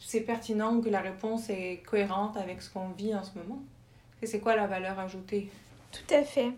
c'est 0.00 0.20
pertinent 0.20 0.74
ou 0.74 0.82
que 0.82 0.88
la 0.90 1.00
réponse 1.00 1.48
est 1.50 1.82
cohérente 1.86 2.36
avec 2.36 2.60
ce 2.62 2.70
qu'on 2.70 2.90
vit 2.90 3.14
en 3.14 3.24
ce 3.24 3.38
moment. 3.38 3.60
C'est 4.22 4.40
quoi 4.40 4.56
la 4.56 4.66
valeur 4.66 4.98
ajoutée? 4.98 5.50
Tout 5.92 6.14
à 6.14 6.22
fait. 6.22 6.52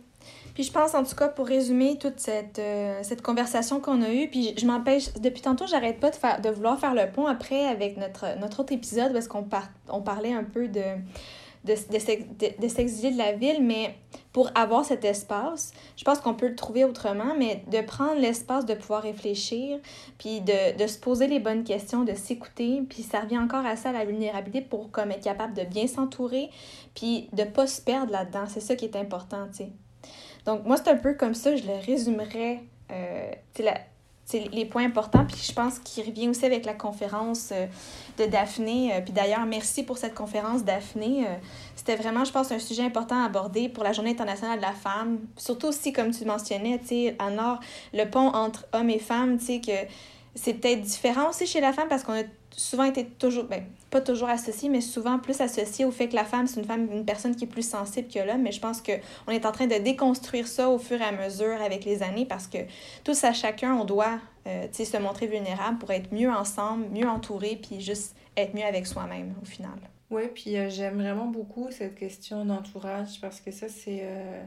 Puis 0.55 0.65
je 0.65 0.73
pense, 0.73 0.95
en 0.95 1.05
tout 1.05 1.15
cas, 1.15 1.29
pour 1.29 1.47
résumer 1.47 1.97
toute 1.99 2.19
cette, 2.21 2.59
euh, 2.59 2.99
cette 3.03 3.23
conversation 3.23 3.81
qu'on 3.81 4.03
a 4.03 4.11
eue, 4.11 4.29
puis 4.29 4.55
je 4.59 4.67
m'empêche, 4.67 5.13
depuis 5.15 5.43
tantôt, 5.43 5.67
j'arrête 5.67 6.01
pas 6.01 6.11
de, 6.11 6.17
faire, 6.17 6.41
de 6.41 6.51
vouloir 6.51 6.79
faire 6.79 6.95
le 6.95 7.11
pont 7.11 7.27
après 7.27 7.67
avec 7.67 7.97
notre, 7.97 8.39
notre 8.39 8.61
autre 8.61 8.73
épisode 8.73 9.13
parce 9.13 9.29
qu'on 9.29 9.47
on 9.89 10.03
parlait 10.03 10.33
un 10.33 10.45
peu 10.45 10.69
de, 10.69 10.83
de, 11.65 11.75
de, 11.75 12.63
de 12.63 12.69
s'exiler 12.69 13.13
de 13.13 13.19
la 13.19 13.33
ville, 13.33 13.63
mais 13.63 13.95
pour 14.33 14.51
avoir 14.55 14.85
cet 14.85 15.05
espace, 15.05 15.73
je 15.97 16.05
pense 16.05 16.21
qu'on 16.21 16.35
peut 16.35 16.49
le 16.49 16.55
trouver 16.55 16.85
autrement, 16.85 17.35
mais 17.37 17.63
de 17.71 17.81
prendre 17.81 18.21
l'espace 18.21 18.65
de 18.65 18.75
pouvoir 18.75 19.03
réfléchir, 19.03 19.79
puis 20.19 20.41
de, 20.41 20.77
de 20.77 20.87
se 20.87 20.99
poser 20.99 21.27
les 21.27 21.41
bonnes 21.41 21.65
questions, 21.65 22.05
de 22.05 22.15
s'écouter, 22.15 22.83
puis 22.89 23.03
ça 23.03 23.21
revient 23.21 23.39
encore 23.39 23.67
à 23.67 23.77
ça, 23.77 23.93
la 23.93 24.05
vulnérabilité, 24.05 24.63
pour 24.63 24.91
comme 24.91 25.11
être 25.11 25.25
capable 25.25 25.55
de 25.55 25.65
bien 25.65 25.87
s'entourer, 25.87 26.51
puis 26.95 27.29
de 27.33 27.45
pas 27.45 27.67
se 27.67 27.81
perdre 27.81 28.13
là-dedans. 28.13 28.45
C'est 28.49 28.61
ça 28.61 28.77
qui 28.77 28.85
est 28.85 28.97
important, 28.97 29.47
tu 29.51 29.65
sais. 29.65 29.73
Donc, 30.47 30.65
moi, 30.65 30.77
c'est 30.77 30.89
un 30.89 30.97
peu 30.97 31.15
comme 31.15 31.35
ça, 31.35 31.57
je 31.57 31.65
le 31.65 31.75
résumerais, 31.85 32.61
euh, 32.91 33.31
les 34.53 34.65
points 34.65 34.85
importants. 34.85 35.25
Puis 35.25 35.37
je 35.47 35.53
pense 35.53 35.79
qu'il 35.79 36.05
revient 36.05 36.29
aussi 36.29 36.45
avec 36.45 36.65
la 36.65 36.75
conférence 36.75 37.51
euh, 37.53 37.67
de 38.19 38.31
Daphné. 38.31 38.95
Euh, 38.95 39.01
puis 39.01 39.13
d'ailleurs, 39.13 39.45
merci 39.47 39.83
pour 39.83 39.99
cette 39.99 40.15
conférence, 40.15 40.65
Daphné. 40.65 41.27
Euh, 41.27 41.35
c'était 41.77 41.97
vraiment, 41.97 42.25
je 42.25 42.33
pense, 42.33 42.53
un 42.53 42.59
sujet 42.59 42.85
important 42.85 43.23
à 43.23 43.27
aborder 43.27 43.69
pour 43.69 43.85
la 43.85 43.93
Journée 43.93 44.11
internationale 44.11 44.59
de 44.59 44.63
la 44.63 44.73
femme. 44.73 45.19
Surtout 45.37 45.69
aussi, 45.69 45.93
comme 45.93 46.11
tu 46.11 46.25
mentionnais, 46.25 46.79
tu 46.79 46.89
sais, 46.89 47.17
le 47.93 48.05
pont 48.05 48.29
entre 48.29 48.67
hommes 48.73 48.91
et 48.91 48.99
femmes, 48.99 49.39
tu 49.39 49.47
sais, 49.47 49.61
que 49.61 49.89
c'est 50.35 50.55
peut-être 50.55 50.83
différent 50.83 51.31
aussi 51.31 51.47
chez 51.47 51.61
la 51.61 51.73
femme 51.73 51.89
parce 51.89 52.05
qu'on 52.05 52.13
a 52.13 52.23
souvent 52.51 52.85
été 52.85 53.05
toujours, 53.05 53.45
ben, 53.45 53.65
pas 53.91 54.01
toujours 54.01 54.29
associé, 54.29 54.69
mais 54.69 54.81
souvent 54.81 55.19
plus 55.19 55.41
associé 55.41 55.85
au 55.85 55.91
fait 55.91 56.09
que 56.09 56.15
la 56.15 56.25
femme, 56.25 56.47
c'est 56.47 56.61
une 56.61 56.67
femme, 56.67 56.89
une 56.93 57.05
personne 57.05 57.35
qui 57.35 57.45
est 57.45 57.49
plus 57.49 57.69
sensible 57.69 58.09
que 58.09 58.19
l'homme. 58.19 58.43
Mais 58.43 58.53
je 58.53 58.61
pense 58.61 58.83
qu'on 58.83 59.33
est 59.33 59.47
en 59.47 59.53
train 59.53 59.67
de 59.67 59.77
déconstruire 59.77 60.47
ça 60.47 60.69
au 60.69 60.79
fur 60.79 61.01
et 61.01 61.05
à 61.05 61.13
mesure 61.13 61.61
avec 61.63 61.85
les 61.85 62.03
années 62.03 62.27
parce 62.27 62.47
que 62.47 62.59
tous 63.05 63.25
à 63.25 63.33
chacun, 63.33 63.75
on 63.75 63.85
doit 63.85 64.21
euh, 64.47 64.67
se 64.73 64.97
montrer 64.97 65.27
vulnérable 65.27 65.79
pour 65.79 65.91
être 65.91 66.13
mieux 66.13 66.31
ensemble, 66.31 66.89
mieux 66.91 67.09
entouré, 67.09 67.59
puis 67.61 67.81
juste 67.81 68.17
être 68.37 68.55
mieux 68.55 68.65
avec 68.65 68.87
soi-même 68.87 69.35
au 69.43 69.45
final. 69.45 69.79
Oui, 70.11 70.23
puis 70.35 70.57
euh, 70.57 70.69
j'aime 70.69 71.01
vraiment 71.01 71.27
beaucoup 71.27 71.71
cette 71.71 71.95
question 71.95 72.45
d'entourage 72.45 73.21
parce 73.21 73.41
que 73.41 73.51
ça, 73.51 73.69
c'est 73.69 74.01
euh, 74.03 74.43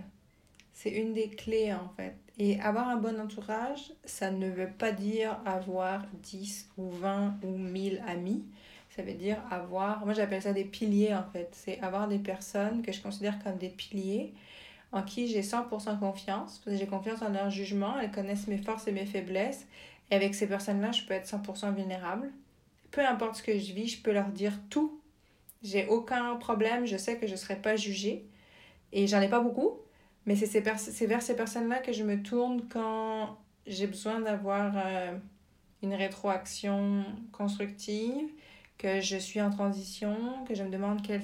c'est 0.73 0.89
une 0.89 1.13
des 1.13 1.29
clés 1.29 1.73
en 1.73 1.89
fait. 1.95 2.15
Et 2.39 2.59
avoir 2.61 2.89
un 2.89 2.95
bon 2.95 3.19
entourage, 3.19 3.93
ça 4.05 4.31
ne 4.31 4.49
veut 4.49 4.69
pas 4.69 4.91
dire 4.91 5.37
avoir 5.45 6.03
10 6.23 6.69
ou 6.77 6.89
20 6.89 7.35
ou 7.43 7.57
1000 7.57 8.03
amis. 8.07 8.43
Ça 8.95 9.03
veut 9.03 9.13
dire 9.13 9.37
avoir, 9.51 10.05
moi 10.05 10.13
j'appelle 10.13 10.41
ça 10.41 10.53
des 10.53 10.65
piliers 10.65 11.13
en 11.13 11.23
fait. 11.31 11.49
C'est 11.51 11.79
avoir 11.81 12.07
des 12.07 12.19
personnes 12.19 12.81
que 12.81 12.91
je 12.91 13.01
considère 13.01 13.43
comme 13.43 13.57
des 13.57 13.69
piliers 13.69 14.33
en 14.93 15.01
qui 15.01 15.27
j'ai 15.27 15.41
100% 15.41 15.99
confiance. 15.99 16.61
J'ai 16.67 16.85
confiance 16.85 17.21
en 17.21 17.29
leur 17.29 17.49
jugement, 17.49 17.99
elles 17.99 18.11
connaissent 18.11 18.47
mes 18.47 18.59
forces 18.59 18.87
et 18.87 18.91
mes 18.91 19.05
faiblesses. 19.05 19.65
Et 20.11 20.15
avec 20.15 20.35
ces 20.35 20.47
personnes-là, 20.47 20.91
je 20.91 21.03
peux 21.03 21.13
être 21.13 21.27
100% 21.27 21.73
vulnérable. 21.73 22.31
Peu 22.91 23.05
importe 23.05 23.37
ce 23.37 23.43
que 23.43 23.57
je 23.57 23.73
vis, 23.73 23.87
je 23.87 24.01
peux 24.01 24.13
leur 24.13 24.27
dire 24.27 24.53
tout. 24.69 25.01
J'ai 25.63 25.87
aucun 25.87 26.35
problème, 26.35 26.85
je 26.85 26.97
sais 26.97 27.17
que 27.17 27.25
je 27.25 27.31
ne 27.31 27.37
serai 27.37 27.55
pas 27.55 27.75
jugée. 27.75 28.25
Et 28.91 29.07
j'en 29.07 29.21
ai 29.21 29.29
pas 29.29 29.39
beaucoup, 29.39 29.79
mais 30.25 30.35
c'est 30.35 30.59
vers 30.61 31.21
ces 31.21 31.35
personnes-là 31.35 31.79
que 31.79 31.91
je 31.91 32.03
me 32.03 32.21
tourne 32.21 32.67
quand 32.69 33.37
j'ai 33.67 33.87
besoin 33.87 34.19
d'avoir 34.19 34.73
euh, 34.75 35.17
une 35.81 35.93
rétroaction 35.93 37.03
constructive, 37.31 38.29
que 38.77 39.01
je 39.01 39.17
suis 39.17 39.41
en 39.41 39.49
transition, 39.49 40.43
que 40.47 40.55
je 40.55 40.63
me 40.63 40.69
demande 40.69 41.01
quelle, 41.01 41.21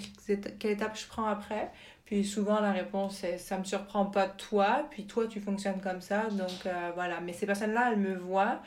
quelle 0.60 0.72
étape 0.72 0.98
je 0.98 1.08
prends 1.08 1.26
après. 1.26 1.72
Puis 2.06 2.26
souvent, 2.26 2.60
la 2.60 2.72
réponse 2.72 3.24
est 3.24 3.38
ça 3.38 3.58
me 3.58 3.64
surprend 3.64 4.06
pas 4.06 4.28
toi, 4.28 4.88
puis 4.90 5.06
toi, 5.06 5.28
tu 5.28 5.40
fonctionnes 5.40 5.82
comme 5.82 6.02
ça. 6.02 6.30
Donc 6.30 6.66
euh, 6.66 6.92
voilà. 6.96 7.22
Mais 7.22 7.34
ces 7.34 7.46
personnes-là, 7.46 7.92
elles 7.92 8.00
me 8.00 8.16
voient, 8.16 8.62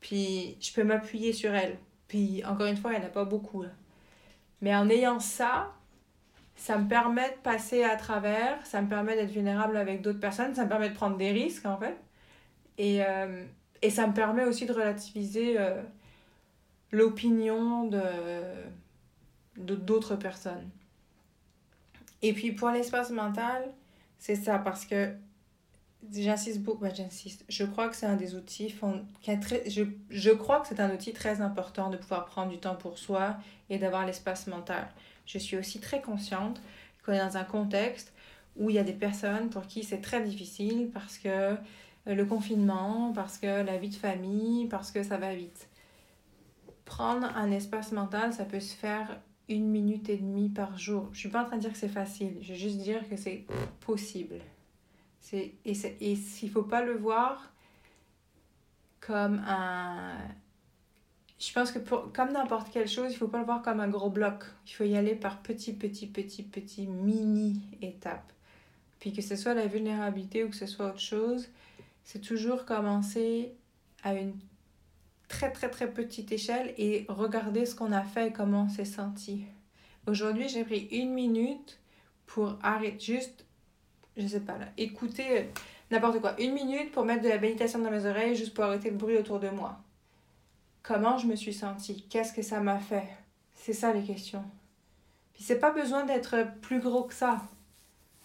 puis 0.00 0.56
je 0.60 0.72
peux 0.72 0.84
m'appuyer 0.84 1.32
sur 1.32 1.54
elles. 1.54 1.78
Puis 2.08 2.44
encore 2.44 2.66
une 2.66 2.76
fois, 2.76 2.92
il 2.92 2.98
n'y 2.98 3.04
en 3.04 3.08
a 3.08 3.10
pas 3.10 3.24
beaucoup. 3.24 3.64
Mais 4.60 4.74
en 4.74 4.88
ayant 4.88 5.20
ça, 5.20 5.72
ça 6.56 6.78
me 6.78 6.88
permet 6.88 7.30
de 7.30 7.36
passer 7.42 7.84
à 7.84 7.96
travers, 7.96 8.64
ça 8.66 8.80
me 8.80 8.88
permet 8.88 9.14
d'être 9.14 9.30
vulnérable 9.30 9.76
avec 9.76 10.00
d'autres 10.00 10.20
personnes, 10.20 10.54
ça 10.54 10.64
me 10.64 10.68
permet 10.68 10.88
de 10.88 10.94
prendre 10.94 11.16
des 11.16 11.30
risques 11.30 11.66
en 11.66 11.78
fait. 11.78 11.96
Et, 12.78 13.04
euh, 13.04 13.44
et 13.82 13.90
ça 13.90 14.06
me 14.06 14.14
permet 14.14 14.44
aussi 14.44 14.66
de 14.66 14.72
relativiser 14.72 15.58
euh, 15.58 15.82
l'opinion 16.92 17.84
de 17.84 18.02
d'autres 19.56 20.16
personnes. 20.16 20.68
Et 22.22 22.32
puis 22.32 22.52
pour 22.52 22.70
l'espace 22.70 23.10
mental, 23.10 23.70
c'est 24.18 24.36
ça 24.36 24.58
parce 24.58 24.84
que 24.84 25.14
j'insiste 26.12 26.60
beaucoup, 26.60 26.82
ben, 26.82 26.94
j'insiste, 26.94 27.44
je 27.48 27.64
crois 27.64 27.88
que 27.88 27.96
c'est 27.96 28.06
un 28.06 28.16
des 28.16 28.34
outils, 28.34 28.74
je, 29.66 29.82
je 30.10 30.30
crois 30.30 30.60
que 30.60 30.68
c'est 30.68 30.80
un 30.80 30.92
outil 30.92 31.12
très 31.12 31.40
important 31.40 31.90
de 31.90 31.96
pouvoir 31.96 32.26
prendre 32.26 32.50
du 32.50 32.58
temps 32.58 32.76
pour 32.76 32.98
soi 32.98 33.36
et 33.70 33.78
d'avoir 33.78 34.06
l'espace 34.06 34.46
mental 34.46 34.88
je 35.26 35.38
suis 35.38 35.56
aussi 35.56 35.80
très 35.80 36.00
consciente 36.00 36.60
qu'on 37.04 37.12
est 37.12 37.18
dans 37.18 37.36
un 37.36 37.44
contexte 37.44 38.12
où 38.56 38.70
il 38.70 38.76
y 38.76 38.78
a 38.78 38.84
des 38.84 38.92
personnes 38.92 39.50
pour 39.50 39.66
qui 39.66 39.84
c'est 39.84 40.00
très 40.00 40.22
difficile 40.22 40.90
parce 40.92 41.18
que 41.18 41.28
euh, 41.28 41.56
le 42.06 42.24
confinement, 42.24 43.12
parce 43.14 43.38
que 43.38 43.62
la 43.62 43.76
vie 43.78 43.90
de 43.90 43.94
famille, 43.94 44.66
parce 44.68 44.90
que 44.90 45.02
ça 45.02 45.18
va 45.18 45.34
vite. 45.34 45.68
Prendre 46.84 47.26
un 47.36 47.50
espace 47.50 47.92
mental, 47.92 48.32
ça 48.32 48.44
peut 48.44 48.60
se 48.60 48.74
faire 48.74 49.20
une 49.48 49.68
minute 49.68 50.08
et 50.08 50.16
demie 50.16 50.48
par 50.48 50.78
jour. 50.78 51.08
Je 51.12 51.20
suis 51.20 51.28
pas 51.28 51.42
en 51.42 51.46
train 51.46 51.56
de 51.56 51.62
dire 51.62 51.72
que 51.72 51.78
c'est 51.78 51.88
facile, 51.88 52.38
je 52.40 52.52
veux 52.52 52.58
juste 52.58 52.78
dire 52.78 53.08
que 53.08 53.16
c'est 53.16 53.44
possible. 53.80 54.36
Et, 55.32 55.56
et 55.64 56.12
il 56.42 56.50
faut 56.50 56.62
pas 56.62 56.82
le 56.82 56.96
voir 56.96 57.52
comme 59.00 59.42
un, 59.46 60.16
je 61.38 61.52
pense 61.52 61.70
que 61.70 61.78
pour, 61.78 62.12
comme 62.12 62.32
n'importe 62.32 62.70
quelle 62.72 62.88
chose, 62.88 63.12
il 63.12 63.16
faut 63.16 63.28
pas 63.28 63.38
le 63.38 63.44
voir 63.44 63.62
comme 63.62 63.80
un 63.80 63.88
gros 63.88 64.08
bloc. 64.08 64.44
Il 64.66 64.72
faut 64.72 64.84
y 64.84 64.96
aller 64.96 65.14
par 65.14 65.42
petits, 65.42 65.74
petits, 65.74 66.06
petits, 66.06 66.42
petits 66.42 66.86
mini-étapes. 66.86 68.32
Puis 69.00 69.12
que 69.12 69.20
ce 69.20 69.36
soit 69.36 69.52
la 69.52 69.66
vulnérabilité 69.66 70.44
ou 70.44 70.48
que 70.48 70.56
ce 70.56 70.66
soit 70.66 70.86
autre 70.86 71.00
chose, 71.00 71.48
c'est 72.04 72.20
toujours 72.20 72.64
commencer 72.64 73.52
à 74.02 74.14
une 74.14 74.32
très, 75.28 75.52
très, 75.52 75.68
très 75.68 75.90
petite 75.90 76.32
échelle 76.32 76.72
et 76.78 77.04
regarder 77.08 77.66
ce 77.66 77.74
qu'on 77.74 77.92
a 77.92 78.02
fait 78.02 78.28
et 78.28 78.32
comment 78.32 78.62
on 78.62 78.68
s'est 78.70 78.86
senti. 78.86 79.44
Aujourd'hui, 80.06 80.48
j'ai 80.48 80.64
pris 80.64 80.88
une 80.90 81.12
minute 81.12 81.78
pour 82.24 82.56
arrêter, 82.62 82.98
juste, 82.98 83.44
je 84.16 84.26
sais 84.26 84.40
pas 84.40 84.56
là, 84.56 84.66
écouter 84.78 85.50
n'importe 85.90 86.20
quoi. 86.20 86.40
Une 86.40 86.54
minute 86.54 86.92
pour 86.92 87.04
mettre 87.04 87.22
de 87.22 87.28
la 87.28 87.38
méditation 87.38 87.80
dans 87.80 87.90
mes 87.90 88.06
oreilles 88.06 88.36
juste 88.36 88.54
pour 88.54 88.64
arrêter 88.64 88.90
le 88.90 88.96
bruit 88.96 89.18
autour 89.18 89.38
de 89.38 89.50
moi 89.50 89.78
comment 90.86 91.18
je 91.18 91.26
me 91.26 91.36
suis 91.36 91.54
sentie, 91.54 92.06
qu'est-ce 92.08 92.32
que 92.32 92.42
ça 92.42 92.60
m'a 92.60 92.78
fait? 92.78 93.08
C'est 93.54 93.72
ça 93.72 93.92
les 93.92 94.02
questions. 94.02 94.44
Puis 95.34 95.42
c'est 95.42 95.58
pas 95.58 95.70
besoin 95.70 96.04
d'être 96.04 96.46
plus 96.62 96.80
gros 96.80 97.02
que 97.02 97.14
ça. 97.14 97.42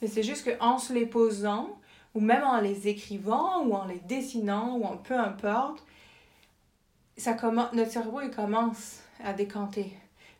Mais 0.02 0.08
c'est 0.08 0.24
juste 0.24 0.58
qu'en 0.58 0.78
se 0.78 0.94
les 0.94 1.06
posant, 1.06 1.80
ou 2.14 2.20
même 2.20 2.44
en 2.44 2.60
les 2.60 2.88
écrivant, 2.88 3.64
ou 3.64 3.74
en 3.74 3.86
les 3.86 4.00
dessinant, 4.00 4.76
ou 4.78 4.86
en 4.86 4.98
peu 4.98 5.18
importe, 5.18 5.84
ça 7.18 7.34
commence, 7.34 7.74
notre 7.74 7.92
cerveau 7.92 8.22
il 8.22 8.32
commence 8.32 9.00
à 9.24 9.34
décanter. 9.34 9.94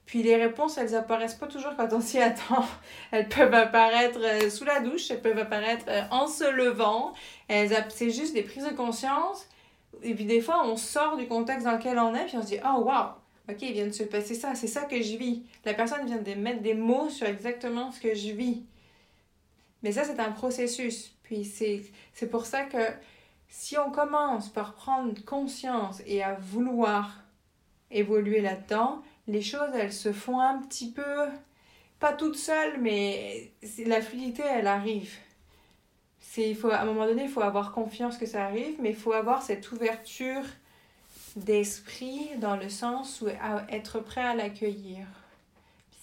Puis 0.06 0.24
les 0.24 0.36
réponses, 0.36 0.78
elles 0.78 0.96
apparaissent 0.96 1.36
pas 1.36 1.48
toujours 1.48 1.76
quand 1.78 1.94
on 1.94 2.02
s'y 2.02 2.20
attend. 2.20 2.66
Elles 3.12 3.30
peuvent 3.30 3.54
apparaître 3.54 4.20
euh, 4.22 4.50
sous 4.50 4.66
la 4.66 4.82
douche, 4.82 5.10
elles 5.10 5.22
peuvent 5.22 5.38
apparaître 5.38 5.86
euh, 5.88 6.02
en 6.12 6.28
se 6.28 6.50
levant. 6.52 7.14
C'est 7.48 8.10
juste 8.10 8.34
des 8.34 8.42
prises 8.42 8.66
de 8.66 8.76
conscience 8.76 9.48
et 10.04 10.16
puis 10.16 10.26
des 10.26 10.42
fois, 10.42 10.66
on 10.66 10.78
sort 10.78 11.18
du 11.18 11.28
contexte 11.28 11.66
dans 11.66 11.74
lequel 11.74 12.00
on 12.00 12.16
est, 12.16 12.26
puis 12.26 12.38
on 12.38 12.42
se 12.42 12.48
dit, 12.48 12.60
oh 12.66 12.82
wow, 12.82 13.14
ok, 13.50 13.62
il 13.62 13.74
vient 13.74 13.88
de 13.88 13.92
se 13.92 14.04
passer 14.04 14.34
ça, 14.34 14.56
c'est 14.56 14.68
ça 14.68 14.84
que 14.84 15.02
je 15.02 15.18
vis. 15.18 15.44
La 15.66 15.74
personne 15.74 16.06
vient 16.06 16.18
de 16.18 16.34
mettre 16.34 16.62
des 16.62 16.74
mots 16.74 17.10
sur 17.10 17.28
exactement 17.28 17.92
ce 17.92 18.00
que 18.00 18.16
je 18.16 18.32
vis. 18.32 18.64
Mais 19.84 19.92
ça, 19.92 20.04
c'est 20.04 20.20
un 20.20 20.32
processus. 20.32 21.16
Puis 21.24 21.46
c'est 21.46 22.30
pour 22.30 22.46
ça 22.46 22.64
que 22.64 22.92
si 23.48 23.78
on 23.78 23.92
commence 23.92 24.50
par 24.50 24.74
prendre 24.74 25.14
conscience 25.26 26.02
et 26.06 26.24
à 26.24 26.34
vouloir 26.34 27.24
évoluer 27.90 28.42
là-dedans, 28.42 29.02
les 29.28 29.42
choses, 29.42 29.72
elles 29.76 29.94
se 29.94 30.14
font 30.14 30.40
un 30.40 30.60
petit 30.60 30.92
peu, 30.92 31.26
pas 32.00 32.14
toutes 32.14 32.38
seules, 32.38 32.80
mais 32.80 33.52
la 33.86 34.02
fluidité, 34.02 34.44
elle 34.46 34.68
arrive 34.68 35.14
il 36.38 36.56
faut, 36.56 36.70
à 36.70 36.82
un 36.82 36.86
moment 36.86 37.06
donné, 37.06 37.24
il 37.24 37.30
faut 37.30 37.42
avoir 37.42 37.72
confiance 37.72 38.18
que 38.18 38.26
ça 38.26 38.46
arrive, 38.46 38.76
mais 38.80 38.92
il 38.92 38.96
faut 38.96 39.14
avoir 39.14 39.42
cette 39.42 39.72
ouverture 39.72 40.44
d'esprit 41.36 42.30
dans 42.38 42.56
le 42.56 42.70
sens 42.70 43.22
où 43.22 43.28
être 43.70 44.00
prêt 44.00 44.22
à 44.22 44.36
l'accueillir. 44.36 45.06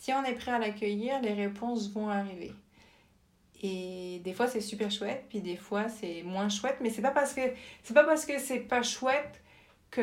Si 0.00 0.12
on 0.12 0.24
est 0.24 0.34
prêt 0.34 0.52
à 0.52 0.58
l'accueillir, 0.58 1.20
les 1.20 1.34
réponses 1.34 1.90
vont 1.90 2.08
arriver. 2.08 2.52
Et 3.62 4.20
des 4.24 4.32
fois 4.32 4.46
c'est 4.46 4.60
super 4.60 4.90
chouette, 4.90 5.26
puis 5.28 5.40
des 5.40 5.56
fois 5.56 5.88
c'est 5.88 6.22
moins 6.22 6.48
chouette, 6.48 6.76
mais 6.80 6.90
c'est 6.90 7.02
pas 7.02 7.10
parce 7.10 7.34
que 7.34 7.40
c'est 7.82 7.94
pas 7.94 8.04
parce 8.04 8.24
que 8.24 8.38
c'est 8.38 8.60
pas 8.60 8.82
chouette 8.82 9.42
que 9.90 10.00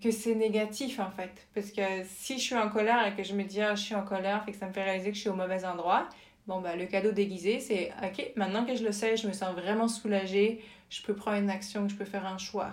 que 0.00 0.10
c'est 0.10 0.34
négatif 0.34 1.00
en 1.00 1.10
fait. 1.10 1.48
Parce 1.54 1.70
que 1.70 1.82
si 2.04 2.38
je 2.38 2.42
suis 2.42 2.56
en 2.56 2.68
colère 2.68 3.06
et 3.06 3.14
que 3.16 3.24
je 3.24 3.34
me 3.34 3.42
dis 3.42 3.60
ah, 3.62 3.74
je 3.74 3.82
suis 3.82 3.94
en 3.94 4.04
colère, 4.04 4.44
fait 4.44 4.52
que 4.52 4.58
ça 4.58 4.66
me 4.66 4.72
fait 4.72 4.84
réaliser 4.84 5.10
que 5.10 5.16
je 5.16 5.22
suis 5.22 5.30
au 5.30 5.34
mauvais 5.34 5.64
endroit, 5.64 6.08
bon 6.50 6.60
bah 6.60 6.74
le 6.74 6.86
cadeau 6.86 7.12
déguisé 7.12 7.60
c'est 7.60 7.92
ok, 8.02 8.32
maintenant 8.34 8.66
que 8.66 8.74
je 8.74 8.82
le 8.82 8.90
sais, 8.90 9.16
je 9.16 9.28
me 9.28 9.32
sens 9.32 9.54
vraiment 9.54 9.86
soulagée, 9.86 10.60
je 10.90 11.00
peux 11.00 11.14
prendre 11.14 11.38
une 11.38 11.48
action, 11.48 11.88
je 11.88 11.94
peux 11.94 12.04
faire 12.04 12.26
un 12.26 12.38
choix. 12.38 12.72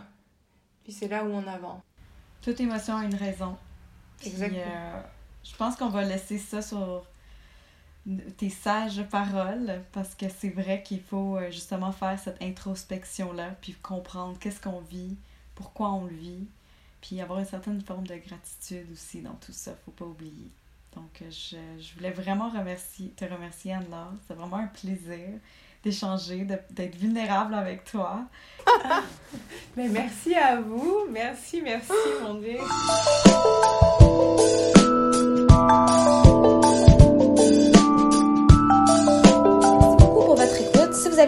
Puis 0.83 0.91
c'est 0.91 1.07
là 1.07 1.23
où 1.23 1.27
on 1.27 1.45
avance. 1.45 1.83
Toute 2.41 2.59
émotion 2.59 2.97
a 2.97 3.05
une 3.05 3.13
raison. 3.15 3.55
Exactement. 4.25 4.63
Euh, 4.65 5.01
je 5.43 5.55
pense 5.55 5.75
qu'on 5.75 5.89
va 5.89 6.03
laisser 6.03 6.39
ça 6.39 6.63
sur 6.63 7.05
tes 8.37 8.49
sages 8.49 9.03
paroles 9.11 9.83
parce 9.91 10.15
que 10.15 10.25
c'est 10.27 10.49
vrai 10.49 10.81
qu'il 10.81 11.01
faut 11.01 11.37
euh, 11.37 11.51
justement 11.51 11.91
faire 11.91 12.17
cette 12.17 12.41
introspection-là, 12.41 13.55
puis 13.61 13.73
comprendre 13.73 14.39
qu'est-ce 14.39 14.59
qu'on 14.59 14.81
vit, 14.81 15.17
pourquoi 15.53 15.91
on 15.91 16.05
le 16.05 16.15
vit, 16.15 16.47
puis 17.01 17.21
avoir 17.21 17.37
une 17.37 17.45
certaine 17.45 17.81
forme 17.81 18.07
de 18.07 18.15
gratitude 18.15 18.87
aussi 18.91 19.21
dans 19.21 19.35
tout 19.35 19.51
ça, 19.51 19.75
faut 19.85 19.91
pas 19.91 20.05
oublier. 20.05 20.49
Donc, 20.97 21.21
euh, 21.21 21.29
je, 21.29 21.57
je 21.81 21.93
voulais 21.95 22.09
vraiment 22.09 22.49
remercier, 22.49 23.09
te 23.15 23.23
remercier, 23.23 23.73
Anne-Laure. 23.73 24.13
C'est 24.27 24.33
vraiment 24.33 24.57
un 24.57 24.67
plaisir 24.67 25.39
d'échanger, 25.83 26.45
d'être 26.71 26.95
vulnérable 26.95 27.53
avec 27.53 27.83
toi. 27.83 28.21
Mais 29.77 29.87
merci 29.89 30.33
à 30.33 30.59
vous. 30.59 31.05
Merci, 31.11 31.61
merci, 31.61 31.91
mon 32.23 32.35
Dieu. 32.35 32.57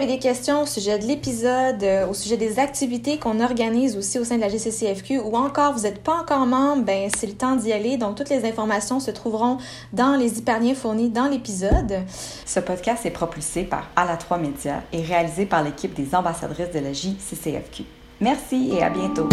Avez 0.00 0.14
des 0.14 0.18
questions 0.18 0.62
au 0.62 0.66
sujet 0.66 0.98
de 0.98 1.04
l'épisode, 1.04 1.82
euh, 1.82 2.08
au 2.08 2.14
sujet 2.14 2.38
des 2.38 2.58
activités 2.58 3.18
qu'on 3.18 3.38
organise 3.38 3.98
aussi 3.98 4.18
au 4.18 4.24
sein 4.24 4.36
de 4.36 4.40
la 4.40 4.48
GCCFQ 4.48 5.18
ou 5.18 5.36
encore 5.36 5.74
vous 5.74 5.82
n'êtes 5.82 6.02
pas 6.02 6.14
encore 6.14 6.46
membre, 6.46 6.84
ben 6.84 7.10
c'est 7.14 7.26
le 7.26 7.34
temps 7.34 7.54
d'y 7.54 7.70
aller. 7.70 7.98
Donc 7.98 8.16
toutes 8.16 8.30
les 8.30 8.48
informations 8.48 8.98
se 8.98 9.10
trouveront 9.10 9.58
dans 9.92 10.16
les 10.16 10.38
hyperliens 10.38 10.74
fournis 10.74 11.10
dans 11.10 11.26
l'épisode. 11.26 11.98
Ce 12.46 12.60
podcast 12.60 13.04
est 13.04 13.10
propulsé 13.10 13.64
par 13.64 13.90
la 13.94 14.16
3 14.16 14.38
Médias 14.38 14.80
et 14.94 15.02
réalisé 15.02 15.44
par 15.44 15.62
l'équipe 15.62 15.92
des 15.92 16.14
ambassadrices 16.14 16.72
de 16.72 16.78
la 16.78 16.94
JCCFQ. 16.94 17.84
Merci 18.22 18.70
et 18.72 18.82
à 18.82 18.88
bientôt. 18.88 19.28